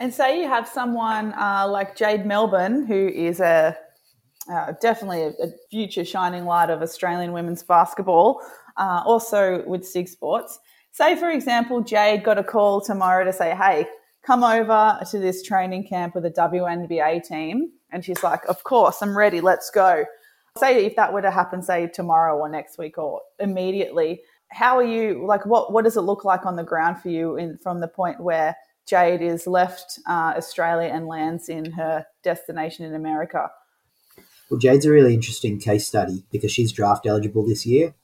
And 0.00 0.12
say 0.12 0.40
you 0.40 0.48
have 0.48 0.66
someone 0.66 1.32
uh, 1.34 1.66
like 1.68 1.96
Jade 1.96 2.26
Melbourne, 2.26 2.86
who 2.86 3.08
is 3.08 3.40
a 3.40 3.76
uh, 4.50 4.72
definitely 4.80 5.22
a, 5.22 5.28
a, 5.28 5.52
future 5.70 6.04
shining 6.04 6.44
light 6.44 6.68
of 6.68 6.82
Australian 6.82 7.32
women's 7.32 7.62
basketball, 7.62 8.40
uh, 8.76 9.02
also 9.06 9.62
with 9.66 9.86
SIG 9.86 10.08
Sports. 10.08 10.58
Say, 10.90 11.14
for 11.14 11.30
example, 11.30 11.80
Jade 11.80 12.24
got 12.24 12.38
a 12.38 12.44
call 12.44 12.80
tomorrow 12.80 13.24
to 13.24 13.32
say, 13.32 13.54
hey, 13.54 13.86
come 14.22 14.42
over 14.42 14.98
to 15.10 15.18
this 15.18 15.42
training 15.42 15.86
camp 15.86 16.14
with 16.14 16.24
the 16.24 16.30
WNBA 16.30 17.22
team. 17.22 17.70
And 17.92 18.04
she's 18.04 18.22
like, 18.22 18.44
Of 18.48 18.64
course, 18.64 19.02
I'm 19.02 19.16
ready. 19.16 19.40
Let's 19.40 19.70
go. 19.70 20.04
Say 20.58 20.84
if 20.84 20.96
that 20.96 21.12
were 21.12 21.22
to 21.22 21.30
happen, 21.30 21.62
say 21.62 21.86
tomorrow 21.86 22.36
or 22.36 22.48
next 22.48 22.78
week 22.78 22.98
or 22.98 23.22
immediately, 23.38 24.20
how 24.50 24.76
are 24.76 24.84
you 24.84 25.24
like 25.26 25.46
what 25.46 25.72
what 25.72 25.84
does 25.84 25.96
it 25.96 26.02
look 26.02 26.24
like 26.24 26.44
on 26.44 26.56
the 26.56 26.64
ground 26.64 27.00
for 27.00 27.08
you 27.08 27.36
in 27.36 27.56
from 27.58 27.80
the 27.80 27.88
point 27.88 28.20
where 28.20 28.54
Jade 28.86 29.22
is 29.22 29.46
left 29.46 29.98
uh, 30.08 30.34
Australia 30.36 30.90
and 30.92 31.06
lands 31.06 31.48
in 31.48 31.72
her 31.72 32.06
destination 32.22 32.84
in 32.84 32.94
America? 32.94 33.50
Well, 34.50 34.58
Jade's 34.60 34.84
a 34.84 34.90
really 34.90 35.14
interesting 35.14 35.58
case 35.58 35.86
study 35.86 36.24
because 36.30 36.52
she's 36.52 36.72
draft 36.72 37.06
eligible 37.06 37.46
this 37.46 37.64
year, 37.64 37.94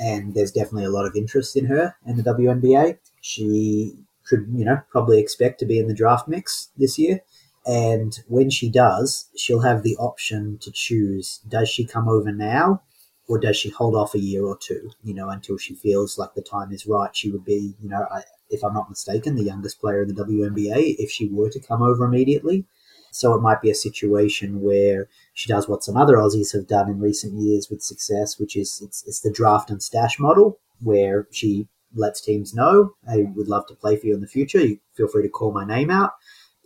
and 0.00 0.34
there's 0.34 0.50
definitely 0.50 0.86
a 0.86 0.90
lot 0.90 1.06
of 1.06 1.14
interest 1.14 1.56
in 1.56 1.66
her 1.66 1.94
in 2.04 2.16
the 2.16 2.24
WNBA. 2.24 2.98
She 3.20 3.94
could, 4.26 4.48
you 4.52 4.64
know, 4.64 4.80
probably 4.90 5.20
expect 5.20 5.60
to 5.60 5.66
be 5.66 5.78
in 5.78 5.86
the 5.86 5.94
draft 5.94 6.26
mix 6.26 6.70
this 6.76 6.98
year. 6.98 7.20
And 7.66 8.18
when 8.26 8.50
she 8.50 8.68
does, 8.68 9.28
she'll 9.36 9.60
have 9.60 9.82
the 9.82 9.96
option 9.96 10.58
to 10.62 10.70
choose 10.72 11.38
does 11.48 11.68
she 11.68 11.86
come 11.86 12.08
over 12.08 12.32
now 12.32 12.82
or 13.28 13.38
does 13.38 13.56
she 13.56 13.70
hold 13.70 13.94
off 13.94 14.14
a 14.14 14.18
year 14.18 14.44
or 14.44 14.58
two, 14.58 14.90
you 15.02 15.14
know, 15.14 15.28
until 15.28 15.56
she 15.56 15.74
feels 15.74 16.18
like 16.18 16.34
the 16.34 16.42
time 16.42 16.72
is 16.72 16.86
right? 16.86 17.14
She 17.14 17.30
would 17.30 17.44
be, 17.44 17.74
you 17.80 17.88
know, 17.88 18.04
I, 18.10 18.22
if 18.50 18.64
I'm 18.64 18.74
not 18.74 18.90
mistaken, 18.90 19.36
the 19.36 19.44
youngest 19.44 19.80
player 19.80 20.02
in 20.02 20.08
the 20.08 20.24
WNBA 20.24 20.96
if 20.98 21.10
she 21.10 21.28
were 21.28 21.50
to 21.50 21.60
come 21.60 21.82
over 21.82 22.04
immediately. 22.04 22.64
So 23.12 23.34
it 23.34 23.42
might 23.42 23.62
be 23.62 23.70
a 23.70 23.74
situation 23.74 24.60
where 24.60 25.08
she 25.34 25.48
does 25.48 25.68
what 25.68 25.84
some 25.84 25.96
other 25.96 26.16
Aussies 26.16 26.52
have 26.54 26.66
done 26.66 26.88
in 26.88 26.98
recent 26.98 27.34
years 27.34 27.68
with 27.70 27.82
success, 27.82 28.38
which 28.38 28.56
is 28.56 28.80
it's, 28.82 29.04
it's 29.06 29.20
the 29.20 29.30
draft 29.30 29.70
and 29.70 29.82
stash 29.82 30.18
model, 30.18 30.58
where 30.80 31.28
she 31.30 31.68
lets 31.94 32.22
teams 32.22 32.54
know, 32.54 32.94
I 33.08 33.26
would 33.34 33.48
love 33.48 33.66
to 33.66 33.74
play 33.74 33.96
for 33.96 34.06
you 34.06 34.14
in 34.14 34.22
the 34.22 34.26
future. 34.26 34.60
You 34.60 34.78
feel 34.94 35.08
free 35.08 35.22
to 35.22 35.28
call 35.28 35.52
my 35.52 35.64
name 35.64 35.90
out 35.90 36.12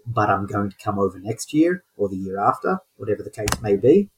but 0.06 0.30
I'm 0.30 0.46
going 0.46 0.70
to 0.70 0.76
come 0.76 0.98
over 0.98 1.18
next 1.18 1.52
year 1.52 1.84
or 1.96 2.08
the 2.08 2.16
year 2.16 2.38
after, 2.38 2.78
whatever 2.96 3.22
the 3.22 3.30
case 3.30 3.60
may 3.60 3.76
be, 3.76 4.08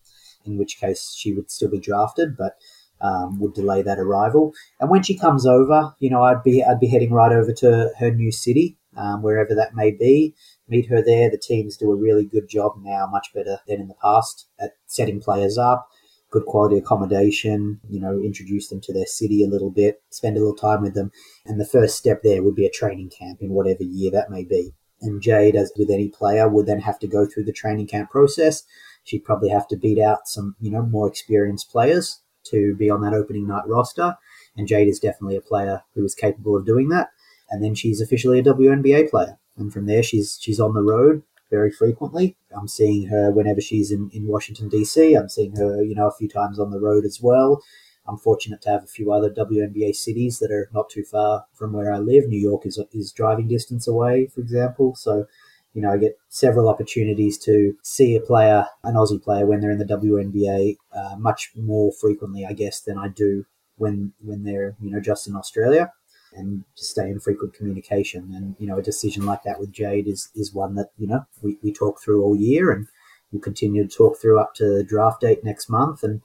in 0.45 0.59
which 0.59 0.79
case 0.79 1.15
she 1.17 1.33
would 1.33 1.51
still 1.51 1.71
be 1.71 1.81
drafted, 1.81 2.37
but 2.37 2.55
um, 3.01 3.39
would 3.39 3.55
delay 3.55 3.83
that 3.83 3.99
arrival. 3.99 4.53
And 4.81 4.91
when 4.91 5.03
she 5.03 5.17
comes 5.17 5.47
over, 5.47 5.95
you 5.99 6.11
know, 6.11 6.23
I'd 6.23 6.43
be 6.43 6.63
I'd 6.65 6.81
be 6.81 6.89
heading 6.89 7.13
right 7.13 7.33
over 7.33 7.53
to 7.53 7.93
her 7.99 8.11
new 8.11 8.33
city, 8.33 8.77
um, 8.97 9.23
wherever 9.23 9.55
that 9.55 9.75
may 9.75 9.91
be. 9.93 10.35
Meet 10.69 10.89
her 10.89 11.03
there. 11.03 11.31
The 11.31 11.39
teams 11.39 11.77
do 11.77 11.91
a 11.91 11.97
really 11.97 12.25
good 12.25 12.49
job 12.49 12.73
now, 12.83 13.07
much 13.07 13.29
better 13.35 13.61
than 13.67 13.81
in 13.81 13.89
the 13.89 13.95
past 13.95 14.49
at 14.61 14.73
setting 14.87 15.21
players 15.21 15.57
up. 15.57 15.89
Good 16.31 16.45
quality 16.45 16.77
accommodation, 16.77 17.81
you 17.89 17.99
know, 17.99 18.21
introduce 18.21 18.69
them 18.69 18.83
to 18.83 18.93
their 18.93 19.07
city 19.07 19.43
a 19.43 19.49
little 19.49 19.71
bit, 19.71 20.03
spend 20.11 20.37
a 20.37 20.41
little 20.41 20.55
time 20.55 20.83
with 20.83 20.95
them. 20.95 21.11
And 21.47 21.59
the 21.59 21.65
first 21.65 21.97
step 21.97 22.23
there 22.23 22.43
would 22.43 22.55
be 22.55 22.67
a 22.67 22.71
training 22.71 23.11
camp 23.19 23.41
in 23.41 23.51
whatever 23.51 23.83
year 23.83 24.11
that 24.11 24.31
may 24.31 24.45
be. 24.45 24.75
And 25.01 25.23
Jade, 25.23 25.57
as 25.57 25.73
with 25.77 25.91
any 25.91 26.09
player, 26.09 26.49
would 26.49 26.67
then 26.67 26.81
have 26.81 26.99
to 27.01 27.07
go 27.07 27.27
through 27.27 27.45
the 27.45 27.53
training 27.53 27.87
camp 27.87 28.11
process. 28.11 28.65
She'd 29.05 29.25
probably 29.25 29.49
have 29.51 29.69
to 29.69 29.77
beat 29.77 29.99
out 29.99 30.29
some, 30.29 30.57
you 30.61 30.71
know, 30.71 30.83
more 30.83 31.09
experienced 31.09 31.71
players 31.71 32.21
to 32.45 32.75
be 32.75 32.91
on 32.91 33.01
that 33.03 33.15
opening 33.15 33.47
night 33.47 33.67
roster. 33.67 34.17
And 34.57 34.67
Jade 34.67 34.89
is 34.89 34.99
definitely 34.99 35.37
a 35.37 35.41
player 35.41 35.83
who 35.95 36.05
is 36.05 36.15
capable 36.15 36.57
of 36.57 36.67
doing 36.67 36.89
that. 36.89 37.11
And 37.51 37.63
then 37.63 37.75
she's 37.75 38.01
officially 38.01 38.41
a 38.41 38.43
WNBA 38.43 39.11
player. 39.11 39.39
And 39.57 39.73
from 39.73 39.87
there, 39.87 40.03
she's 40.03 40.39
she's 40.41 40.61
on 40.61 40.75
the 40.75 40.83
road 40.83 41.23
very 41.51 41.71
frequently. 41.71 42.37
I'm 42.55 42.69
seeing 42.69 43.09
her 43.09 43.31
whenever 43.31 43.61
she's 43.61 43.91
in, 43.91 44.11
in 44.13 44.27
Washington, 44.27 44.69
D.C. 44.69 45.15
I'm 45.15 45.29
seeing 45.29 45.57
her, 45.57 45.83
you 45.83 45.95
know, 45.95 46.09
a 46.09 46.15
few 46.15 46.29
times 46.29 46.59
on 46.59 46.71
the 46.71 46.81
road 46.81 47.05
as 47.05 47.21
well. 47.23 47.63
I'm 48.09 48.19
fortunate 48.19 48.63
to 48.63 48.71
have 48.71 48.85
a 48.85 48.89
few 48.89 49.13
other 49.13 49.31
WNBA 49.31 49.95
cities 49.95 50.39
that 50.39 50.51
are 50.51 50.71
not 50.73 50.91
too 50.91 51.05
far 51.05 51.45
from 51.53 51.73
where 51.73 51.93
I 51.93 51.99
live. 51.99 52.27
New 52.27 52.41
York 52.41 52.67
is, 52.67 52.81
is 52.93 53.13
driving 53.13 53.49
distance 53.49 53.87
away, 53.87 54.27
for 54.27 54.41
example. 54.41 54.95
So, 54.95 55.27
you 55.75 55.83
know, 55.83 55.93
I 55.93 55.99
get 55.99 56.17
several 56.29 56.69
opportunities 56.69 57.39
to 57.45 57.77
see 57.83 58.17
a 58.17 58.21
player, 58.21 58.67
an 58.83 58.95
Aussie 58.95 59.23
player, 59.23 59.47
when 59.47 59.61
they're 59.61 59.71
in 59.71 59.79
the 59.79 59.85
WNBA 59.85 60.77
uh, 60.93 61.17
much 61.17 61.53
more 61.55 61.93
frequently, 61.93 62.47
I 62.47 62.55
guess, 62.55 62.81
than 62.81 62.99
I 62.99 63.09
do 63.09 63.45
when 63.77 64.13
when 64.21 64.43
they're, 64.43 64.75
you 64.81 64.91
know, 64.91 65.01
just 65.01 65.29
in 65.29 65.37
Australia 65.37 65.93
and 66.35 66.65
just 66.77 66.91
stay 66.91 67.09
in 67.09 67.21
frequent 67.21 67.55
communication. 67.55 68.33
And, 68.35 68.57
you 68.59 68.67
know, 68.67 68.79
a 68.79 68.83
decision 68.83 69.25
like 69.25 69.43
that 69.45 69.59
with 69.59 69.73
Jade 69.73 70.09
is, 70.09 70.29
is 70.35 70.53
one 70.53 70.75
that, 70.75 70.91
you 70.99 71.07
know, 71.07 71.25
we, 71.43 71.59
we 71.63 71.73
talk 71.73 72.01
through 72.01 72.23
all 72.23 72.37
year 72.37 72.71
and 72.71 72.87
we'll 73.33 73.41
continue 73.41 73.87
to 73.87 73.97
talk 73.97 74.21
through 74.21 74.41
up 74.41 74.55
to 74.55 74.83
draft 74.83 75.21
date 75.21 75.45
next 75.45 75.69
month 75.69 76.03
and 76.03 76.21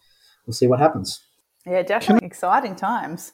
we'll 0.45 0.53
see 0.53 0.67
what 0.67 0.79
happens. 0.79 1.21
Yeah, 1.65 1.81
definitely 1.83 2.25
I, 2.25 2.27
exciting 2.27 2.75
times. 2.75 3.33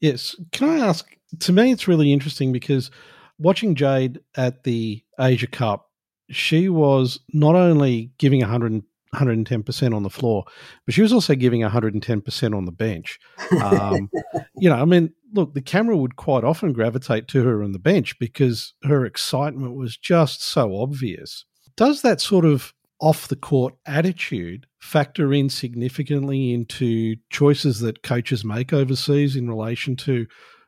Yes. 0.00 0.36
Can 0.52 0.68
I 0.68 0.78
ask? 0.78 1.06
To 1.40 1.52
me, 1.52 1.72
it's 1.72 1.88
really 1.88 2.12
interesting 2.12 2.52
because 2.52 2.90
watching 3.38 3.74
Jade 3.74 4.20
at 4.36 4.64
the 4.64 5.02
Asia 5.18 5.46
Cup, 5.46 5.90
she 6.30 6.68
was 6.68 7.20
not 7.32 7.54
only 7.54 8.10
giving 8.18 8.40
100, 8.40 8.82
110% 9.14 9.94
on 9.94 10.02
the 10.02 10.10
floor, 10.10 10.44
but 10.84 10.94
she 10.94 11.02
was 11.02 11.12
also 11.12 11.34
giving 11.34 11.62
110% 11.62 12.56
on 12.56 12.64
the 12.64 12.72
bench. 12.72 13.18
Um, 13.62 14.10
you 14.56 14.68
know, 14.68 14.76
I 14.76 14.84
mean, 14.84 15.12
look, 15.32 15.54
the 15.54 15.62
camera 15.62 15.96
would 15.96 16.16
quite 16.16 16.44
often 16.44 16.72
gravitate 16.72 17.28
to 17.28 17.44
her 17.44 17.62
on 17.62 17.72
the 17.72 17.78
bench 17.78 18.18
because 18.18 18.74
her 18.84 19.04
excitement 19.04 19.74
was 19.74 19.96
just 19.96 20.42
so 20.42 20.76
obvious. 20.76 21.44
Does 21.76 22.02
that 22.02 22.20
sort 22.20 22.44
of 22.44 22.74
off 23.00 23.28
the 23.28 23.36
court 23.36 23.74
attitude 23.86 24.66
factor 24.78 25.32
in 25.32 25.48
significantly 25.48 26.52
into 26.52 27.16
choices 27.30 27.80
that 27.80 28.02
coaches 28.02 28.44
make 28.44 28.72
overseas 28.72 29.36
in 29.36 29.48
relation 29.48 29.96
to 29.96 30.26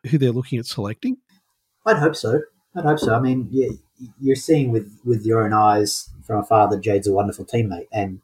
who 0.08 0.18
they're 0.18 0.30
looking 0.30 0.58
at 0.58 0.66
selecting? 0.66 1.16
I'd 1.86 1.98
hope 1.98 2.16
so. 2.16 2.40
I'd 2.76 2.84
hope 2.84 2.98
so. 2.98 3.14
I 3.14 3.20
mean, 3.20 3.48
you're 4.20 4.36
seeing 4.36 4.70
with, 4.70 5.00
with 5.04 5.24
your 5.26 5.44
own 5.44 5.52
eyes 5.52 6.08
from 6.24 6.40
afar 6.40 6.68
that 6.68 6.80
Jade's 6.80 7.08
a 7.08 7.12
wonderful 7.12 7.44
teammate, 7.44 7.88
and 7.92 8.20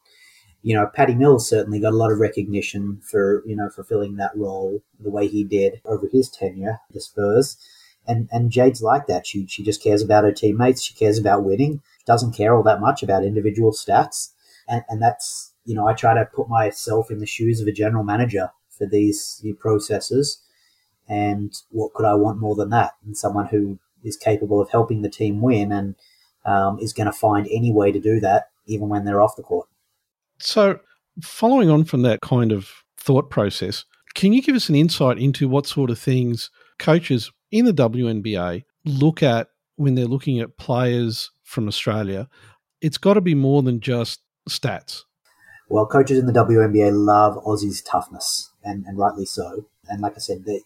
you 0.63 0.75
know, 0.75 0.91
Patty 0.93 1.15
Mills 1.15 1.49
certainly 1.49 1.79
got 1.79 1.93
a 1.93 1.97
lot 1.97 2.11
of 2.11 2.19
recognition 2.19 3.01
for 3.09 3.43
you 3.47 3.57
know 3.57 3.69
fulfilling 3.69 4.17
that 4.17 4.37
role 4.37 4.83
the 4.99 5.11
way 5.11 5.29
he 5.29 5.45
did 5.45 5.81
over 5.85 6.09
his 6.13 6.29
tenure 6.29 6.81
the 6.91 7.01
Spurs. 7.01 7.57
And 8.07 8.29
and 8.31 8.51
Jade's 8.51 8.83
like 8.83 9.07
that. 9.07 9.27
She 9.27 9.47
she 9.47 9.63
just 9.63 9.83
cares 9.83 10.03
about 10.03 10.25
her 10.25 10.33
teammates. 10.33 10.83
She 10.83 10.95
cares 10.95 11.19
about 11.19 11.45
winning. 11.45 11.83
Doesn't 12.07 12.33
care 12.33 12.55
all 12.55 12.63
that 12.63 12.81
much 12.81 13.03
about 13.03 13.25
individual 13.25 13.73
stats. 13.73 14.31
And 14.69 14.83
and 14.89 15.03
that's 15.03 15.53
you 15.65 15.75
know 15.75 15.87
I 15.87 15.95
try 15.95 16.15
to 16.15 16.25
put 16.25 16.49
myself 16.49 17.11
in 17.11 17.19
the 17.19 17.27
shoes 17.27 17.61
of 17.61 17.69
a 17.69 17.73
general 17.73 18.05
manager 18.05 18.51
for 18.71 18.87
these 18.87 19.45
processes. 19.59 20.43
And 21.09 21.55
what 21.71 21.95
could 21.95 22.07
I 22.07 22.15
want 22.15 22.41
more 22.41 22.57
than 22.57 22.71
that? 22.71 22.95
And 23.05 23.17
someone 23.17 23.47
who 23.47 23.79
is 24.03 24.17
capable 24.17 24.61
of 24.61 24.71
helping 24.71 25.03
the 25.03 25.09
team 25.09 25.41
win 25.41 25.73
and 25.73 25.95
um, 26.45 26.79
is 26.81 26.93
going 26.93 27.07
to 27.07 27.13
find 27.13 27.47
any 27.51 27.73
way 27.73 27.93
to 27.93 28.01
do 28.01 28.21
that, 28.21 28.51
even 28.67 28.89
when 28.89 29.05
they're 29.05 29.21
off 29.21 29.37
the 29.37 29.43
court. 29.43 29.69
So, 30.39 30.81
following 31.23 31.71
on 31.71 31.85
from 31.85 32.03
that 32.03 32.21
kind 32.21 32.53
of 32.53 32.71
thought 32.97 33.31
process, 33.31 33.85
can 34.15 34.33
you 34.33 34.43
give 34.43 34.57
us 34.57 34.69
an 34.69 34.75
insight 34.75 35.19
into 35.19 35.49
what 35.49 35.67
sort 35.67 35.91
of 35.91 35.99
things 35.99 36.51
coaches 36.79 37.31
in 37.51 37.65
the 37.65 37.73
WNBA 37.73 38.65
look 38.85 39.23
at 39.23 39.49
when 39.77 39.95
they're 39.95 40.07
looking 40.07 40.41
at 40.41 40.57
players 40.57 41.31
from 41.47 41.69
Australia? 41.69 42.29
It's 42.83 42.99
got 42.99 43.15
to 43.15 43.21
be 43.23 43.35
more 43.35 43.63
than 43.63 43.81
just 43.81 44.21
stats. 44.51 45.05
Well, 45.69 45.87
coaches 45.87 46.19
in 46.19 46.27
the 46.27 46.33
WNBA 46.33 46.91
love 46.93 47.43
Aussie's 47.45 47.81
toughness, 47.83 48.51
and, 48.63 48.85
and 48.85 48.99
rightly 48.99 49.25
so. 49.25 49.65
And 49.89 50.01
like 50.01 50.15
I 50.15 50.19
said, 50.19 50.45
the, 50.45 50.61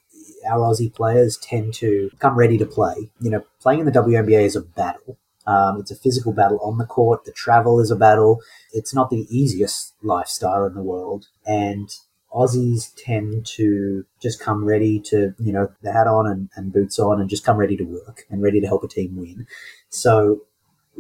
our 0.51 0.59
Aussie 0.59 0.93
players 0.93 1.39
tend 1.39 1.75
to 1.75 2.11
come 2.19 2.37
ready 2.37 2.59
to 2.59 2.67
play. 2.67 3.11
You 3.21 3.31
know, 3.31 3.45
playing 3.61 3.81
in 3.81 3.87
the 3.87 3.93
WNBA 3.93 4.43
is 4.43 4.57
a 4.57 4.63
battle. 4.63 5.17
Um, 5.47 5.81
it's 5.81 5.91
a 5.91 5.97
physical 5.97 6.33
battle 6.33 6.61
on 6.63 6.79
the 6.79 6.85
court. 6.85 7.25
The 7.25 7.33
travel 7.33 7.81
is 7.81 7.91
a 7.91 7.97
battle. 7.97 8.41
It's 8.73 8.95
not 8.95 9.11
the 9.11 9.27
easiest 9.31 9.95
lifestyle 10.03 10.65
in 10.67 10.75
the 10.75 10.83
world. 10.83 11.29
And 11.47 11.91
Aussies 12.33 12.93
tend 12.97 13.47
to 13.47 14.05
just 14.21 14.39
come 14.39 14.65
ready 14.65 15.01
to, 15.01 15.35
you 15.39 15.53
know, 15.53 15.73
the 15.83 15.93
hat 15.93 16.07
on 16.07 16.27
and, 16.27 16.51
and 16.55 16.73
boots 16.73 16.99
on 16.99 17.21
and 17.21 17.29
just 17.29 17.45
come 17.45 17.57
ready 17.57 17.77
to 17.77 17.85
work 17.85 18.27
and 18.31 18.43
ready 18.43 18.61
to 18.61 18.67
help 18.67 18.85
a 18.85 18.89
team 18.89 19.17
win. 19.17 19.47
So 19.89 20.43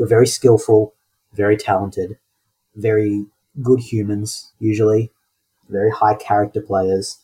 we're 0.00 0.08
very 0.08 0.26
skillful, 0.26 0.94
very 1.32 1.56
talented, 1.56 2.18
very 2.74 3.26
good 3.62 3.80
humans, 3.80 4.52
usually, 4.58 5.12
very 5.68 5.90
high 5.90 6.14
character 6.14 6.60
players 6.60 7.18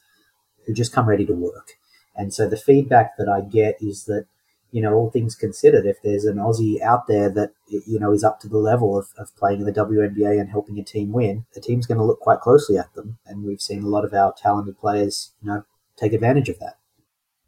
who 0.67 0.75
just 0.75 0.93
come 0.93 1.09
ready 1.09 1.25
to 1.25 1.33
work. 1.33 1.73
And 2.15 2.33
so 2.33 2.49
the 2.49 2.57
feedback 2.57 3.17
that 3.17 3.29
I 3.29 3.41
get 3.41 3.79
is 3.81 4.05
that 4.05 4.27
you 4.73 4.83
know, 4.83 4.93
all 4.93 5.11
things 5.11 5.35
considered, 5.35 5.87
if 5.87 6.03
there's 6.03 6.27
an 6.27 6.37
Aussie 6.37 6.83
out 6.83 7.07
there 7.07 7.31
that, 7.31 7.53
you 7.69 7.99
know, 7.99 8.13
is 8.13 8.23
up 8.23 8.41
to 8.41 8.49
the 8.49 8.59
level 8.59 8.99
of, 8.99 9.09
of 9.17 9.35
playing 9.37 9.61
in 9.61 9.65
the 9.65 9.73
WNBA 9.73 10.39
and 10.39 10.51
helping 10.51 10.79
a 10.79 10.85
team 10.85 11.13
win, 11.13 11.47
the 11.55 11.63
team's 11.63 11.87
going 11.87 11.97
to 11.97 12.05
look 12.05 12.21
quite 12.21 12.41
closely 12.41 12.77
at 12.77 12.93
them. 12.95 13.17
And 13.25 13.45
we've 13.45 13.61
seen 13.61 13.83
a 13.85 13.89
lot 13.89 14.05
of 14.05 14.13
our 14.13 14.35
talented 14.37 14.79
players, 14.79 15.33
you 15.41 15.49
know, 15.49 15.65
take 15.97 16.13
advantage 16.13 16.51
of 16.51 16.59
that. 16.59 16.77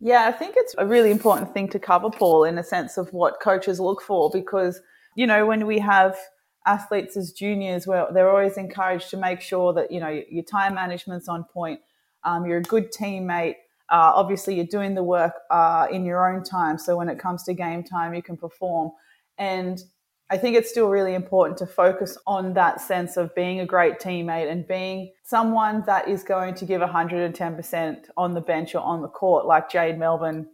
Yeah, 0.01 0.27
I 0.27 0.33
think 0.33 0.55
it's 0.57 0.75
a 0.79 0.87
really 0.87 1.11
important 1.11 1.53
thing 1.53 1.69
to 1.71 1.79
cover, 1.79 2.09
Paul, 2.09 2.45
in 2.45 2.57
a 2.57 2.65
sense 2.65 2.97
of 2.97 3.13
what 3.13 3.41
coaches 3.41 3.81
look 3.81 4.01
for, 4.01 4.31
because, 4.31 4.81
you 5.19 5.27
know, 5.27 5.45
when 5.45 5.67
we 5.67 5.81
have 5.81 6.17
athletes 6.65 7.17
as 7.17 7.33
juniors, 7.33 7.89
where 7.89 8.07
they're 8.15 8.31
always 8.31 8.57
encouraged 8.57 9.11
to 9.11 9.17
make 9.17 9.41
sure 9.41 9.73
that, 9.73 9.91
you 9.91 9.99
know, 9.99 10.23
your 10.31 10.45
time 10.45 10.77
management's 10.77 11.27
on 11.29 11.43
point, 11.43 11.81
um, 12.23 12.47
you're 12.47 12.59
a 12.59 12.63
good 12.63 12.93
teammate, 12.93 13.57
uh, 13.91 14.13
obviously, 14.15 14.55
you're 14.55 14.65
doing 14.67 14.95
the 14.95 15.03
work 15.03 15.33
uh, 15.51 15.89
in 15.91 16.05
your 16.05 16.33
own 16.33 16.45
time. 16.45 16.79
So 16.79 16.97
when 16.97 17.09
it 17.09 17.19
comes 17.19 17.43
to 17.45 17.53
game 17.53 17.83
time, 17.83 18.15
you 18.15 18.23
can 18.23 18.37
perform. 18.37 18.93
And 19.39 19.83
I 20.31 20.37
think 20.37 20.57
it's 20.57 20.71
still 20.71 20.89
really 20.89 21.15
important 21.15 21.59
to 21.59 21.67
focus 21.67 22.17
on 22.25 22.55
that 22.55 22.81
sense 22.81 23.17
of 23.17 23.35
being 23.35 23.59
a 23.59 23.67
great 23.67 23.99
teammate 23.99 24.49
and 24.49 24.69
being 24.69 25.11
someone 25.25 25.83
that 25.87 26.07
is 26.07 26.23
going 26.23 26.55
to 26.55 26.65
give 26.65 26.81
110% 26.81 28.05
on 28.17 28.35
the 28.35 28.41
bench 28.41 28.77
or 28.77 28.83
on 28.83 29.03
the 29.03 29.09
court, 29.09 29.47
like 29.47 29.69
Jade 29.69 29.99
Melbourne 29.99 30.47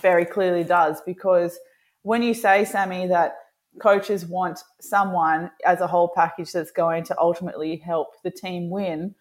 very 0.00 0.26
clearly 0.26 0.64
does. 0.64 1.00
Because 1.06 1.58
when 2.02 2.22
you 2.22 2.34
say, 2.34 2.66
Sammy, 2.66 3.06
that 3.06 3.36
coaches 3.80 4.26
want 4.26 4.60
someone 4.80 5.50
as 5.64 5.80
a 5.80 5.86
whole 5.86 6.08
package 6.14 6.52
that's 6.52 6.70
going 6.70 7.04
to 7.04 7.18
ultimately 7.18 7.76
help 7.76 8.22
the 8.22 8.30
team 8.30 8.70
win, 8.70 9.14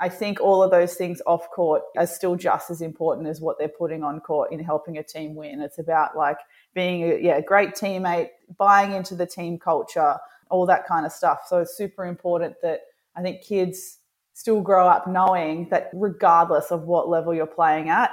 I 0.00 0.08
think 0.08 0.40
all 0.40 0.62
of 0.62 0.70
those 0.70 0.94
things 0.94 1.22
off 1.26 1.48
court 1.50 1.82
are 1.96 2.06
still 2.06 2.34
just 2.34 2.70
as 2.70 2.80
important 2.80 3.28
as 3.28 3.40
what 3.40 3.56
they're 3.58 3.68
putting 3.68 4.02
on 4.02 4.18
court 4.20 4.52
in 4.52 4.58
helping 4.58 4.98
a 4.98 5.02
team 5.02 5.36
win. 5.36 5.60
It's 5.60 5.78
about 5.78 6.16
like 6.16 6.38
being 6.74 7.04
a, 7.04 7.18
yeah, 7.18 7.36
a 7.36 7.42
great 7.42 7.74
teammate, 7.74 8.30
buying 8.58 8.92
into 8.92 9.14
the 9.14 9.26
team 9.26 9.58
culture, 9.58 10.16
all 10.50 10.66
that 10.66 10.88
kind 10.88 11.06
of 11.06 11.12
stuff. 11.12 11.42
So 11.46 11.58
it's 11.58 11.76
super 11.76 12.04
important 12.04 12.56
that 12.62 12.80
I 13.14 13.22
think 13.22 13.42
kids 13.42 13.98
still 14.34 14.60
grow 14.60 14.88
up 14.88 15.06
knowing 15.06 15.68
that 15.70 15.90
regardless 15.92 16.72
of 16.72 16.82
what 16.82 17.08
level 17.08 17.32
you're 17.32 17.46
playing 17.46 17.88
at, 17.88 18.10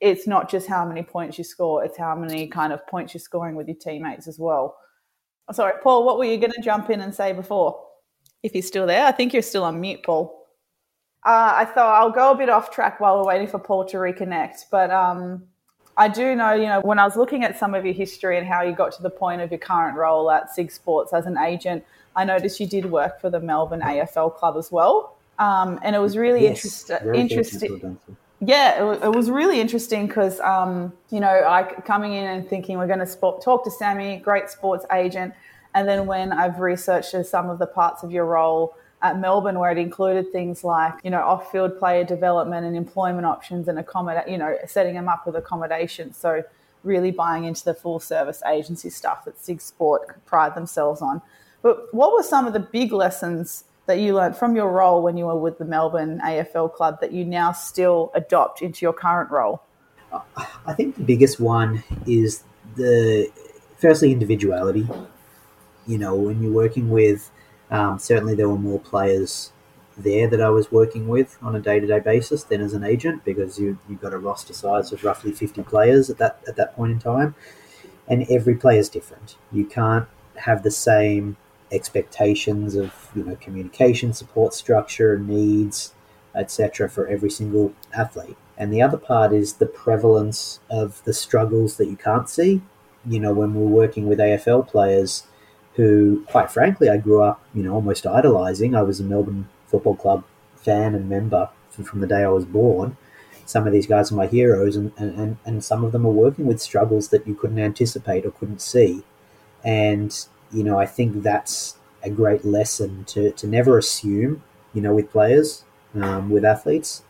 it's 0.00 0.26
not 0.26 0.50
just 0.50 0.68
how 0.68 0.86
many 0.86 1.02
points 1.02 1.38
you 1.38 1.44
score, 1.44 1.84
it's 1.84 1.96
how 1.96 2.14
many 2.14 2.46
kind 2.46 2.72
of 2.72 2.86
points 2.86 3.14
you're 3.14 3.20
scoring 3.20 3.56
with 3.56 3.66
your 3.66 3.76
teammates 3.76 4.28
as 4.28 4.38
well. 4.38 4.76
Sorry, 5.52 5.74
Paul, 5.82 6.04
what 6.04 6.18
were 6.18 6.24
you 6.24 6.38
going 6.38 6.52
to 6.52 6.60
jump 6.60 6.90
in 6.90 7.00
and 7.00 7.14
say 7.14 7.32
before? 7.32 7.80
If 8.42 8.54
you're 8.54 8.62
still 8.62 8.86
there, 8.86 9.06
I 9.06 9.12
think 9.12 9.32
you're 9.32 9.42
still 9.42 9.64
on 9.64 9.80
mute, 9.80 10.02
Paul. 10.02 10.46
Uh, 11.24 11.52
I 11.56 11.64
thought 11.64 12.00
I'll 12.00 12.10
go 12.10 12.32
a 12.32 12.36
bit 12.36 12.48
off 12.48 12.70
track 12.70 13.00
while 13.00 13.18
we're 13.18 13.26
waiting 13.26 13.48
for 13.48 13.58
Paul 13.58 13.84
to 13.86 13.96
reconnect. 13.96 14.66
But 14.70 14.90
um, 14.90 15.42
I 15.96 16.08
do 16.08 16.36
know, 16.36 16.52
you 16.52 16.66
know, 16.66 16.80
when 16.80 16.98
I 16.98 17.04
was 17.04 17.16
looking 17.16 17.42
at 17.44 17.58
some 17.58 17.74
of 17.74 17.84
your 17.84 17.94
history 17.94 18.38
and 18.38 18.46
how 18.46 18.62
you 18.62 18.72
got 18.72 18.92
to 18.92 19.02
the 19.02 19.10
point 19.10 19.40
of 19.40 19.50
your 19.50 19.58
current 19.58 19.96
role 19.96 20.30
at 20.30 20.54
SIG 20.54 20.70
Sports 20.70 21.12
as 21.12 21.26
an 21.26 21.38
agent, 21.38 21.84
I 22.14 22.24
noticed 22.24 22.60
you 22.60 22.66
did 22.66 22.86
work 22.86 23.20
for 23.20 23.30
the 23.30 23.40
Melbourne 23.40 23.80
AFL 23.80 24.36
club 24.36 24.56
as 24.56 24.70
well. 24.70 25.16
Um, 25.38 25.78
and 25.82 25.96
it 25.96 25.98
was 25.98 26.16
really 26.16 26.44
yes, 26.44 26.90
interest- 26.90 27.04
interesting. 27.14 27.98
Yeah, 28.40 28.92
it, 29.02 29.14
was 29.14 29.30
really 29.30 29.60
interesting 29.60 30.06
because, 30.06 30.40
um, 30.40 30.92
you 31.10 31.20
know, 31.20 31.28
I 31.28 31.62
coming 31.86 32.12
in 32.12 32.24
and 32.24 32.46
thinking 32.46 32.76
we're 32.76 32.86
going 32.86 33.04
to 33.04 33.06
talk 33.42 33.64
to 33.64 33.70
Sammy, 33.70 34.18
great 34.18 34.50
sports 34.50 34.84
agent. 34.92 35.32
And 35.74 35.88
then 35.88 36.06
when 36.06 36.32
I've 36.32 36.58
researched 36.60 37.14
some 37.26 37.48
of 37.48 37.58
the 37.58 37.66
parts 37.66 38.02
of 38.02 38.12
your 38.12 38.26
role, 38.26 38.76
at 39.02 39.18
Melbourne 39.18 39.58
where 39.58 39.70
it 39.70 39.78
included 39.78 40.32
things 40.32 40.64
like, 40.64 40.94
you 41.04 41.10
know, 41.10 41.20
off-field 41.20 41.78
player 41.78 42.02
development 42.02 42.66
and 42.66 42.76
employment 42.76 43.26
options 43.26 43.68
and 43.68 43.78
accommodate, 43.78 44.28
you 44.28 44.38
know, 44.38 44.56
setting 44.66 44.94
them 44.94 45.08
up 45.08 45.26
with 45.26 45.36
accommodation. 45.36 46.12
So 46.12 46.42
really 46.82 47.10
buying 47.10 47.44
into 47.44 47.64
the 47.64 47.74
full 47.74 48.00
service 48.00 48.42
agency 48.46 48.90
stuff 48.90 49.24
that 49.24 49.38
SIG 49.38 49.60
Sport 49.60 50.24
pride 50.24 50.54
themselves 50.54 51.02
on. 51.02 51.20
But 51.62 51.92
what 51.92 52.12
were 52.12 52.22
some 52.22 52.46
of 52.46 52.52
the 52.52 52.60
big 52.60 52.92
lessons 52.92 53.64
that 53.86 54.00
you 54.00 54.14
learned 54.14 54.36
from 54.36 54.56
your 54.56 54.70
role 54.70 55.02
when 55.02 55.16
you 55.16 55.26
were 55.26 55.38
with 55.38 55.58
the 55.58 55.64
Melbourne 55.64 56.20
AFL 56.24 56.72
club 56.74 57.00
that 57.00 57.12
you 57.12 57.24
now 57.24 57.52
still 57.52 58.10
adopt 58.14 58.62
into 58.62 58.84
your 58.84 58.92
current 58.92 59.30
role? 59.30 59.62
I 60.66 60.72
think 60.74 60.96
the 60.96 61.04
biggest 61.04 61.40
one 61.40 61.82
is 62.06 62.42
the 62.76 63.30
firstly 63.78 64.12
individuality. 64.12 64.88
You 65.86 65.98
know, 65.98 66.14
when 66.14 66.42
you're 66.42 66.52
working 66.52 66.90
with, 66.90 67.30
um, 67.70 67.98
certainly 67.98 68.34
there 68.34 68.48
were 68.48 68.58
more 68.58 68.80
players 68.80 69.52
there 69.96 70.28
that 70.28 70.40
I 70.40 70.50
was 70.50 70.70
working 70.70 71.08
with 71.08 71.38
on 71.40 71.56
a 71.56 71.60
day 71.60 71.80
to 71.80 71.86
day 71.86 72.00
basis 72.00 72.44
than 72.44 72.60
as 72.60 72.74
an 72.74 72.84
agent 72.84 73.24
because 73.24 73.58
you 73.58 73.78
you've 73.88 74.00
got 74.00 74.12
a 74.12 74.18
roster 74.18 74.52
size 74.52 74.92
of 74.92 75.02
roughly 75.02 75.32
50 75.32 75.62
players 75.62 76.10
at 76.10 76.18
that 76.18 76.40
at 76.46 76.56
that 76.56 76.76
point 76.76 76.92
in 76.92 76.98
time, 76.98 77.34
and 78.06 78.26
every 78.30 78.56
player 78.56 78.78
is 78.78 78.88
different. 78.88 79.36
You 79.52 79.64
can't 79.64 80.06
have 80.36 80.62
the 80.62 80.70
same 80.70 81.36
expectations 81.72 82.74
of 82.74 83.10
you 83.14 83.24
know 83.24 83.36
communication, 83.36 84.12
support 84.12 84.54
structure, 84.54 85.18
needs, 85.18 85.92
etc. 86.34 86.88
for 86.88 87.06
every 87.06 87.30
single 87.30 87.72
athlete. 87.92 88.36
And 88.58 88.72
the 88.72 88.82
other 88.82 88.96
part 88.96 89.32
is 89.32 89.54
the 89.54 89.66
prevalence 89.66 90.60
of 90.70 91.02
the 91.04 91.12
struggles 91.12 91.76
that 91.76 91.86
you 91.86 91.96
can't 91.96 92.28
see. 92.28 92.62
You 93.04 93.20
know, 93.20 93.32
when 93.32 93.54
we're 93.54 93.66
working 93.66 94.06
with 94.06 94.18
AFL 94.18 94.66
players 94.66 95.24
who, 95.74 96.24
quite 96.28 96.50
frankly, 96.50 96.88
I 96.88 96.96
grew 96.96 97.22
up, 97.22 97.44
you 97.54 97.62
know, 97.62 97.74
almost 97.74 98.06
idolizing. 98.06 98.74
I 98.74 98.82
was 98.82 98.98
a 98.98 99.04
Melbourne 99.04 99.48
Football 99.66 99.96
Club 99.96 100.24
fan 100.56 100.94
and 100.94 101.08
member 101.08 101.50
from 101.70 102.00
the 102.00 102.06
day 102.06 102.24
I 102.24 102.28
was 102.28 102.46
born. 102.46 102.96
Some 103.44 103.66
of 103.66 103.72
these 103.72 103.86
guys 103.86 104.10
are 104.10 104.16
my 104.16 104.26
heroes, 104.26 104.74
and, 104.74 104.92
and, 104.96 105.36
and 105.44 105.62
some 105.62 105.84
of 105.84 105.92
them 105.92 106.04
are 106.04 106.10
working 106.10 106.46
with 106.46 106.60
struggles 106.60 107.08
that 107.08 107.28
you 107.28 107.34
couldn't 107.34 107.58
anticipate 107.58 108.24
or 108.24 108.32
couldn't 108.32 108.60
see. 108.60 109.04
And, 109.62 110.26
you 110.56 110.64
know, 110.64 110.78
I 110.78 110.86
think 110.86 111.22
that's 111.22 111.76
a 112.02 112.08
great 112.08 112.44
lesson 112.44 113.04
to, 113.04 113.30
to 113.32 113.46
never 113.46 113.76
assume, 113.76 114.42
you 114.72 114.80
know, 114.80 114.94
with 114.94 115.10
players, 115.10 115.64
um, 115.94 116.30
with 116.30 116.46
athletes, 116.46 117.02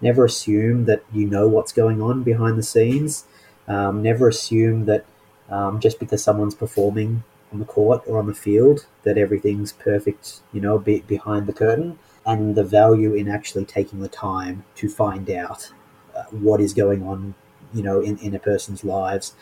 never 0.00 0.24
assume 0.24 0.84
that 0.84 1.02
you 1.12 1.26
know 1.26 1.48
what's 1.48 1.72
going 1.72 2.00
on 2.00 2.22
behind 2.22 2.56
the 2.56 2.62
scenes. 2.62 3.24
Um, 3.66 4.02
never 4.02 4.28
assume 4.28 4.84
that 4.84 5.04
um, 5.50 5.80
just 5.80 5.98
because 5.98 6.22
someone's 6.22 6.54
performing 6.54 7.24
on 7.52 7.58
the 7.58 7.64
court 7.64 8.02
or 8.06 8.18
on 8.18 8.26
the 8.28 8.34
field 8.34 8.86
that 9.02 9.18
everything's 9.18 9.72
perfect, 9.72 10.40
you 10.52 10.60
know, 10.60 10.78
be, 10.78 11.00
behind 11.00 11.48
the 11.48 11.52
curtain, 11.52 11.98
and 12.24 12.54
the 12.54 12.64
value 12.64 13.14
in 13.14 13.28
actually 13.28 13.64
taking 13.64 14.00
the 14.00 14.08
time 14.08 14.64
to 14.76 14.88
find 14.88 15.28
out 15.28 15.72
uh, 16.16 16.22
what 16.30 16.60
is 16.60 16.72
going 16.72 17.02
on, 17.02 17.34
you 17.74 17.82
know, 17.82 18.00
in, 18.00 18.16
in 18.18 18.32
a 18.34 18.38
person's 18.38 18.84
lives 18.84 19.34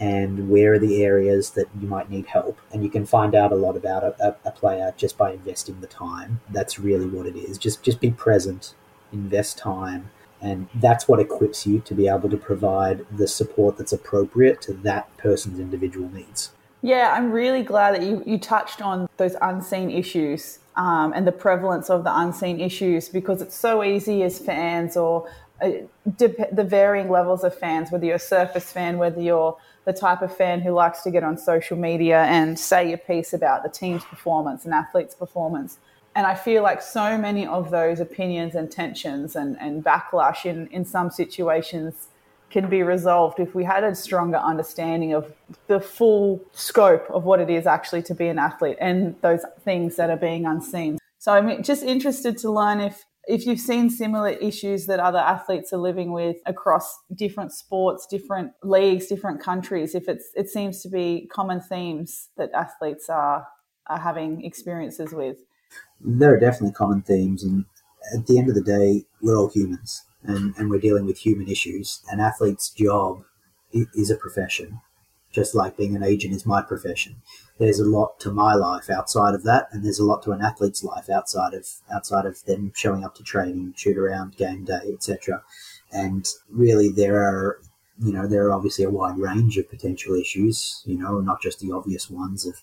and 0.00 0.50
where 0.50 0.74
are 0.74 0.78
the 0.78 1.02
areas 1.02 1.50
that 1.50 1.68
you 1.80 1.86
might 1.86 2.10
need 2.10 2.26
help. 2.26 2.58
And 2.72 2.82
you 2.82 2.90
can 2.90 3.06
find 3.06 3.34
out 3.34 3.52
a 3.52 3.56
lot 3.56 3.76
about 3.76 4.02
a, 4.02 4.36
a, 4.44 4.50
player 4.50 4.92
just 4.96 5.16
by 5.16 5.32
investing 5.32 5.80
the 5.80 5.86
time. 5.86 6.40
That's 6.50 6.78
really 6.78 7.06
what 7.06 7.26
it 7.26 7.36
is. 7.36 7.58
Just 7.58 7.82
just 7.82 8.00
be 8.00 8.10
present, 8.10 8.74
invest 9.12 9.58
time, 9.58 10.10
and 10.40 10.68
that's 10.74 11.08
what 11.08 11.20
equips 11.20 11.66
you 11.66 11.80
to 11.80 11.94
be 11.94 12.08
able 12.08 12.28
to 12.30 12.36
provide 12.36 13.06
the 13.10 13.28
support 13.28 13.78
that's 13.78 13.92
appropriate 13.92 14.60
to 14.62 14.72
that 14.72 15.14
person's 15.16 15.58
individual 15.58 16.10
needs. 16.10 16.50
Yeah, 16.82 17.14
I'm 17.16 17.32
really 17.32 17.62
glad 17.62 17.94
that 17.94 18.02
you, 18.02 18.22
you 18.26 18.38
touched 18.38 18.82
on 18.82 19.08
those 19.16 19.36
unseen 19.40 19.90
issues 19.90 20.58
um, 20.76 21.14
and 21.14 21.26
the 21.26 21.32
prevalence 21.32 21.88
of 21.88 22.04
the 22.04 22.14
unseen 22.14 22.60
issues 22.60 23.08
because 23.08 23.40
it's 23.40 23.56
so 23.56 23.82
easy 23.82 24.22
as 24.22 24.38
fans 24.38 24.94
or 24.94 25.26
Uh, 25.64 25.70
the 26.18 26.66
varying 26.68 27.08
levels 27.08 27.44
of 27.44 27.56
fans, 27.58 27.90
whether 27.90 28.04
you're 28.04 28.16
a 28.16 28.18
surface 28.18 28.70
fan, 28.70 28.98
whether 28.98 29.20
you're 29.20 29.56
the 29.84 29.92
type 29.92 30.20
of 30.22 30.36
fan 30.36 30.60
who 30.60 30.72
likes 30.72 31.02
to 31.02 31.10
get 31.10 31.24
on 31.24 31.38
social 31.38 31.76
media 31.76 32.24
and 32.24 32.58
say 32.58 32.88
your 32.88 32.98
piece 32.98 33.32
about 33.32 33.62
the 33.62 33.68
team's 33.68 34.04
performance 34.04 34.64
and 34.64 34.74
athlete's 34.74 35.14
performance. 35.14 35.78
And 36.14 36.26
I 36.26 36.34
feel 36.34 36.62
like 36.62 36.82
so 36.82 37.18
many 37.18 37.46
of 37.46 37.70
those 37.70 38.00
opinions 38.00 38.54
and 38.54 38.70
tensions 38.70 39.36
and, 39.36 39.56
and 39.60 39.84
backlash 39.84 40.44
in, 40.44 40.68
in 40.68 40.84
some 40.84 41.10
situations 41.10 42.08
can 42.50 42.68
be 42.68 42.82
resolved 42.82 43.40
if 43.40 43.54
we 43.54 43.64
had 43.64 43.82
a 43.82 43.94
stronger 43.94 44.36
understanding 44.36 45.12
of 45.12 45.32
the 45.66 45.80
full 45.80 46.40
scope 46.52 47.04
of 47.10 47.24
what 47.24 47.40
it 47.40 47.50
is 47.50 47.66
actually 47.66 48.02
to 48.02 48.14
be 48.14 48.28
an 48.28 48.38
athlete 48.38 48.76
and 48.80 49.16
those 49.22 49.44
things 49.64 49.96
that 49.96 50.08
are 50.10 50.16
being 50.16 50.46
unseen. 50.46 50.98
So 51.18 51.32
I'm 51.32 51.62
just 51.62 51.82
interested 51.82 52.38
to 52.38 52.50
learn 52.50 52.80
if 52.80 53.04
if 53.26 53.46
you've 53.46 53.60
seen 53.60 53.90
similar 53.90 54.30
issues 54.30 54.86
that 54.86 55.00
other 55.00 55.18
athletes 55.18 55.72
are 55.72 55.78
living 55.78 56.12
with 56.12 56.36
across 56.46 56.98
different 57.14 57.52
sports, 57.52 58.06
different 58.06 58.52
leagues, 58.62 59.06
different 59.06 59.40
countries, 59.40 59.94
if 59.94 60.08
it's 60.08 60.30
it 60.34 60.48
seems 60.48 60.82
to 60.82 60.88
be 60.88 61.28
common 61.32 61.60
themes 61.60 62.28
that 62.36 62.50
athletes 62.52 63.08
are 63.08 63.46
are 63.86 63.98
having 63.98 64.44
experiences 64.44 65.12
with. 65.12 65.38
There 66.00 66.34
are 66.34 66.40
definitely 66.40 66.72
common 66.72 67.02
themes 67.02 67.42
and 67.42 67.64
at 68.12 68.26
the 68.26 68.38
end 68.38 68.48
of 68.48 68.54
the 68.54 68.62
day, 68.62 69.04
we're 69.22 69.36
all 69.36 69.48
humans 69.48 70.04
and, 70.22 70.54
and 70.56 70.68
we're 70.68 70.80
dealing 70.80 71.06
with 71.06 71.18
human 71.18 71.48
issues. 71.48 72.02
An 72.10 72.20
athlete's 72.20 72.70
job 72.70 73.24
is 73.72 74.10
a 74.10 74.16
profession, 74.16 74.80
just 75.34 75.54
like 75.54 75.76
being 75.76 75.96
an 75.96 76.04
agent 76.04 76.34
is 76.34 76.46
my 76.46 76.62
profession. 76.62 77.16
There's 77.58 77.80
a 77.80 77.84
lot 77.84 78.20
to 78.20 78.30
my 78.30 78.54
life 78.54 78.88
outside 78.88 79.34
of 79.34 79.42
that, 79.44 79.68
and 79.72 79.84
there's 79.84 79.98
a 79.98 80.04
lot 80.04 80.22
to 80.22 80.32
an 80.32 80.40
athlete's 80.40 80.84
life 80.84 81.10
outside 81.10 81.54
of 81.54 81.66
outside 81.92 82.24
of 82.24 82.44
them 82.44 82.72
showing 82.74 83.04
up 83.04 83.14
to 83.16 83.22
training, 83.22 83.74
shoot 83.76 83.98
around, 83.98 84.36
game 84.36 84.64
day, 84.64 84.80
etc. 84.92 85.42
And 85.92 86.26
really, 86.48 86.88
there 86.88 87.16
are 87.22 87.58
you 87.98 88.12
know 88.12 88.26
there 88.26 88.46
are 88.46 88.52
obviously 88.52 88.84
a 88.84 88.90
wide 88.90 89.18
range 89.18 89.58
of 89.58 89.68
potential 89.68 90.14
issues. 90.14 90.82
You 90.86 90.98
know, 90.98 91.20
not 91.20 91.42
just 91.42 91.60
the 91.60 91.72
obvious 91.72 92.08
ones 92.08 92.46
of 92.46 92.62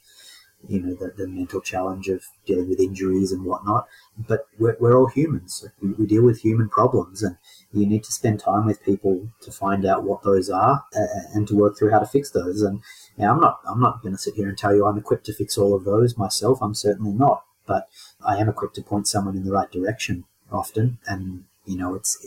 you 0.68 0.80
know 0.82 0.93
the, 0.95 1.14
the 1.18 1.28
mental 1.28 1.62
challenge 1.62 2.07
of 2.07 2.24
dealing 2.45 2.70
with 2.70 2.80
injuries 2.80 3.32
and 3.32 3.45
whatnot. 3.45 3.88
But 4.18 4.47
we're, 4.59 4.78
we're 4.80 4.97
all 4.97 5.07
humans. 5.07 5.66
We, 5.82 5.91
we, 5.93 6.05
deal 6.05 6.24
with 6.24 6.41
human 6.41 6.70
problems 6.70 7.24
and 7.24 7.38
you 7.74 7.86
need 7.86 8.03
to 8.03 8.12
spend 8.12 8.39
time 8.39 8.66
with 8.66 8.84
people 8.84 9.30
to 9.41 9.51
find 9.51 9.86
out 9.86 10.03
what 10.03 10.24
those 10.24 10.49
are 10.49 10.86
uh, 10.95 11.05
and 11.34 11.47
to 11.47 11.55
work 11.55 11.78
through 11.78 11.91
how 11.91 11.99
to 11.99 12.05
fix 12.05 12.32
those. 12.32 12.62
And 12.62 12.82
i'm 13.20 13.39
not 13.39 13.59
i'm 13.68 13.80
not 13.80 14.01
going 14.01 14.14
to 14.14 14.22
sit 14.22 14.36
here 14.36 14.49
and 14.49 14.57
tell 14.57 14.76
you 14.76 14.86
i'm 14.86 14.97
equipped 14.97 15.26
to 15.28 15.34
fix 15.34 15.57
all 15.57 15.74
of 15.74 15.86
those 15.86 16.18
myself. 16.18 16.59
I'm 16.62 16.76
certainly 16.76 17.14
not. 17.14 17.43
But 17.66 17.88
i 18.26 18.38
am 18.38 18.49
equipped 18.49 18.76
to 18.76 18.82
point 18.82 19.07
someone 19.07 19.36
in 19.36 19.45
the 19.45 19.51
right 19.51 19.72
direction 19.72 20.26
often. 20.51 20.99
And 21.07 21.45
you 21.66 21.78
know 21.78 21.95
it's 21.95 22.18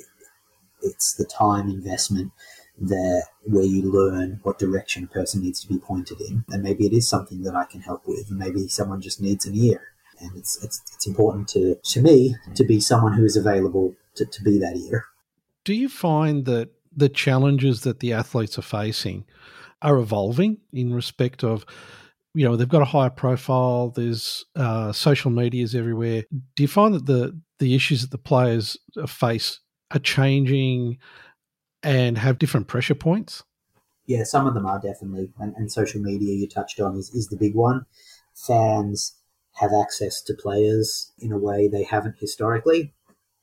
it's 0.82 1.14
the 1.14 1.24
time 1.24 1.68
investment 1.68 2.32
there 2.78 3.22
where 3.42 3.64
you 3.64 3.82
learn 3.82 4.40
what 4.42 4.58
direction 4.58 5.04
a 5.04 5.06
person 5.06 5.42
needs 5.42 5.60
to 5.60 5.68
be 5.68 5.78
pointed 5.78 6.20
in. 6.20 6.44
And 6.50 6.62
maybe 6.62 6.86
it 6.86 6.92
is 6.92 7.08
something 7.08 7.42
that 7.42 7.54
I 7.54 7.64
can 7.64 7.80
help 7.80 8.06
with. 8.06 8.30
Maybe 8.30 8.68
someone 8.68 9.00
just 9.00 9.20
needs 9.20 9.46
an 9.46 9.54
ear. 9.54 9.80
And 10.20 10.36
it's, 10.36 10.62
it's, 10.62 10.82
it's 10.94 11.06
important 11.06 11.48
to, 11.48 11.76
to 11.76 12.02
me 12.02 12.36
to 12.54 12.64
be 12.64 12.80
someone 12.80 13.14
who 13.14 13.24
is 13.24 13.36
available 13.36 13.94
to, 14.16 14.24
to 14.24 14.42
be 14.42 14.58
that 14.58 14.76
ear. 14.76 15.06
Do 15.64 15.74
you 15.74 15.88
find 15.88 16.44
that 16.46 16.70
the 16.96 17.08
challenges 17.08 17.82
that 17.82 18.00
the 18.00 18.12
athletes 18.12 18.58
are 18.58 18.62
facing 18.62 19.24
are 19.82 19.96
evolving 19.96 20.58
in 20.72 20.94
respect 20.94 21.42
of, 21.42 21.64
you 22.34 22.44
know, 22.44 22.56
they've 22.56 22.68
got 22.68 22.82
a 22.82 22.86
higher 22.86 23.10
profile, 23.10 23.90
there's 23.90 24.44
uh, 24.56 24.92
social 24.92 25.30
medias 25.30 25.74
everywhere. 25.74 26.24
Do 26.54 26.62
you 26.62 26.68
find 26.68 26.94
that 26.94 27.06
the, 27.06 27.38
the 27.58 27.74
issues 27.74 28.02
that 28.02 28.10
the 28.10 28.18
players 28.18 28.76
face 29.06 29.60
are 29.90 30.00
changing 30.00 30.98
and 31.84 32.18
have 32.18 32.38
different 32.38 32.66
pressure 32.66 32.94
points? 32.94 33.44
Yeah, 34.06 34.24
some 34.24 34.46
of 34.46 34.54
them 34.54 34.66
are 34.66 34.80
definitely, 34.80 35.30
and, 35.38 35.54
and 35.56 35.70
social 35.70 36.00
media 36.00 36.34
you 36.34 36.48
touched 36.48 36.80
on 36.80 36.96
is, 36.96 37.10
is 37.14 37.28
the 37.28 37.36
big 37.36 37.54
one. 37.54 37.86
Fans 38.34 39.14
have 39.54 39.70
access 39.72 40.20
to 40.22 40.34
players 40.34 41.12
in 41.18 41.32
a 41.32 41.38
way 41.38 41.68
they 41.68 41.84
haven't 41.84 42.16
historically, 42.18 42.92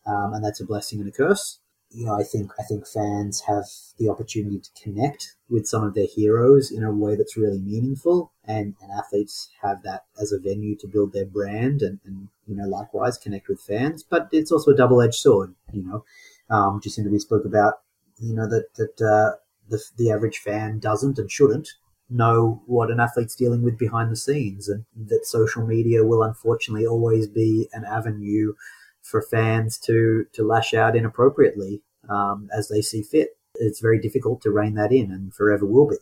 um, 0.05 0.33
and 0.33 0.43
that's 0.43 0.59
a 0.59 0.65
blessing 0.65 0.99
and 0.99 1.09
a 1.09 1.11
curse. 1.11 1.59
You 1.89 2.05
know, 2.05 2.17
I 2.17 2.23
think 2.23 2.51
I 2.57 2.63
think 2.63 2.87
fans 2.87 3.41
have 3.47 3.65
the 3.97 4.07
opportunity 4.07 4.59
to 4.59 4.81
connect 4.81 5.35
with 5.49 5.67
some 5.67 5.83
of 5.83 5.93
their 5.93 6.07
heroes 6.07 6.71
in 6.71 6.83
a 6.83 6.91
way 6.91 7.15
that's 7.15 7.35
really 7.35 7.59
meaningful, 7.59 8.31
and, 8.45 8.75
and 8.81 8.91
athletes 8.91 9.49
have 9.61 9.83
that 9.83 10.05
as 10.21 10.31
a 10.31 10.39
venue 10.39 10.77
to 10.77 10.87
build 10.87 11.11
their 11.11 11.25
brand 11.25 11.81
and, 11.81 11.99
and 12.05 12.29
you 12.47 12.55
know 12.55 12.65
likewise 12.65 13.17
connect 13.17 13.49
with 13.49 13.59
fans. 13.59 14.03
But 14.03 14.29
it's 14.31 14.51
also 14.51 14.71
a 14.71 14.77
double 14.77 15.01
edged 15.01 15.15
sword. 15.15 15.53
You 15.73 15.83
know, 15.83 16.05
um, 16.49 16.79
Jacinda, 16.79 17.11
we 17.11 17.19
spoke 17.19 17.43
about 17.45 17.81
you 18.21 18.33
know 18.35 18.47
that 18.49 18.73
that 18.75 19.01
uh, 19.01 19.37
the 19.69 19.81
the 19.97 20.11
average 20.11 20.37
fan 20.39 20.79
doesn't 20.79 21.19
and 21.19 21.31
shouldn't 21.31 21.69
know 22.09 22.61
what 22.65 22.91
an 22.91 22.99
athlete's 22.99 23.35
dealing 23.35 23.61
with 23.63 23.77
behind 23.77 24.11
the 24.11 24.15
scenes, 24.15 24.69
and 24.69 24.85
that 24.95 25.25
social 25.25 25.65
media 25.65 26.05
will 26.05 26.23
unfortunately 26.23 26.85
always 26.85 27.27
be 27.27 27.67
an 27.73 27.85
avenue 27.85 28.53
for 29.01 29.21
fans 29.21 29.77
to 29.79 30.25
to 30.33 30.43
lash 30.43 30.73
out 30.73 30.95
inappropriately 30.95 31.81
um, 32.09 32.49
as 32.55 32.67
they 32.69 32.81
see 32.81 33.01
fit. 33.01 33.37
It's 33.55 33.79
very 33.81 33.99
difficult 33.99 34.41
to 34.41 34.51
rein 34.51 34.75
that 34.75 34.91
in, 34.91 35.11
and 35.11 35.33
forever 35.33 35.65
will 35.65 35.87
be. 35.87 35.97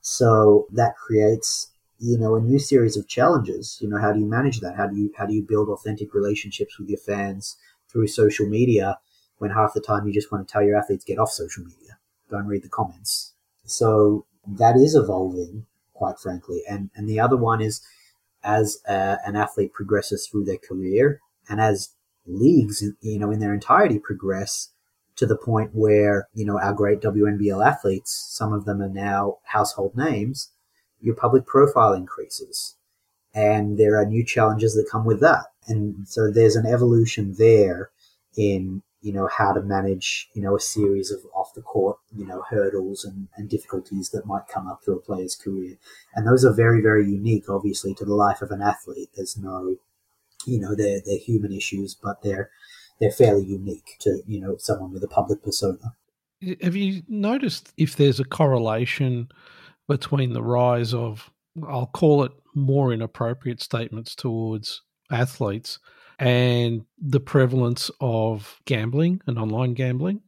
So 0.00 0.66
that 0.72 0.96
creates 0.96 1.70
you 1.98 2.18
know 2.18 2.36
a 2.36 2.40
new 2.40 2.58
series 2.58 2.96
of 2.96 3.08
challenges. 3.08 3.78
You 3.80 3.88
know, 3.88 3.98
how 3.98 4.12
do 4.12 4.20
you 4.20 4.26
manage 4.26 4.60
that? 4.60 4.76
How 4.76 4.86
do 4.86 4.96
you 4.96 5.12
how 5.16 5.26
do 5.26 5.34
you 5.34 5.42
build 5.42 5.68
authentic 5.68 6.14
relationships 6.14 6.78
with 6.78 6.88
your 6.88 6.98
fans 6.98 7.56
through 7.90 8.08
social 8.08 8.46
media? 8.48 8.98
When 9.38 9.50
half 9.50 9.74
the 9.74 9.80
time 9.80 10.06
you 10.06 10.12
just 10.12 10.30
want 10.30 10.46
to 10.46 10.52
tell 10.52 10.62
your 10.62 10.76
athletes 10.76 11.04
get 11.04 11.18
off 11.18 11.30
social 11.30 11.64
media, 11.64 11.98
don't 12.30 12.46
read 12.46 12.62
the 12.62 12.68
comments. 12.68 13.32
So 13.64 14.26
that 14.46 14.76
is 14.76 14.94
evolving, 14.94 15.66
quite 15.94 16.18
frankly. 16.18 16.62
And 16.68 16.90
and 16.94 17.08
the 17.08 17.20
other 17.20 17.36
one 17.36 17.60
is 17.60 17.80
as 18.42 18.78
a, 18.88 19.18
an 19.26 19.36
athlete 19.36 19.72
progresses 19.72 20.26
through 20.26 20.44
their 20.44 20.58
career 20.58 21.20
And 21.48 21.60
as 21.60 21.90
leagues, 22.26 22.82
you 23.00 23.18
know, 23.18 23.30
in 23.30 23.40
their 23.40 23.54
entirety 23.54 23.98
progress 23.98 24.70
to 25.16 25.26
the 25.26 25.36
point 25.36 25.70
where, 25.74 26.28
you 26.34 26.44
know, 26.44 26.60
our 26.60 26.72
great 26.72 27.00
WNBL 27.00 27.66
athletes, 27.66 28.12
some 28.30 28.52
of 28.52 28.64
them 28.64 28.80
are 28.80 28.88
now 28.88 29.38
household 29.44 29.96
names, 29.96 30.50
your 31.00 31.14
public 31.14 31.46
profile 31.46 31.92
increases. 31.92 32.76
And 33.34 33.78
there 33.78 33.96
are 33.98 34.06
new 34.06 34.24
challenges 34.24 34.74
that 34.74 34.88
come 34.90 35.04
with 35.04 35.20
that. 35.20 35.46
And 35.66 36.06
so 36.06 36.30
there's 36.30 36.56
an 36.56 36.66
evolution 36.66 37.34
there 37.38 37.90
in 38.36 38.82
you 39.00 39.12
know 39.12 39.28
how 39.28 39.52
to 39.52 39.62
manage 39.62 40.28
you 40.34 40.42
know 40.42 40.56
a 40.56 40.60
series 40.60 41.10
of 41.10 41.20
off 41.34 41.54
the 41.54 41.62
court 41.62 41.98
you 42.14 42.26
know 42.26 42.42
hurdles 42.50 43.04
and, 43.04 43.28
and 43.36 43.48
difficulties 43.48 44.10
that 44.10 44.26
might 44.26 44.48
come 44.52 44.66
up 44.66 44.82
through 44.84 44.96
a 44.96 45.02
player's 45.02 45.36
career. 45.36 45.76
And 46.14 46.26
those 46.26 46.44
are 46.44 46.52
very 46.52 46.80
very 46.80 47.04
unique 47.04 47.48
obviously 47.48 47.94
to 47.94 48.04
the 48.04 48.14
life 48.14 48.42
of 48.42 48.50
an 48.50 48.62
athlete. 48.62 49.10
There's 49.14 49.36
no 49.36 49.76
you 50.46 50.60
know 50.60 50.74
they're 50.74 51.00
they're 51.04 51.18
human 51.18 51.52
issues 51.52 51.94
but 51.94 52.22
they're 52.22 52.50
they're 53.00 53.10
fairly 53.10 53.44
unique 53.44 53.96
to 54.00 54.22
you 54.26 54.40
know 54.40 54.56
someone 54.58 54.92
with 54.92 55.04
a 55.04 55.08
public 55.08 55.42
persona. 55.42 55.94
Have 56.62 56.76
you 56.76 57.02
noticed 57.08 57.72
if 57.76 57.96
there's 57.96 58.20
a 58.20 58.24
correlation 58.24 59.28
between 59.88 60.34
the 60.34 60.42
rise 60.42 60.94
of 60.94 61.30
i'll 61.66 61.86
call 61.86 62.22
it 62.22 62.32
more 62.54 62.92
inappropriate 62.92 63.60
statements 63.60 64.14
towards 64.14 64.82
athletes 65.10 65.78
and 66.18 66.84
the 67.00 67.20
prevalence 67.20 67.90
of 68.00 68.60
gambling 68.64 69.20
and 69.26 69.38
online 69.38 69.74
gambling? 69.74 70.22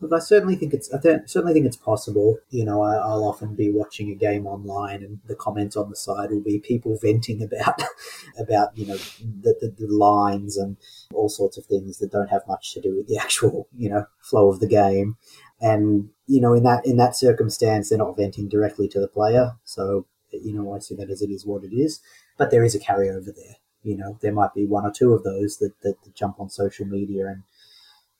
Look, 0.00 0.14
I 0.14 0.18
certainly 0.18 0.56
think 0.56 0.72
it's. 0.72 0.92
I 0.94 0.98
th- 0.98 1.20
certainly 1.26 1.52
think 1.52 1.66
it's 1.66 1.76
possible. 1.76 2.38
You 2.48 2.64
know, 2.64 2.80
I, 2.82 2.96
will 3.14 3.28
often 3.28 3.54
be 3.54 3.70
watching 3.70 4.10
a 4.10 4.14
game 4.14 4.46
online, 4.46 5.02
and 5.02 5.20
the 5.26 5.34
comments 5.34 5.76
on 5.76 5.90
the 5.90 5.96
side 5.96 6.30
will 6.30 6.40
be 6.40 6.58
people 6.58 6.96
venting 6.96 7.42
about, 7.42 7.82
about 8.38 8.76
you 8.78 8.86
know, 8.86 8.96
the, 8.96 9.54
the, 9.60 9.74
the 9.78 9.92
lines 9.92 10.56
and 10.56 10.78
all 11.12 11.28
sorts 11.28 11.58
of 11.58 11.66
things 11.66 11.98
that 11.98 12.10
don't 12.10 12.30
have 12.30 12.48
much 12.48 12.72
to 12.72 12.80
do 12.80 12.96
with 12.96 13.08
the 13.08 13.18
actual 13.18 13.68
you 13.76 13.90
know 13.90 14.06
flow 14.22 14.48
of 14.48 14.60
the 14.60 14.66
game. 14.66 15.18
And 15.60 16.08
you 16.26 16.40
know, 16.40 16.54
in 16.54 16.62
that 16.62 16.86
in 16.86 16.96
that 16.96 17.14
circumstance, 17.14 17.90
they're 17.90 17.98
not 17.98 18.16
venting 18.16 18.48
directly 18.48 18.88
to 18.88 19.00
the 19.00 19.08
player, 19.08 19.52
so 19.64 20.06
you 20.32 20.54
know, 20.54 20.74
I 20.74 20.78
see 20.78 20.94
that 20.94 21.10
as 21.10 21.20
it 21.20 21.28
is 21.28 21.44
what 21.44 21.62
it 21.62 21.74
is. 21.74 22.00
But 22.38 22.50
there 22.50 22.64
is 22.64 22.74
a 22.74 22.80
carryover 22.80 23.34
there 23.36 23.56
you 23.82 23.96
know, 23.96 24.18
there 24.20 24.32
might 24.32 24.54
be 24.54 24.66
one 24.66 24.84
or 24.84 24.92
two 24.92 25.12
of 25.12 25.22
those 25.22 25.58
that, 25.58 25.72
that, 25.82 26.02
that 26.02 26.14
jump 26.14 26.38
on 26.38 26.50
social 26.50 26.86
media 26.86 27.26
and, 27.26 27.42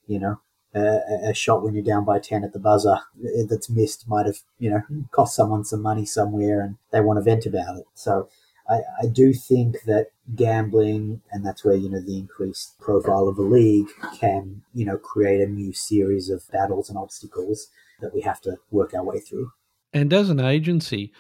you 0.06 0.18
know, 0.18 0.40
a, 0.74 1.30
a, 1.30 1.34
shot 1.34 1.62
when 1.62 1.74
you're 1.74 1.82
down 1.82 2.04
by 2.04 2.18
10 2.18 2.44
at 2.44 2.52
the 2.52 2.58
buzzer 2.58 2.98
eh, 3.24 3.42
that's 3.48 3.68
missed 3.68 4.08
might 4.08 4.26
have, 4.26 4.38
you 4.58 4.70
know, 4.70 4.82
cost 5.11 5.34
someone 5.34 5.64
some 5.64 5.82
money 5.82 6.06
somewhere 6.06 6.61
and 6.61 6.76
they 6.92 7.00
want 7.00 7.18
to 7.18 7.22
vent 7.22 7.44
about 7.44 7.76
it. 7.76 7.86
So 7.94 8.28
I, 8.68 8.80
I 9.02 9.06
do 9.06 9.32
think 9.32 9.82
that 9.86 10.08
gambling, 10.34 11.22
and 11.32 11.44
that's 11.44 11.64
where, 11.64 11.74
you 11.74 11.90
know, 11.90 12.00
the 12.00 12.18
increased 12.18 12.78
profile 12.78 13.26
of 13.26 13.36
a 13.38 13.42
league 13.42 13.88
can, 14.18 14.62
you 14.72 14.84
know, 14.84 14.96
create 14.96 15.40
a 15.40 15.50
new 15.50 15.72
series 15.72 16.30
of 16.30 16.48
battles 16.52 16.88
and 16.88 16.96
obstacles 16.96 17.68
that 18.00 18.14
we 18.14 18.20
have 18.20 18.40
to 18.42 18.56
work 18.70 18.94
our 18.94 19.04
way 19.04 19.18
through. 19.18 19.50
And 19.92 20.12
as 20.12 20.30
an 20.30 20.38
agency, 20.38 21.12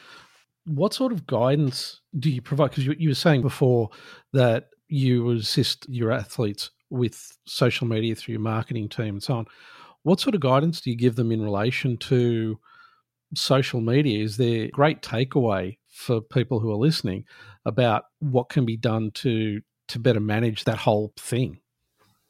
what 0.70 0.94
sort 0.94 1.12
of 1.12 1.26
guidance 1.26 2.00
do 2.18 2.30
you 2.30 2.40
provide? 2.40 2.70
Because 2.70 2.86
you, 2.86 2.94
you 2.98 3.08
were 3.08 3.14
saying 3.14 3.42
before 3.42 3.90
that 4.32 4.68
you 4.88 5.30
assist 5.30 5.88
your 5.88 6.12
athletes 6.12 6.70
with 6.90 7.36
social 7.46 7.86
media 7.86 8.14
through 8.14 8.32
your 8.32 8.40
marketing 8.40 8.88
team 8.88 9.16
and 9.16 9.22
so 9.22 9.34
on. 9.34 9.46
What 10.02 10.20
sort 10.20 10.34
of 10.34 10.40
guidance 10.40 10.80
do 10.80 10.90
you 10.90 10.96
give 10.96 11.16
them 11.16 11.32
in 11.32 11.42
relation 11.42 11.96
to 11.98 12.58
social 13.34 13.80
media? 13.80 14.22
Is 14.22 14.36
there 14.36 14.68
great 14.68 15.02
takeaway 15.02 15.78
for 15.88 16.20
people 16.20 16.60
who 16.60 16.70
are 16.70 16.76
listening 16.76 17.24
about 17.64 18.04
what 18.20 18.48
can 18.48 18.64
be 18.64 18.76
done 18.76 19.10
to 19.14 19.60
to 19.88 19.98
better 19.98 20.20
manage 20.20 20.64
that 20.64 20.78
whole 20.78 21.12
thing? 21.18 21.59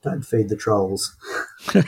Don't 0.03 0.23
feed 0.23 0.49
the 0.49 0.57
trolls. 0.57 1.15
it, 1.75 1.85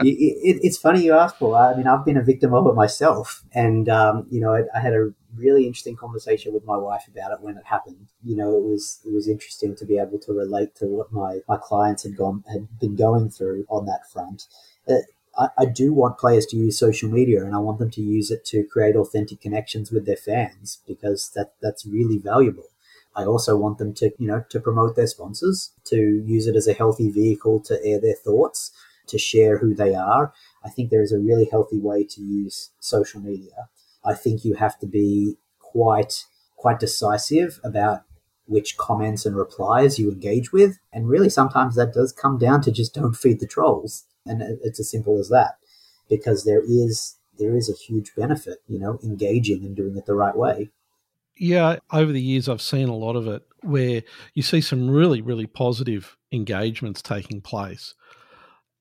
it, 0.00 0.60
it's 0.62 0.78
funny 0.78 1.02
you 1.02 1.12
ask, 1.12 1.36
Paul. 1.36 1.56
I 1.56 1.74
mean, 1.74 1.88
I've 1.88 2.04
been 2.04 2.16
a 2.16 2.22
victim 2.22 2.54
of 2.54 2.68
it 2.68 2.74
myself, 2.74 3.42
and 3.52 3.88
um, 3.88 4.26
you 4.30 4.40
know, 4.40 4.54
I, 4.54 4.62
I, 4.72 4.80
had 4.80 4.92
a 4.92 5.12
really 5.34 5.66
interesting 5.66 5.96
conversation 5.96 6.54
with 6.54 6.64
my 6.64 6.76
wife 6.76 7.08
about 7.08 7.32
it 7.32 7.40
when 7.40 7.56
it 7.56 7.64
happened. 7.66 8.06
You 8.22 8.36
know, 8.36 8.56
it 8.56 8.62
was 8.62 9.00
it 9.04 9.12
was 9.12 9.26
interesting 9.26 9.74
to 9.74 9.84
be 9.84 9.98
able 9.98 10.20
to 10.20 10.32
relate 10.32 10.76
to 10.76 10.86
what 10.86 11.12
my 11.12 11.40
my 11.48 11.56
clients 11.60 12.04
had 12.04 12.16
gone 12.16 12.44
had 12.48 12.78
been 12.78 12.94
going 12.94 13.30
through 13.30 13.66
on 13.68 13.86
that 13.86 14.08
front. 14.12 14.44
Uh, 14.88 14.98
I, 15.36 15.48
I 15.58 15.64
do 15.64 15.92
want 15.92 16.18
players 16.18 16.46
to 16.46 16.56
use 16.56 16.78
social 16.78 17.10
media, 17.10 17.44
and 17.44 17.56
I 17.56 17.58
want 17.58 17.80
them 17.80 17.90
to 17.90 18.00
use 18.00 18.30
it 18.30 18.44
to 18.46 18.62
create 18.62 18.94
authentic 18.94 19.40
connections 19.40 19.90
with 19.90 20.06
their 20.06 20.16
fans 20.16 20.80
because 20.86 21.30
that 21.34 21.54
that's 21.60 21.84
really 21.84 22.18
valuable. 22.18 22.68
I 23.16 23.24
also 23.24 23.56
want 23.56 23.78
them 23.78 23.92
to, 23.94 24.10
you 24.18 24.28
know, 24.28 24.44
to 24.50 24.60
promote 24.60 24.96
their 24.96 25.06
sponsors, 25.06 25.72
to 25.84 25.96
use 26.24 26.46
it 26.46 26.56
as 26.56 26.68
a 26.68 26.72
healthy 26.72 27.10
vehicle 27.10 27.60
to 27.60 27.84
air 27.84 28.00
their 28.00 28.14
thoughts, 28.14 28.70
to 29.08 29.18
share 29.18 29.58
who 29.58 29.74
they 29.74 29.94
are. 29.94 30.32
I 30.64 30.70
think 30.70 30.90
there 30.90 31.02
is 31.02 31.12
a 31.12 31.18
really 31.18 31.46
healthy 31.50 31.78
way 31.78 32.04
to 32.04 32.20
use 32.20 32.70
social 32.78 33.20
media. 33.20 33.68
I 34.04 34.14
think 34.14 34.44
you 34.44 34.54
have 34.54 34.78
to 34.80 34.86
be 34.86 35.36
quite 35.58 36.24
quite 36.56 36.78
decisive 36.78 37.58
about 37.64 38.02
which 38.46 38.76
comments 38.76 39.24
and 39.24 39.36
replies 39.36 39.98
you 39.98 40.10
engage 40.10 40.52
with. 40.52 40.78
And 40.92 41.08
really 41.08 41.30
sometimes 41.30 41.76
that 41.76 41.94
does 41.94 42.12
come 42.12 42.36
down 42.36 42.60
to 42.62 42.72
just 42.72 42.94
don't 42.94 43.14
feed 43.14 43.40
the 43.40 43.46
trolls. 43.46 44.04
And 44.26 44.42
it's 44.62 44.80
as 44.80 44.90
simple 44.90 45.18
as 45.18 45.28
that. 45.28 45.54
Because 46.08 46.44
there 46.44 46.62
is 46.62 47.16
there 47.38 47.56
is 47.56 47.70
a 47.70 47.74
huge 47.74 48.14
benefit, 48.14 48.58
you 48.66 48.78
know, 48.78 48.98
engaging 49.02 49.64
and 49.64 49.74
doing 49.74 49.96
it 49.96 50.04
the 50.04 50.14
right 50.14 50.36
way. 50.36 50.70
Yeah, 51.40 51.78
over 51.90 52.12
the 52.12 52.20
years, 52.20 52.50
I've 52.50 52.60
seen 52.60 52.90
a 52.90 52.94
lot 52.94 53.16
of 53.16 53.26
it 53.26 53.42
where 53.62 54.02
you 54.34 54.42
see 54.42 54.60
some 54.60 54.90
really, 54.90 55.22
really 55.22 55.46
positive 55.46 56.14
engagements 56.32 57.00
taking 57.00 57.40
place. 57.40 57.94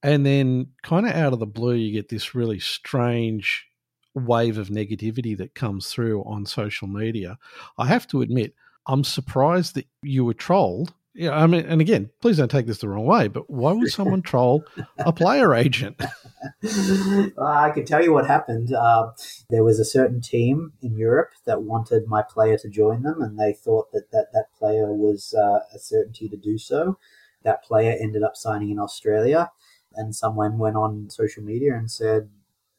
And 0.03 0.25
then, 0.25 0.67
kind 0.83 1.07
of 1.07 1.13
out 1.13 1.31
of 1.31 1.39
the 1.39 1.45
blue, 1.45 1.75
you 1.75 1.93
get 1.93 2.09
this 2.09 2.35
really 2.35 2.59
strange 2.59 3.65
wave 4.13 4.57
of 4.57 4.67
negativity 4.67 5.37
that 5.37 5.55
comes 5.55 5.87
through 5.87 6.21
on 6.23 6.45
social 6.45 6.89
media. 6.89 7.37
I 7.77 7.87
have 7.87 8.07
to 8.07 8.21
admit, 8.21 8.53
I'm 8.87 9.05
surprised 9.05 9.75
that 9.75 9.87
you 10.03 10.25
were 10.25 10.33
trolled 10.33 10.93
yeah, 11.19 11.37
I 11.37 11.47
mean, 11.47 11.65
and 11.65 11.81
again, 11.81 12.11
please 12.21 12.37
don't 12.37 12.49
take 12.49 12.65
this 12.65 12.77
the 12.77 12.87
wrong 12.87 13.05
way, 13.05 13.27
but 13.27 13.49
why 13.49 13.73
would 13.73 13.89
someone 13.91 14.21
troll 14.21 14.63
a 14.97 15.11
player 15.11 15.53
agent? 15.53 15.99
I 16.63 17.71
can 17.71 17.83
tell 17.85 18.01
you 18.01 18.13
what 18.13 18.25
happened. 18.25 18.73
Uh, 18.73 19.11
there 19.49 19.65
was 19.65 19.81
a 19.81 19.85
certain 19.85 20.21
team 20.21 20.71
in 20.81 20.95
Europe 20.95 21.31
that 21.45 21.63
wanted 21.63 22.07
my 22.07 22.21
player 22.21 22.57
to 22.59 22.69
join 22.69 23.03
them, 23.03 23.21
and 23.21 23.37
they 23.37 23.51
thought 23.51 23.91
that 23.91 24.11
that, 24.11 24.27
that 24.31 24.45
player 24.57 24.93
was 24.93 25.33
uh, 25.37 25.59
a 25.75 25.79
certainty 25.79 26.29
to 26.29 26.37
do 26.37 26.57
so. 26.57 26.97
That 27.43 27.63
player 27.63 27.97
ended 27.99 28.23
up 28.23 28.37
signing 28.37 28.69
in 28.69 28.79
Australia, 28.79 29.51
and 29.95 30.15
someone 30.15 30.57
went 30.57 30.77
on 30.77 31.09
social 31.09 31.43
media 31.43 31.75
and 31.75 31.91
said, 31.91 32.29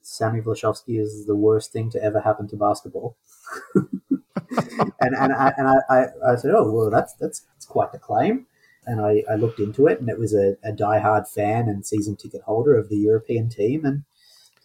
Sammy 0.01 0.41
Lelchitski 0.41 0.99
is 0.99 1.27
the 1.27 1.37
worst 1.37 1.73
thing 1.73 1.91
to 1.91 2.03
ever 2.03 2.21
happen 2.21 2.49
to 2.49 2.57
basketball. 2.57 3.19
and 3.75 5.15
and 5.15 5.33
I 5.33 5.53
and 5.59 5.69
I, 5.69 5.77
I, 5.91 6.33
I, 6.33 6.37
said, 6.37 6.53
oh 6.55 6.71
well, 6.73 6.91
that's, 6.91 7.13
that's 7.15 7.47
quite 7.71 7.93
the 7.93 7.99
claim. 7.99 8.47
And 8.87 9.01
I, 9.01 9.23
I 9.31 9.37
looked 9.37 9.61
into 9.61 9.87
it, 9.87 10.01
and 10.01 10.09
it 10.09 10.19
was 10.19 10.35
a, 10.35 10.57
a 10.65 10.73
diehard 10.73 11.29
fan 11.29 11.69
and 11.69 11.87
season 11.87 12.17
ticket 12.17 12.43
holder 12.43 12.77
of 12.77 12.89
the 12.89 12.97
European 12.97 13.49
team, 13.49 13.85
and 13.85 14.05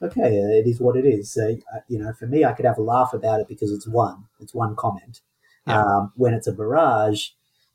okay, 0.01 0.41
uh, 0.41 0.60
it 0.60 0.68
is 0.68 0.80
what 0.80 0.95
it 0.95 1.06
is. 1.06 1.32
So, 1.32 1.58
uh, 1.74 1.80
you 1.88 1.99
know, 1.99 2.14
for 2.14 2.26
me, 2.26 2.45
I 2.45 2.53
could 2.53 2.66
have 2.66 2.78
a 2.78 2.82
laugh 2.82 3.14
about 3.14 3.41
it 3.41 3.47
because 3.47 3.72
it's 3.72 3.88
one, 3.88 4.26
it's 4.39 4.53
one 4.53 4.76
comment. 4.76 5.22
Yeah. 5.68 5.82
Um, 5.82 6.14
when 6.16 6.34
it's 6.34 6.47
a 6.47 6.53
barrage, 6.53 7.30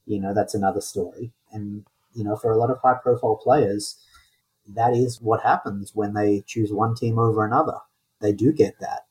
you 0.07 0.21
know, 0.21 0.33
that's 0.33 0.55
another 0.55 0.81
story. 0.81 1.33
And 1.53 1.85
you 2.15 2.25
know, 2.25 2.37
for 2.37 2.51
a 2.53 2.57
lot 2.57 2.71
of 2.71 2.81
high 2.81 2.99
profile 3.03 3.37
players, 3.37 3.97
that 4.67 4.95
is 4.95 5.21
what 5.21 5.43
happens 5.43 5.95
when 5.95 6.15
they 6.15 6.43
choose 6.47 6.73
one 6.73 6.95
team 6.95 7.19
over 7.19 7.45
another. 7.45 7.79
They 8.21 8.33
do 8.33 8.53
get 8.53 8.79
that. 8.81 9.07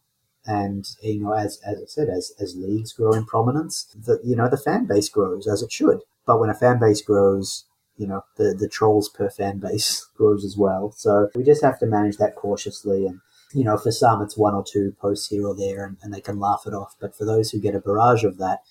And 0.49 0.83
you 1.03 1.21
know, 1.21 1.33
as 1.33 1.59
as 1.63 1.77
I 1.79 1.85
said, 1.85 2.09
as 2.09 2.33
as 2.39 2.55
leagues 2.55 2.91
grow 2.91 3.13
in 3.13 3.25
prominence, 3.25 3.85
the 3.95 4.19
you 4.23 4.35
know 4.35 4.49
the 4.49 4.57
fan 4.57 4.87
base 4.87 5.07
grows 5.07 5.47
as 5.47 5.61
it 5.61 5.71
should. 5.71 5.99
But 6.25 6.39
when 6.39 6.49
a 6.49 6.55
fan 6.55 6.79
base 6.79 7.03
grows, 7.03 7.65
you 7.97 8.07
know 8.07 8.23
the 8.37 8.55
the 8.55 8.67
trolls 8.67 9.09
per 9.09 9.29
fan 9.29 9.59
base 9.59 10.07
grows 10.17 10.43
as 10.43 10.57
well. 10.57 10.91
So 10.97 11.29
we 11.35 11.43
just 11.43 11.63
have 11.63 11.77
to 11.79 11.85
manage 11.85 12.17
that 12.17 12.35
cautiously. 12.35 13.05
And 13.05 13.19
you 13.53 13.63
know, 13.63 13.77
for 13.77 13.91
some, 13.91 14.23
it's 14.23 14.37
one 14.37 14.55
or 14.55 14.63
two 14.63 14.95
posts 14.99 15.27
here 15.27 15.45
or 15.45 15.55
there, 15.55 15.85
and, 15.85 15.97
and 16.01 16.11
they 16.11 16.21
can 16.21 16.39
laugh 16.39 16.63
it 16.65 16.73
off. 16.73 16.95
But 16.99 17.15
for 17.15 17.25
those 17.25 17.51
who 17.51 17.59
get 17.59 17.75
a 17.75 17.79
barrage 17.79 18.23
of 18.23 18.39
that, 18.39 18.61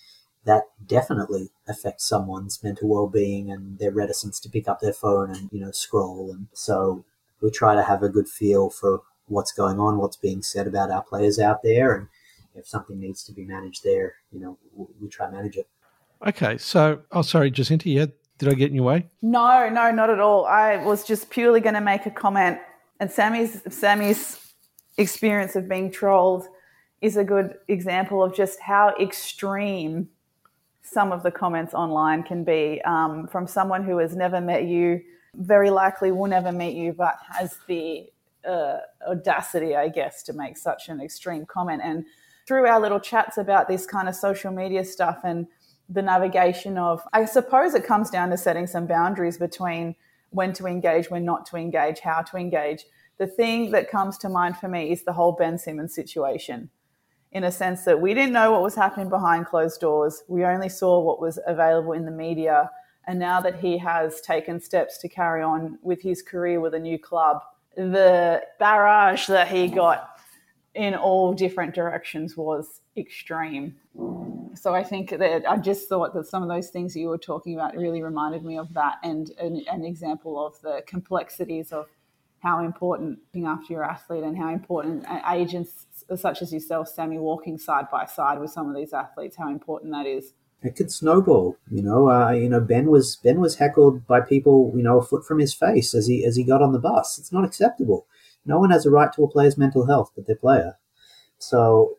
that 0.45 0.64
definitely 0.85 1.51
affects 1.68 2.09
someone's 2.09 2.62
mental 2.64 2.89
well-being 2.89 3.53
and 3.53 3.79
their 3.79 3.93
reticence 3.93 4.41
to 4.41 4.49
pick 4.49 4.66
up 4.66 4.81
their 4.81 4.93
phone 4.93 5.31
and 5.31 5.49
you 5.53 5.61
know 5.61 5.70
scroll 5.70 6.31
and 6.33 6.47
so 6.53 7.05
we 7.41 7.51
try 7.51 7.74
to 7.74 7.83
have 7.83 8.03
a 8.03 8.09
good 8.09 8.29
feel 8.29 8.70
for 8.70 9.03
what's 9.29 9.53
going 9.53 9.79
on, 9.79 9.99
what's 9.99 10.16
being 10.16 10.43
said 10.43 10.66
about 10.66 10.91
our 10.91 11.03
players 11.03 11.39
out 11.39 11.62
there, 11.62 11.95
and 11.95 12.09
if 12.55 12.66
something 12.66 12.99
needs 12.99 13.22
to 13.24 13.33
be 13.33 13.45
managed 13.45 13.85
there, 13.85 14.14
you 14.33 14.41
know, 14.41 14.59
we 15.01 15.09
try 15.09 15.26
to 15.26 15.33
manage 15.33 15.57
it. 15.57 15.68
Okay, 16.26 16.59
so 16.59 17.01
oh, 17.12 17.22
sorry, 17.22 17.51
Jacinta, 17.51 17.89
yeah, 17.89 18.07
did 18.39 18.49
I 18.49 18.55
get 18.55 18.70
in 18.70 18.74
your 18.74 18.85
way? 18.85 19.09
No, 19.22 19.68
no, 19.68 19.91
not 19.91 20.11
at 20.11 20.20
all. 20.20 20.47
I 20.47 20.76
was 20.85 21.05
just 21.05 21.31
purely 21.31 21.61
going 21.61 21.74
to 21.74 21.81
make 21.81 22.07
a 22.07 22.11
comment, 22.11 22.59
and 23.01 23.11
Sammy's 23.11 23.62
Sammy's 23.68 24.41
experience 24.97 25.55
of 25.55 25.68
being 25.68 25.91
trolled 25.91 26.47
is 27.01 27.16
a 27.16 27.24
good 27.24 27.55
example 27.68 28.22
of 28.24 28.35
just 28.35 28.59
how 28.61 28.93
extreme 29.01 30.09
some 30.83 31.12
of 31.12 31.22
the 31.22 31.31
comments 31.31 31.74
online 31.74 32.22
can 32.22 32.45
be 32.45 32.81
um, 32.85 33.29
from 33.29 33.47
someone 33.47 33.85
who 33.85 33.99
has 33.99 34.16
never 34.16 34.41
met 34.41 34.64
you, 34.64 35.01
very 35.35 35.70
likely 35.70 36.11
will 36.11 36.29
never 36.29 36.51
meet 36.51 36.74
you, 36.74 36.93
but 36.93 37.16
has 37.31 37.59
the 37.68 38.09
uh, 38.49 38.78
audacity, 39.07 39.76
I 39.76 39.88
guess, 39.88 40.22
to 40.24 40.32
make 40.32 40.57
such 40.57 40.88
an 40.88 41.01
extreme 41.01 41.46
comment. 41.46 41.82
And 41.84 42.05
through 42.46 42.66
our 42.66 42.80
little 42.80 43.01
chats 43.01 43.36
about 43.36 43.68
this 43.68 43.86
kind 43.86 44.09
of 44.09 44.14
social 44.14 44.51
media 44.51 44.84
stuff 44.84 45.20
and 45.24 45.46
the 45.88 46.03
navigation 46.03 46.78
of, 46.78 47.03
I 47.12 47.24
suppose 47.24 47.74
it 47.74 47.84
comes 47.84 48.11
down 48.11 48.30
to 48.30 48.36
setting 48.36 48.66
some 48.66 48.86
boundaries 48.86 49.38
between 49.38 49.94
when 50.30 50.53
to 50.55 50.66
engage, 50.66 51.11
when 51.11 51.24
not 51.24 51.46
to 51.46 51.57
engage, 51.57 52.01
how 52.01 52.22
to 52.22 52.36
engage. 52.36 52.84
The 53.18 53.26
thing 53.26 53.70
that 53.72 53.90
comes 53.90 54.18
to 54.18 54.28
mind 54.28 54.57
for 54.57 54.68
me 54.68 54.90
is 54.92 55.05
the 55.05 55.12
whole 55.12 55.32
Ben 55.32 55.59
Simmons 55.59 55.94
situation 55.94 56.70
in 57.32 57.44
a 57.44 57.53
sense 57.53 57.84
that 57.84 58.01
we 58.01 58.14
didn't 58.14 58.32
know 58.32 58.53
what 58.53 58.62
was 58.62 58.74
happening 58.74 59.09
behind 59.09 59.46
closed 59.46 59.80
doors. 59.80 60.22
We 60.28 60.44
only 60.44 60.68
saw 60.68 61.01
what 61.01 61.20
was 61.20 61.38
available 61.46 61.92
in 61.92 62.05
the 62.05 62.11
media. 62.11 62.70
And 63.07 63.18
now 63.18 63.40
that 63.40 63.61
he 63.61 63.78
has 63.78 64.20
taken 64.20 64.61
steps 64.61 64.99
to 64.99 65.09
carry 65.09 65.42
on 65.42 65.78
with 65.82 66.03
his 66.03 66.22
career 66.22 66.61
with 66.61 66.74
a 66.74 66.78
new 66.78 66.99
club, 66.99 67.42
the 67.79 68.43
barrage 68.59 69.29
that 69.29 69.47
he 69.47 69.68
got 69.68 70.18
in 70.74 70.95
all 70.95 71.33
different 71.33 71.74
directions 71.74 72.37
was 72.37 72.81
extreme. 72.97 73.76
So 74.55 74.74
I 74.74 74.83
think 74.83 75.11
that 75.11 75.49
I 75.49 75.57
just 75.57 75.89
thought 75.89 76.12
that 76.14 76.26
some 76.26 76.43
of 76.43 76.49
those 76.49 76.70
things 76.70 76.97
you 76.97 77.09
were 77.09 77.18
talking 77.18 77.55
about 77.55 77.76
really 77.76 78.03
reminded 78.03 78.45
me 78.45 78.59
of 78.59 78.74
that 78.74 78.97
and 79.05 79.31
an, 79.39 79.64
an 79.70 79.85
example 79.85 80.45
of 80.45 80.61
the 80.61 80.83
complexities 80.87 81.70
of 81.70 81.87
how 82.41 82.64
important 82.64 83.20
looking 83.33 83.47
after 83.47 83.72
your 83.72 83.85
athlete 83.85 84.24
and 84.24 84.37
how 84.37 84.53
important 84.53 85.05
agents 85.31 85.87
such 86.16 86.43
as 86.43 86.53
yourself, 86.53 86.89
Sammy, 86.89 87.18
walking 87.18 87.59
side 87.59 87.87
by 87.93 88.07
side 88.07 88.41
with 88.41 88.51
some 88.51 88.68
of 88.68 88.74
these 88.74 88.93
athletes, 88.93 89.37
how 89.37 89.51
important 89.51 89.93
that 89.93 90.07
is. 90.07 90.33
It 90.62 90.74
could 90.74 90.90
snowball, 90.90 91.56
you 91.70 91.82
know. 91.82 92.11
Uh, 92.11 92.32
you 92.32 92.48
know, 92.48 92.61
Ben 92.61 92.90
was 92.90 93.16
Ben 93.16 93.40
was 93.40 93.56
heckled 93.56 94.06
by 94.06 94.20
people, 94.20 94.72
you 94.74 94.82
know, 94.82 94.98
a 94.98 95.04
foot 95.04 95.24
from 95.24 95.38
his 95.38 95.54
face 95.54 95.94
as 95.94 96.09
he 96.09 96.24
as 96.24 96.36
he 96.36 96.42
got 96.42 96.62
on 96.62 96.72
the 96.72 96.80
bus. 96.80 97.18
It's 97.18 97.32
not 97.32 97.44
acceptable. 97.44 98.06
No 98.44 98.59
one 98.59 98.70
has 98.70 98.84
a 98.84 98.90
right 98.90 99.12
to 99.12 99.24
a 99.24 99.30
player's 99.30 99.56
mental 99.56 99.86
health 99.86 100.11
but 100.16 100.26
their 100.26 100.36
player. 100.36 100.78
So, 101.38 101.98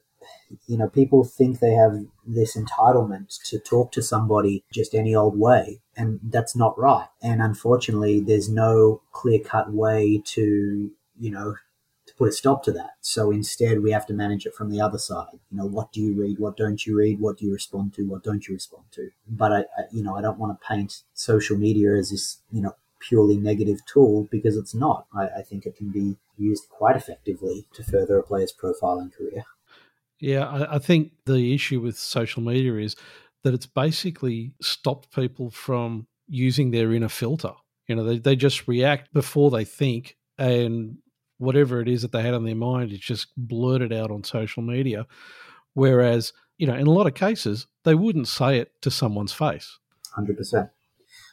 you 0.68 0.78
know, 0.78 0.90
people 0.90 1.24
think 1.24 1.60
they 1.60 1.74
have 1.74 1.94
this 2.28 2.58
entitlement 2.58 3.42
to 3.46 3.60
talk 3.60 3.94
to 3.94 4.02
somebody 4.02 4.66
just 4.74 4.94
any 4.94 5.16
old 5.16 5.40
way, 5.40 5.80
and 5.96 6.20
that's 6.22 6.56
not 6.56 6.78
right. 6.78 7.08
And 7.22 7.42
unfortunately, 7.42 8.20
there's 8.20 8.50
no 8.50 9.02
clear 9.14 9.40
cut 9.40 9.72
way 9.72 10.22
to, 10.26 10.92
you 11.18 11.32
know, 11.32 11.56
put 12.20 12.28
a 12.28 12.32
stop 12.34 12.64
to 12.64 12.72
that. 12.74 12.92
So 13.00 13.32
instead, 13.32 13.82
we 13.82 13.92
have 13.92 14.06
to 14.08 14.14
manage 14.14 14.46
it 14.46 14.54
from 14.54 14.70
the 14.70 14.82
other 14.82 14.98
side. 14.98 15.40
You 15.50 15.58
know, 15.58 15.66
what 15.66 15.94
do 15.94 16.02
you 16.02 16.14
read? 16.14 16.38
What 16.38 16.58
don't 16.58 16.86
you 16.86 16.98
read? 16.98 17.22
What 17.22 17.38
do 17.38 17.46
you 17.46 17.54
respond 17.54 17.94
to? 17.94 18.04
What 18.04 18.24
don't 18.24 18.46
you 18.46 18.54
respond 18.54 18.84
to? 18.92 19.10
But 19.28 19.54
I, 19.54 19.60
I 19.60 19.84
you 19.92 20.04
know, 20.04 20.18
I 20.18 20.22
don't 20.22 20.38
want 20.38 20.60
to 20.60 20.68
paint 20.68 21.02
social 21.14 21.58
media 21.58 21.96
as 21.96 22.12
this, 22.12 22.40
you 22.52 22.62
know, 22.62 22.76
purely 23.00 23.38
negative 23.38 23.80
tool 23.86 24.28
because 24.30 24.58
it's 24.58 24.76
not. 24.76 25.08
I, 25.16 25.28
I 25.40 25.42
think 25.42 25.66
it 25.66 25.78
can 25.78 25.90
be 25.92 26.18
used 26.38 26.68
quite 26.70 26.98
effectively 26.98 27.66
to 27.74 27.84
further 27.84 28.20
a 28.20 28.24
player's 28.24 28.52
profile 28.52 29.00
and 29.00 29.14
career. 29.14 29.46
Yeah, 30.20 30.46
I, 30.46 30.76
I 30.76 30.80
think 30.80 31.14
the 31.26 31.54
issue 31.56 31.80
with 31.80 31.98
social 31.98 32.44
media 32.44 32.76
is 32.76 32.98
that 33.44 33.54
it's 33.54 33.66
basically 33.66 34.52
stopped 34.62 35.16
people 35.16 35.50
from 35.50 36.08
using 36.28 36.72
their 36.72 36.92
inner 36.92 37.08
filter. 37.08 37.54
You 37.88 37.96
know, 37.96 38.04
they, 38.04 38.20
they 38.20 38.36
just 38.36 38.68
react 38.68 39.14
before 39.14 39.50
they 39.50 39.64
think 39.64 40.18
and 40.38 40.98
whatever 41.40 41.82
it 41.82 41.88
is 41.88 42.04
that 42.04 42.12
they 42.12 42.22
had 42.22 42.36
on 42.36 42.46
their 42.46 42.56
mind 42.56 42.92
is 42.92 43.00
just 43.00 43.30
blurted 43.36 43.92
out 43.92 44.12
on 44.12 44.24
social 44.24 44.62
media. 44.62 45.08
Whereas, 45.74 46.34
you 46.58 46.68
know, 46.68 46.76
in 46.76 46.86
a 46.86 46.92
lot 46.92 47.08
of 47.08 47.16
cases, 47.16 47.66
they 47.84 47.96
wouldn't 47.96 48.28
say 48.28 48.60
it 48.60 48.74
to 48.82 48.92
someone's 48.92 49.34
face. 49.34 49.80
100%. 50.18 50.70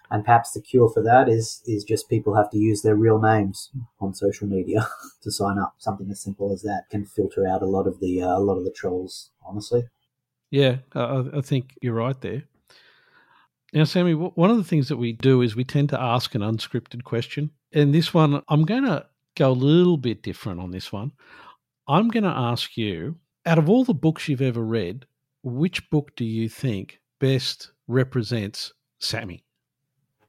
And 0.09 0.25
perhaps 0.25 0.53
the 0.53 0.63
cure 0.63 0.89
for 0.89 1.03
that 1.03 1.29
is 1.29 1.63
is 1.67 1.83
just 1.83 2.09
people 2.09 2.37
have 2.37 2.49
to 2.51 2.59
use 2.59 2.83
their 2.83 2.95
real 2.95 3.21
names 3.21 3.71
on 3.99 4.15
social 4.15 4.47
media 4.47 4.89
to 5.23 5.33
sign 5.33 5.59
up. 5.59 5.75
Something 5.79 6.09
as 6.13 6.23
simple 6.23 6.53
as 6.53 6.63
that 6.63 6.85
can 6.91 7.05
filter 7.05 7.45
out 7.45 7.61
a 7.61 7.67
lot 7.67 7.89
of 7.89 7.99
the 7.99 8.23
uh, 8.23 8.39
a 8.39 8.39
lot 8.39 8.57
of 8.57 8.65
the 8.65 8.71
trolls. 8.71 9.31
Honestly, 9.45 9.89
yeah, 10.51 10.77
I, 10.95 11.25
I 11.35 11.41
think 11.41 11.77
you're 11.83 11.95
right 11.95 12.21
there. 12.21 12.45
Now, 13.73 13.83
Sammy, 13.83 14.15
one 14.15 14.51
of 14.51 14.57
the 14.57 14.65
things 14.65 14.89
that 14.89 14.97
we 14.97 15.13
do 15.13 15.43
is 15.43 15.57
we 15.57 15.65
tend 15.65 15.89
to 15.89 16.01
ask 16.01 16.35
an 16.35 16.41
unscripted 16.41 17.03
question. 17.03 17.51
And 17.73 17.93
this 17.93 18.15
one, 18.15 18.43
I'm 18.49 18.65
going 18.65 18.85
to 18.85 19.07
go 19.37 19.51
a 19.51 19.53
little 19.53 19.97
bit 19.97 20.23
different 20.23 20.61
on 20.61 20.71
this 20.71 20.93
one. 20.93 21.13
I'm 21.87 22.09
going 22.09 22.25
to 22.25 22.31
ask 22.31 22.77
you 22.77 23.17
out 23.45 23.59
of 23.59 23.71
all 23.71 23.85
the 23.85 23.95
books 23.95 24.29
you've 24.29 24.43
ever 24.43 24.63
read, 24.63 25.07
which 25.43 25.89
book 25.91 26.17
do 26.17 26.25
you 26.25 26.49
think 26.49 27.01
best 27.21 27.71
represents 27.87 28.73
Sammy? 28.99 29.45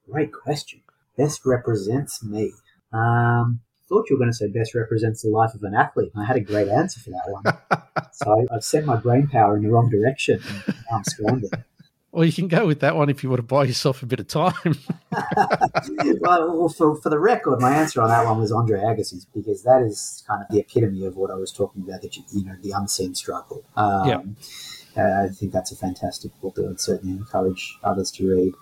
Great 0.09 0.31
question. 0.31 0.81
Best 1.17 1.45
represents 1.45 2.23
me. 2.23 2.51
Um, 2.93 3.61
thought 3.89 4.09
you 4.09 4.15
were 4.15 4.19
going 4.19 4.31
to 4.31 4.37
say 4.37 4.47
best 4.47 4.75
represents 4.75 5.23
the 5.23 5.29
life 5.29 5.53
of 5.55 5.63
an 5.63 5.73
athlete. 5.73 6.11
I 6.15 6.25
had 6.25 6.35
a 6.35 6.41
great 6.41 6.67
answer 6.67 6.99
for 6.99 7.09
that 7.09 7.29
one. 7.29 7.83
so 8.13 8.45
I, 8.51 8.53
have 8.53 8.63
sent 8.63 8.85
my 8.85 8.97
brain 8.97 9.27
power 9.27 9.57
in 9.57 9.63
the 9.63 9.69
wrong 9.69 9.89
direction. 9.89 10.41
I'm 10.91 11.03
scrambling. 11.03 11.51
Well, 12.17 12.25
you 12.25 12.33
can 12.33 12.47
go 12.47 12.65
with 12.65 12.79
that 12.79 12.95
one 12.95 13.11
if 13.11 13.21
you 13.21 13.29
want 13.29 13.41
to 13.41 13.43
buy 13.43 13.65
yourself 13.65 14.01
a 14.01 14.07
bit 14.07 14.19
of 14.19 14.27
time. 14.27 14.75
well, 16.19 16.67
for, 16.67 16.99
for 16.99 17.09
the 17.11 17.19
record, 17.19 17.61
my 17.61 17.71
answer 17.75 18.01
on 18.01 18.09
that 18.09 18.25
one 18.25 18.39
was 18.39 18.51
Andre 18.51 18.79
Agassi 18.79 19.23
because 19.35 19.61
that 19.61 19.83
is 19.83 20.23
kind 20.27 20.41
of 20.41 20.47
the 20.49 20.59
epitome 20.59 21.05
of 21.05 21.15
what 21.15 21.29
I 21.29 21.35
was 21.35 21.51
talking 21.51 21.83
about. 21.83 22.01
That 22.01 22.17
you, 22.17 22.23
you 22.33 22.43
know, 22.43 22.55
the 22.63 22.71
unseen 22.71 23.13
struggle. 23.13 23.63
Um, 23.75 24.07
yeah. 24.07 24.21
Uh, 24.99 25.25
I 25.25 25.27
think 25.27 25.51
that's 25.51 25.71
a 25.71 25.75
fantastic 25.75 26.31
book 26.41 26.55
that 26.55 26.67
I'd 26.67 26.79
certainly 26.79 27.15
encourage 27.15 27.77
others 27.83 28.09
to 28.13 28.27
read. 28.27 28.55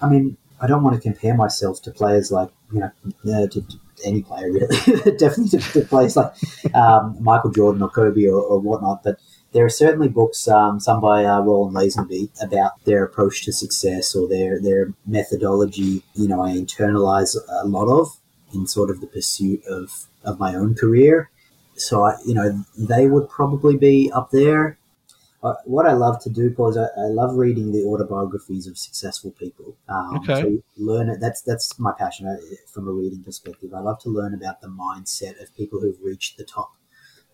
I 0.00 0.08
mean, 0.08 0.38
I 0.62 0.66
don't 0.66 0.82
want 0.82 0.96
to 0.96 1.02
compare 1.02 1.34
myself 1.34 1.82
to 1.82 1.90
players 1.90 2.32
like 2.32 2.48
you 2.72 2.80
know 2.80 2.90
uh, 3.26 3.46
to, 3.48 3.60
to, 3.60 3.76
any 4.02 4.22
player 4.22 4.50
really, 4.50 4.76
definitely 5.18 5.58
to, 5.58 5.72
to, 5.72 5.80
players 5.82 6.16
like 6.16 6.32
um, 6.74 7.18
Michael 7.20 7.50
Jordan 7.50 7.82
or 7.82 7.90
Kobe 7.90 8.26
or, 8.28 8.40
or 8.40 8.60
whatnot, 8.60 9.02
but 9.02 9.18
there 9.54 9.64
are 9.64 9.70
certainly 9.70 10.08
books, 10.08 10.48
um, 10.48 10.80
some 10.80 11.00
by 11.00 11.24
uh, 11.24 11.40
Roland 11.40 11.76
Lazenby, 11.76 12.28
about 12.42 12.84
their 12.84 13.04
approach 13.04 13.44
to 13.44 13.52
success 13.52 14.14
or 14.14 14.28
their 14.28 14.60
their 14.60 14.92
methodology. 15.06 16.02
You 16.14 16.28
know, 16.28 16.42
I 16.42 16.50
internalize 16.50 17.36
a 17.48 17.66
lot 17.66 17.88
of 17.88 18.08
in 18.52 18.66
sort 18.66 18.90
of 18.90 19.00
the 19.00 19.06
pursuit 19.06 19.64
of 19.66 20.06
of 20.24 20.40
my 20.40 20.54
own 20.54 20.74
career. 20.74 21.30
So 21.76 22.04
I, 22.04 22.16
you 22.26 22.34
know, 22.34 22.64
they 22.76 23.06
would 23.06 23.28
probably 23.28 23.76
be 23.76 24.10
up 24.12 24.30
there. 24.32 24.78
Uh, 25.42 25.54
what 25.66 25.86
I 25.86 25.92
love 25.92 26.22
to 26.22 26.30
do, 26.30 26.50
Paul, 26.50 26.70
is 26.70 26.78
I, 26.78 26.86
I, 26.96 27.08
love 27.08 27.36
reading 27.36 27.70
the 27.70 27.84
autobiographies 27.84 28.66
of 28.66 28.78
successful 28.78 29.30
people. 29.32 29.76
Um, 29.90 30.16
okay. 30.16 30.40
To 30.40 30.64
learn 30.78 31.10
it. 31.10 31.20
That's 31.20 31.42
that's 31.42 31.78
my 31.78 31.92
passion 31.96 32.26
uh, 32.26 32.36
from 32.72 32.88
a 32.88 32.92
reading 32.92 33.22
perspective. 33.22 33.72
I 33.72 33.80
love 33.80 34.00
to 34.00 34.08
learn 34.08 34.34
about 34.34 34.60
the 34.60 34.68
mindset 34.68 35.40
of 35.40 35.54
people 35.54 35.80
who've 35.80 36.02
reached 36.02 36.38
the 36.38 36.44
top, 36.44 36.72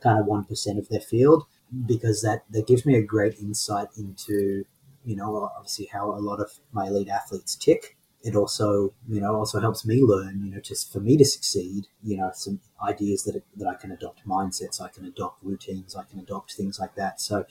kind 0.03 0.19
of 0.19 0.27
one 0.27 0.45
percent 0.45 0.79
of 0.79 0.89
their 0.89 1.01
field, 1.01 1.45
because 1.87 2.23
that, 2.23 2.45
that 2.51 2.67
gives 2.67 2.85
me 2.85 2.97
a 2.97 3.03
great 3.03 3.39
insight 3.39 3.89
into, 3.97 4.65
you 5.05 5.17
know, 5.17 5.51
obviously 5.57 5.89
how 5.93 6.11
a 6.11 6.21
lot 6.21 6.41
of 6.41 6.51
my 6.73 6.87
elite 6.87 7.09
athletes 7.09 7.55
tick. 7.55 7.97
It 8.23 8.37
also, 8.37 8.93
you 9.09 9.21
know, 9.21 9.35
also 9.35 9.61
helps 9.61 9.87
me 9.87 10.03
learn, 10.03 10.43
you 10.45 10.51
know, 10.51 10.61
just 10.61 10.93
for 10.93 11.01
me 11.01 11.17
to 11.17 11.25
succeed, 11.25 11.87
you 12.03 12.19
know, 12.19 12.31
some 12.35 12.61
ideas 12.87 13.25
that, 13.25 13.43
that 13.57 13.67
I 13.67 13.75
can 13.75 13.93
adopt 13.93 14.27
mindsets, 14.27 14.81
I 14.81 14.89
can 14.89 15.07
adopt 15.07 15.43
routines, 15.43 15.97
I 15.97 16.05
can 16.05 16.19
adopt 16.19 16.53
things 16.53 16.79
like 16.79 16.97
that. 16.97 17.21
So, 17.21 17.47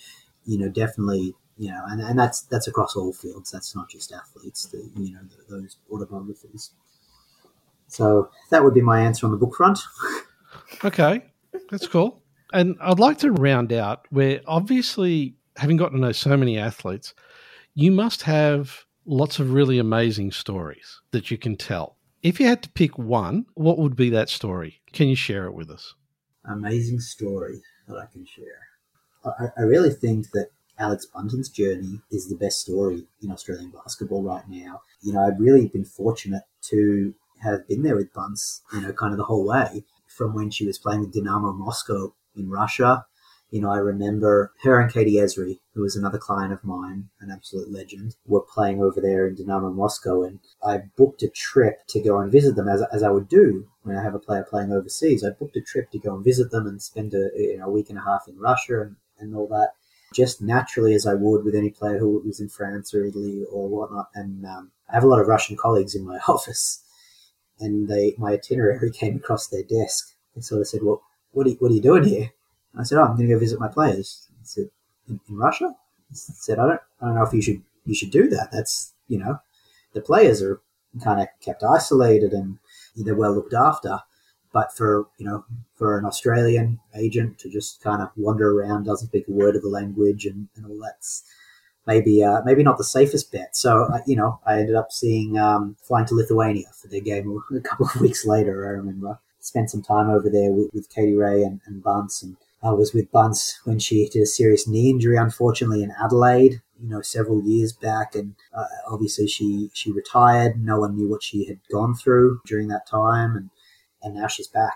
you 0.45 0.59
know, 0.59 0.69
definitely, 0.69 1.33
you 1.57 1.71
know, 1.71 1.81
and, 1.87 2.01
and 2.01 2.19
that's, 2.19 2.41
that's 2.41 2.67
across 2.67 2.95
all 2.95 3.13
fields. 3.13 3.49
That's 3.49 3.75
not 3.75 3.89
just 3.89 4.11
athletes, 4.11 4.67
the, 4.67 4.89
you 4.95 5.13
know, 5.13 5.21
the, 5.23 5.55
those 5.55 5.77
autobiographies. 5.91 6.71
So 7.87 8.29
that 8.51 8.63
would 8.63 8.75
be 8.75 8.81
my 8.81 9.01
answer 9.01 9.25
on 9.25 9.31
the 9.31 9.37
book 9.37 9.55
front. 9.55 9.79
okay. 10.85 11.23
That's 11.71 11.87
cool. 11.87 12.21
And 12.53 12.77
I'd 12.81 12.99
like 12.99 13.19
to 13.19 13.31
round 13.31 13.71
out 13.71 14.07
where 14.09 14.41
obviously, 14.47 15.35
having 15.57 15.77
gotten 15.77 15.99
to 15.99 16.07
know 16.07 16.11
so 16.11 16.35
many 16.35 16.57
athletes, 16.57 17.13
you 17.75 17.91
must 17.91 18.23
have 18.23 18.85
lots 19.05 19.39
of 19.39 19.53
really 19.53 19.79
amazing 19.79 20.31
stories 20.31 21.01
that 21.11 21.31
you 21.31 21.37
can 21.37 21.55
tell. 21.55 21.97
If 22.21 22.39
you 22.39 22.47
had 22.47 22.63
to 22.63 22.69
pick 22.69 22.97
one, 22.97 23.45
what 23.53 23.77
would 23.77 23.95
be 23.95 24.09
that 24.09 24.29
story? 24.29 24.81
Can 24.91 25.07
you 25.07 25.15
share 25.15 25.45
it 25.45 25.53
with 25.53 25.69
us? 25.69 25.93
Amazing 26.45 26.99
story 26.99 27.61
that 27.87 27.97
I 27.97 28.05
can 28.11 28.25
share. 28.25 28.67
I, 29.23 29.47
I 29.57 29.63
really 29.63 29.91
think 29.91 30.31
that 30.31 30.49
Alex 30.77 31.05
Bunton's 31.05 31.49
journey 31.49 32.01
is 32.11 32.27
the 32.27 32.35
best 32.35 32.61
story 32.61 33.05
in 33.21 33.31
Australian 33.31 33.71
basketball 33.71 34.23
right 34.23 34.47
now. 34.47 34.81
You 35.01 35.13
know, 35.13 35.21
I've 35.21 35.39
really 35.39 35.67
been 35.67 35.85
fortunate 35.85 36.43
to 36.69 37.13
have 37.41 37.67
been 37.67 37.83
there 37.83 37.95
with 37.95 38.13
Bunce, 38.13 38.61
you 38.73 38.81
know, 38.81 38.93
kind 38.93 39.13
of 39.13 39.17
the 39.17 39.25
whole 39.25 39.45
way 39.45 39.83
from 40.07 40.33
when 40.33 40.49
she 40.49 40.65
was 40.65 40.77
playing 40.77 41.01
with 41.01 41.13
Dynamo 41.13 41.53
Moscow 41.53 42.13
in 42.39 42.49
Russia. 42.49 43.05
You 43.51 43.61
know, 43.61 43.71
I 43.71 43.77
remember 43.77 44.53
her 44.63 44.79
and 44.79 44.93
Katie 44.93 45.15
Ebzery, 45.15 45.59
who 45.73 45.81
was 45.81 45.95
another 45.95 46.19
client 46.19 46.53
of 46.53 46.63
mine, 46.63 47.09
an 47.19 47.31
absolute 47.31 47.71
legend, 47.71 48.15
were 48.27 48.41
playing 48.41 48.79
over 48.81 49.01
there 49.01 49.27
in 49.27 49.35
Dynamo 49.35 49.71
Moscow. 49.71 50.23
And 50.23 50.39
I 50.63 50.83
booked 50.95 51.23
a 51.23 51.29
trip 51.29 51.79
to 51.89 52.01
go 52.01 52.19
and 52.19 52.31
visit 52.31 52.55
them, 52.55 52.67
as, 52.67 52.83
as 52.93 53.01
I 53.01 53.09
would 53.09 53.27
do 53.27 53.67
when 53.81 53.97
I 53.97 54.03
have 54.03 54.13
a 54.13 54.19
player 54.19 54.45
playing 54.47 54.71
overseas. 54.71 55.23
I 55.23 55.31
booked 55.31 55.55
a 55.57 55.61
trip 55.61 55.89
to 55.91 55.99
go 55.99 56.13
and 56.13 56.23
visit 56.23 56.51
them 56.51 56.67
and 56.67 56.79
spend 56.79 57.15
a, 57.15 57.29
you 57.35 57.57
know, 57.57 57.65
a 57.65 57.71
week 57.71 57.89
and 57.89 57.97
a 57.97 58.03
half 58.03 58.27
in 58.27 58.37
Russia 58.37 58.81
and, 58.81 58.95
and 59.17 59.35
all 59.35 59.47
that. 59.47 59.71
just 60.13 60.41
naturally 60.41 60.93
as 60.93 61.07
I 61.07 61.15
would 61.15 61.43
with 61.43 61.55
any 61.55 61.71
player 61.71 61.97
who 61.97 62.21
was 62.25 62.39
in 62.39 62.49
France 62.49 62.93
or 62.93 63.03
Italy 63.03 63.43
or 63.51 63.67
whatnot. 63.67 64.09
And 64.13 64.45
um, 64.45 64.71
I 64.89 64.93
have 64.93 65.03
a 65.03 65.07
lot 65.07 65.21
of 65.21 65.27
Russian 65.27 65.57
colleagues 65.57 65.95
in 65.95 66.05
my 66.05 66.19
office, 66.27 66.83
and 67.59 67.87
they 67.87 68.15
my 68.17 68.33
itinerary 68.33 68.91
came 69.01 69.15
across 69.17 69.47
their 69.47 69.63
desk. 69.63 70.13
And 70.35 70.45
so 70.45 70.59
I 70.59 70.63
said, 70.63 70.81
"Well, 70.83 71.01
what 71.31 71.47
are 71.47 71.51
you, 71.51 71.55
what 71.59 71.71
are 71.71 71.75
you 71.75 71.81
doing 71.81 72.03
here?" 72.03 72.31
And 72.73 72.81
I 72.81 72.83
said, 72.83 72.97
"Oh, 72.97 73.03
I'm 73.03 73.15
going 73.15 73.27
to 73.27 73.33
go 73.33 73.39
visit 73.39 73.59
my 73.59 73.67
players." 73.67 74.27
I 74.31 74.43
said, 74.43 74.69
"In, 75.07 75.19
in 75.29 75.37
Russia?" 75.37 75.75
I 76.11 76.13
said, 76.13 76.59
"I 76.59 76.67
don't, 76.67 76.81
I 77.01 77.05
don't 77.05 77.15
know 77.15 77.23
if 77.23 77.33
you 77.33 77.41
should 77.41 77.61
you 77.85 77.95
should 77.95 78.11
do 78.11 78.27
that. 78.29 78.49
That's 78.51 78.93
you 79.07 79.17
know, 79.19 79.39
the 79.93 80.01
players 80.01 80.41
are 80.41 80.61
kind 81.03 81.21
of 81.21 81.27
kept 81.41 81.63
isolated 81.63 82.33
and 82.33 82.57
they're 82.95 83.15
well 83.15 83.33
looked 83.33 83.53
after." 83.53 83.99
But 84.51 84.75
for 84.75 85.07
you 85.17 85.25
know, 85.27 85.45
for 85.75 85.97
an 85.97 86.05
Australian 86.05 86.79
agent 86.95 87.37
to 87.39 87.49
just 87.49 87.81
kind 87.81 88.01
of 88.01 88.09
wander 88.15 88.51
around, 88.51 88.85
doesn't 88.85 89.09
speak 89.09 89.27
a 89.27 89.31
word 89.31 89.55
of 89.55 89.61
the 89.61 89.69
language, 89.69 90.25
and, 90.25 90.47
and 90.55 90.65
all 90.65 90.79
that's 90.79 91.23
maybe 91.85 92.23
uh, 92.23 92.41
maybe 92.45 92.63
not 92.63 92.77
the 92.77 92.83
safest 92.83 93.31
bet. 93.31 93.55
So 93.55 93.83
uh, 93.83 93.99
you 94.07 94.15
know, 94.15 94.39
I 94.45 94.59
ended 94.59 94.75
up 94.75 94.91
seeing 94.91 95.37
um, 95.37 95.75
flying 95.81 96.07
to 96.07 96.15
Lithuania 96.15 96.67
for 96.79 96.87
their 96.87 97.01
game 97.01 97.41
a 97.55 97.59
couple 97.61 97.87
of 97.87 98.01
weeks 98.01 98.25
later. 98.25 98.67
I 98.67 98.71
remember 98.71 99.19
spent 99.39 99.69
some 99.69 99.81
time 99.81 100.09
over 100.09 100.29
there 100.29 100.51
with, 100.51 100.69
with 100.73 100.89
Katie 100.89 101.15
Ray 101.15 101.43
and, 101.43 101.61
and 101.65 101.83
Bunce, 101.83 102.23
and 102.23 102.37
I 102.61 102.71
was 102.71 102.93
with 102.93 103.11
Bunce 103.11 103.59
when 103.63 103.79
she 103.79 104.07
did 104.09 104.23
a 104.23 104.25
serious 104.25 104.67
knee 104.67 104.89
injury, 104.89 105.17
unfortunately, 105.17 105.83
in 105.83 105.91
Adelaide. 105.91 106.61
You 106.81 106.89
know, 106.89 107.01
several 107.01 107.43
years 107.43 107.73
back, 107.73 108.15
and 108.15 108.35
uh, 108.53 108.63
obviously 108.87 109.27
she 109.27 109.69
she 109.73 109.91
retired. 109.91 110.63
No 110.63 110.79
one 110.79 110.95
knew 110.95 111.09
what 111.09 111.23
she 111.23 111.45
had 111.45 111.59
gone 111.69 111.93
through 111.93 112.39
during 112.45 112.69
that 112.69 112.87
time, 112.87 113.35
and 113.35 113.49
and 114.01 114.15
now 114.15 114.27
she's 114.27 114.47
back. 114.47 114.75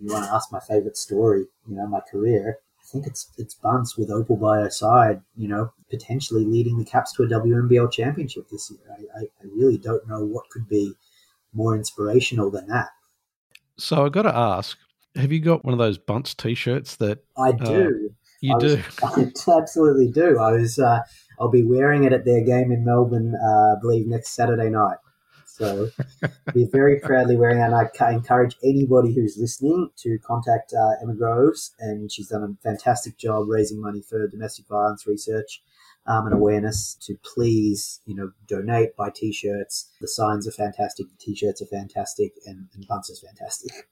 You 0.00 0.12
want 0.12 0.24
to 0.24 0.32
ask 0.32 0.50
my 0.50 0.60
favorite 0.60 0.96
story, 0.96 1.46
you 1.68 1.76
know, 1.76 1.86
my 1.86 2.00
career, 2.00 2.58
I 2.82 2.88
think 2.88 3.06
it's 3.06 3.30
it's 3.38 3.54
Bunce 3.54 3.96
with 3.96 4.10
Opal 4.10 4.36
by 4.36 4.58
her 4.58 4.70
side, 4.70 5.22
you 5.36 5.48
know, 5.48 5.72
potentially 5.88 6.44
leading 6.44 6.78
the 6.78 6.84
Caps 6.84 7.12
to 7.12 7.22
a 7.22 7.28
WNBL 7.28 7.90
championship 7.92 8.48
this 8.50 8.70
year. 8.70 8.80
I, 8.90 9.20
I, 9.20 9.22
I 9.22 9.46
really 9.54 9.78
don't 9.78 10.06
know 10.08 10.24
what 10.24 10.50
could 10.50 10.68
be 10.68 10.94
more 11.54 11.76
inspirational 11.76 12.50
than 12.50 12.66
that. 12.68 12.90
So 13.78 14.04
I 14.04 14.08
got 14.08 14.22
to 14.22 14.36
ask, 14.36 14.78
have 15.16 15.32
you 15.32 15.40
got 15.40 15.64
one 15.64 15.72
of 15.72 15.78
those 15.78 15.98
Bunce 15.98 16.34
T-shirts 16.34 16.96
that 16.96 17.24
I 17.36 17.50
uh, 17.50 17.52
do? 17.52 18.10
Uh, 18.10 18.12
you 18.40 18.56
I 18.56 18.58
do. 18.58 18.76
Was, 18.76 19.32
I 19.48 19.58
absolutely 19.58 20.10
do. 20.10 20.38
I 20.38 20.52
was. 20.52 20.78
Uh, 20.78 21.00
I'll 21.40 21.50
be 21.50 21.64
wearing 21.64 22.04
it 22.04 22.12
at 22.12 22.24
their 22.24 22.44
game 22.44 22.70
in 22.70 22.84
Melbourne, 22.84 23.34
uh, 23.34 23.72
I 23.72 23.80
believe, 23.80 24.06
next 24.06 24.34
Saturday 24.34 24.70
night. 24.70 24.98
So 25.46 25.90
be 26.54 26.66
very 26.72 26.98
proudly 27.00 27.36
wearing 27.36 27.58
that. 27.58 27.72
And 27.72 27.90
I 28.00 28.12
encourage 28.12 28.56
anybody 28.64 29.14
who's 29.14 29.36
listening 29.38 29.90
to 29.98 30.18
contact 30.24 30.72
uh, 30.72 31.02
Emma 31.02 31.14
Groves, 31.14 31.74
and 31.78 32.10
she's 32.10 32.28
done 32.28 32.42
a 32.42 32.62
fantastic 32.62 33.18
job 33.18 33.46
raising 33.48 33.80
money 33.80 34.02
for 34.02 34.26
domestic 34.28 34.66
violence 34.66 35.06
research. 35.06 35.62
Um, 36.04 36.26
and 36.26 36.34
awareness 36.34 36.94
to 37.02 37.16
please, 37.22 38.00
you 38.06 38.16
know, 38.16 38.32
donate, 38.48 38.96
buy 38.96 39.10
t-shirts. 39.14 39.88
The 40.00 40.08
signs 40.08 40.48
are 40.48 40.52
fantastic, 40.52 41.06
the 41.08 41.16
t-shirts 41.16 41.62
are 41.62 41.66
fantastic, 41.66 42.32
and, 42.44 42.66
and 42.74 42.86
Bunce 42.88 43.08
is 43.08 43.20
fantastic. 43.20 43.88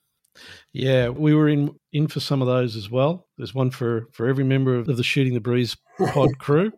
Yeah, 0.72 1.08
we 1.08 1.34
were 1.34 1.48
in 1.48 1.78
in 1.92 2.06
for 2.06 2.20
some 2.20 2.40
of 2.40 2.48
those 2.48 2.76
as 2.76 2.90
well. 2.90 3.26
There's 3.36 3.54
one 3.54 3.70
for 3.70 4.06
for 4.12 4.28
every 4.28 4.44
member 4.44 4.76
of 4.76 4.86
the 4.86 5.02
Shooting 5.02 5.34
the 5.34 5.40
Breeze 5.40 5.76
pod 5.98 6.30
crew. 6.38 6.72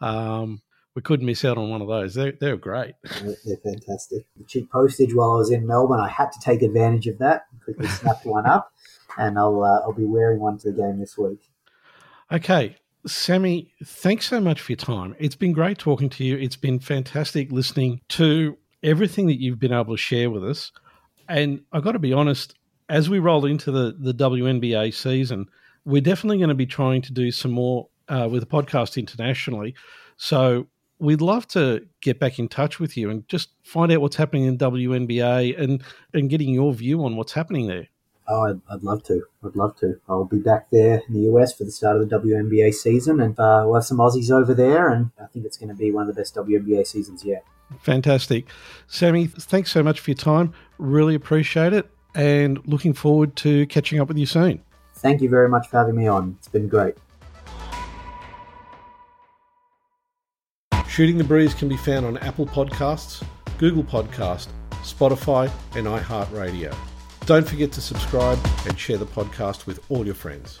Um, 0.00 0.62
we 0.94 1.02
couldn't 1.02 1.26
miss 1.26 1.44
out 1.44 1.58
on 1.58 1.70
one 1.70 1.80
of 1.80 1.88
those. 1.88 2.14
They're, 2.14 2.32
they're 2.32 2.56
great. 2.56 2.94
They're 3.02 3.56
fantastic. 3.56 4.26
The 4.36 4.44
cheap 4.44 4.70
postage 4.70 5.14
while 5.14 5.32
I 5.32 5.36
was 5.36 5.50
in 5.50 5.66
Melbourne, 5.66 6.00
I 6.00 6.08
had 6.08 6.30
to 6.32 6.40
take 6.40 6.62
advantage 6.62 7.06
of 7.06 7.18
that. 7.18 7.46
Quickly 7.64 7.86
snapped 7.86 8.26
one 8.26 8.46
up, 8.46 8.72
and 9.16 9.38
I'll 9.38 9.62
uh, 9.62 9.80
I'll 9.80 9.92
be 9.92 10.04
wearing 10.04 10.40
one 10.40 10.58
to 10.58 10.70
the 10.70 10.82
game 10.82 10.98
this 10.98 11.16
week. 11.16 11.50
Okay, 12.30 12.76
Sammy, 13.06 13.72
thanks 13.84 14.28
so 14.28 14.40
much 14.40 14.60
for 14.60 14.72
your 14.72 14.76
time. 14.76 15.16
It's 15.18 15.34
been 15.34 15.52
great 15.52 15.78
talking 15.78 16.08
to 16.10 16.24
you. 16.24 16.36
It's 16.36 16.56
been 16.56 16.78
fantastic 16.78 17.50
listening 17.50 18.00
to 18.10 18.56
everything 18.82 19.26
that 19.26 19.40
you've 19.40 19.58
been 19.58 19.72
able 19.72 19.94
to 19.94 19.96
share 19.96 20.30
with 20.30 20.44
us. 20.44 20.70
And 21.28 21.62
I've 21.72 21.82
got 21.82 21.92
to 21.92 21.98
be 21.98 22.12
honest, 22.12 22.54
as 22.88 23.10
we 23.10 23.18
roll 23.18 23.44
into 23.44 23.72
the, 23.72 23.96
the 23.98 24.14
WNBA 24.14 24.94
season, 24.94 25.46
we're 25.84 26.00
definitely 26.00 26.38
going 26.38 26.50
to 26.50 26.54
be 26.54 26.66
trying 26.66 27.02
to 27.02 27.12
do 27.12 27.32
some 27.32 27.50
more 27.50 27.88
uh, 28.08 28.28
with 28.30 28.40
the 28.40 28.46
podcast 28.46 28.96
internationally. 28.96 29.74
So 30.16 30.68
we'd 31.00 31.20
love 31.20 31.48
to 31.48 31.84
get 32.02 32.20
back 32.20 32.38
in 32.38 32.48
touch 32.48 32.78
with 32.78 32.96
you 32.96 33.10
and 33.10 33.26
just 33.28 33.50
find 33.64 33.90
out 33.90 34.00
what's 34.00 34.16
happening 34.16 34.44
in 34.44 34.58
WNBA 34.58 35.60
and, 35.60 35.82
and 36.14 36.30
getting 36.30 36.50
your 36.50 36.72
view 36.72 37.04
on 37.04 37.16
what's 37.16 37.32
happening 37.32 37.66
there. 37.66 37.88
Oh, 38.28 38.44
I'd, 38.44 38.60
I'd, 38.70 38.82
love 38.82 39.02
to. 39.04 39.22
I'd 39.44 39.56
love 39.56 39.76
to. 39.78 40.00
I'll 40.08 40.24
be 40.24 40.38
back 40.38 40.70
there 40.70 41.02
in 41.08 41.14
the 41.14 41.20
US 41.32 41.52
for 41.52 41.64
the 41.64 41.70
start 41.70 41.96
of 41.96 42.08
the 42.08 42.18
WNBA 42.18 42.72
season, 42.74 43.20
and 43.20 43.38
uh, 43.38 43.62
we'll 43.64 43.74
have 43.74 43.84
some 43.84 43.98
Aussies 43.98 44.30
over 44.30 44.54
there, 44.54 44.88
and 44.88 45.10
I 45.20 45.26
think 45.26 45.44
it's 45.44 45.56
going 45.56 45.68
to 45.68 45.74
be 45.74 45.90
one 45.90 46.08
of 46.08 46.14
the 46.14 46.20
best 46.20 46.34
WNBA 46.34 46.86
seasons 46.86 47.24
yet. 47.24 47.44
Fantastic. 47.80 48.46
Sammy, 48.86 49.26
thanks 49.26 49.70
so 49.70 49.82
much 49.82 50.00
for 50.00 50.10
your 50.10 50.16
time. 50.16 50.52
Really 50.78 51.14
appreciate 51.14 51.72
it, 51.72 51.90
and 52.14 52.64
looking 52.66 52.92
forward 52.92 53.34
to 53.36 53.66
catching 53.66 54.00
up 54.00 54.08
with 54.08 54.18
you 54.18 54.26
soon. 54.26 54.62
Thank 54.96 55.20
you 55.20 55.28
very 55.28 55.48
much 55.48 55.68
for 55.68 55.78
having 55.78 55.96
me 55.96 56.06
on. 56.06 56.36
It's 56.38 56.48
been 56.48 56.68
great. 56.68 56.94
Shooting 60.88 61.16
the 61.16 61.24
Breeze 61.24 61.54
can 61.54 61.68
be 61.68 61.76
found 61.78 62.04
on 62.04 62.18
Apple 62.18 62.46
Podcasts, 62.46 63.26
Google 63.56 63.82
Podcast, 63.82 64.48
Spotify, 64.82 65.50
and 65.74 65.86
iHeartRadio. 65.86 66.76
Don't 67.24 67.46
forget 67.46 67.70
to 67.72 67.80
subscribe 67.80 68.38
and 68.66 68.76
share 68.76 68.98
the 68.98 69.06
podcast 69.06 69.64
with 69.64 69.78
all 69.88 70.04
your 70.04 70.14
friends. 70.14 70.58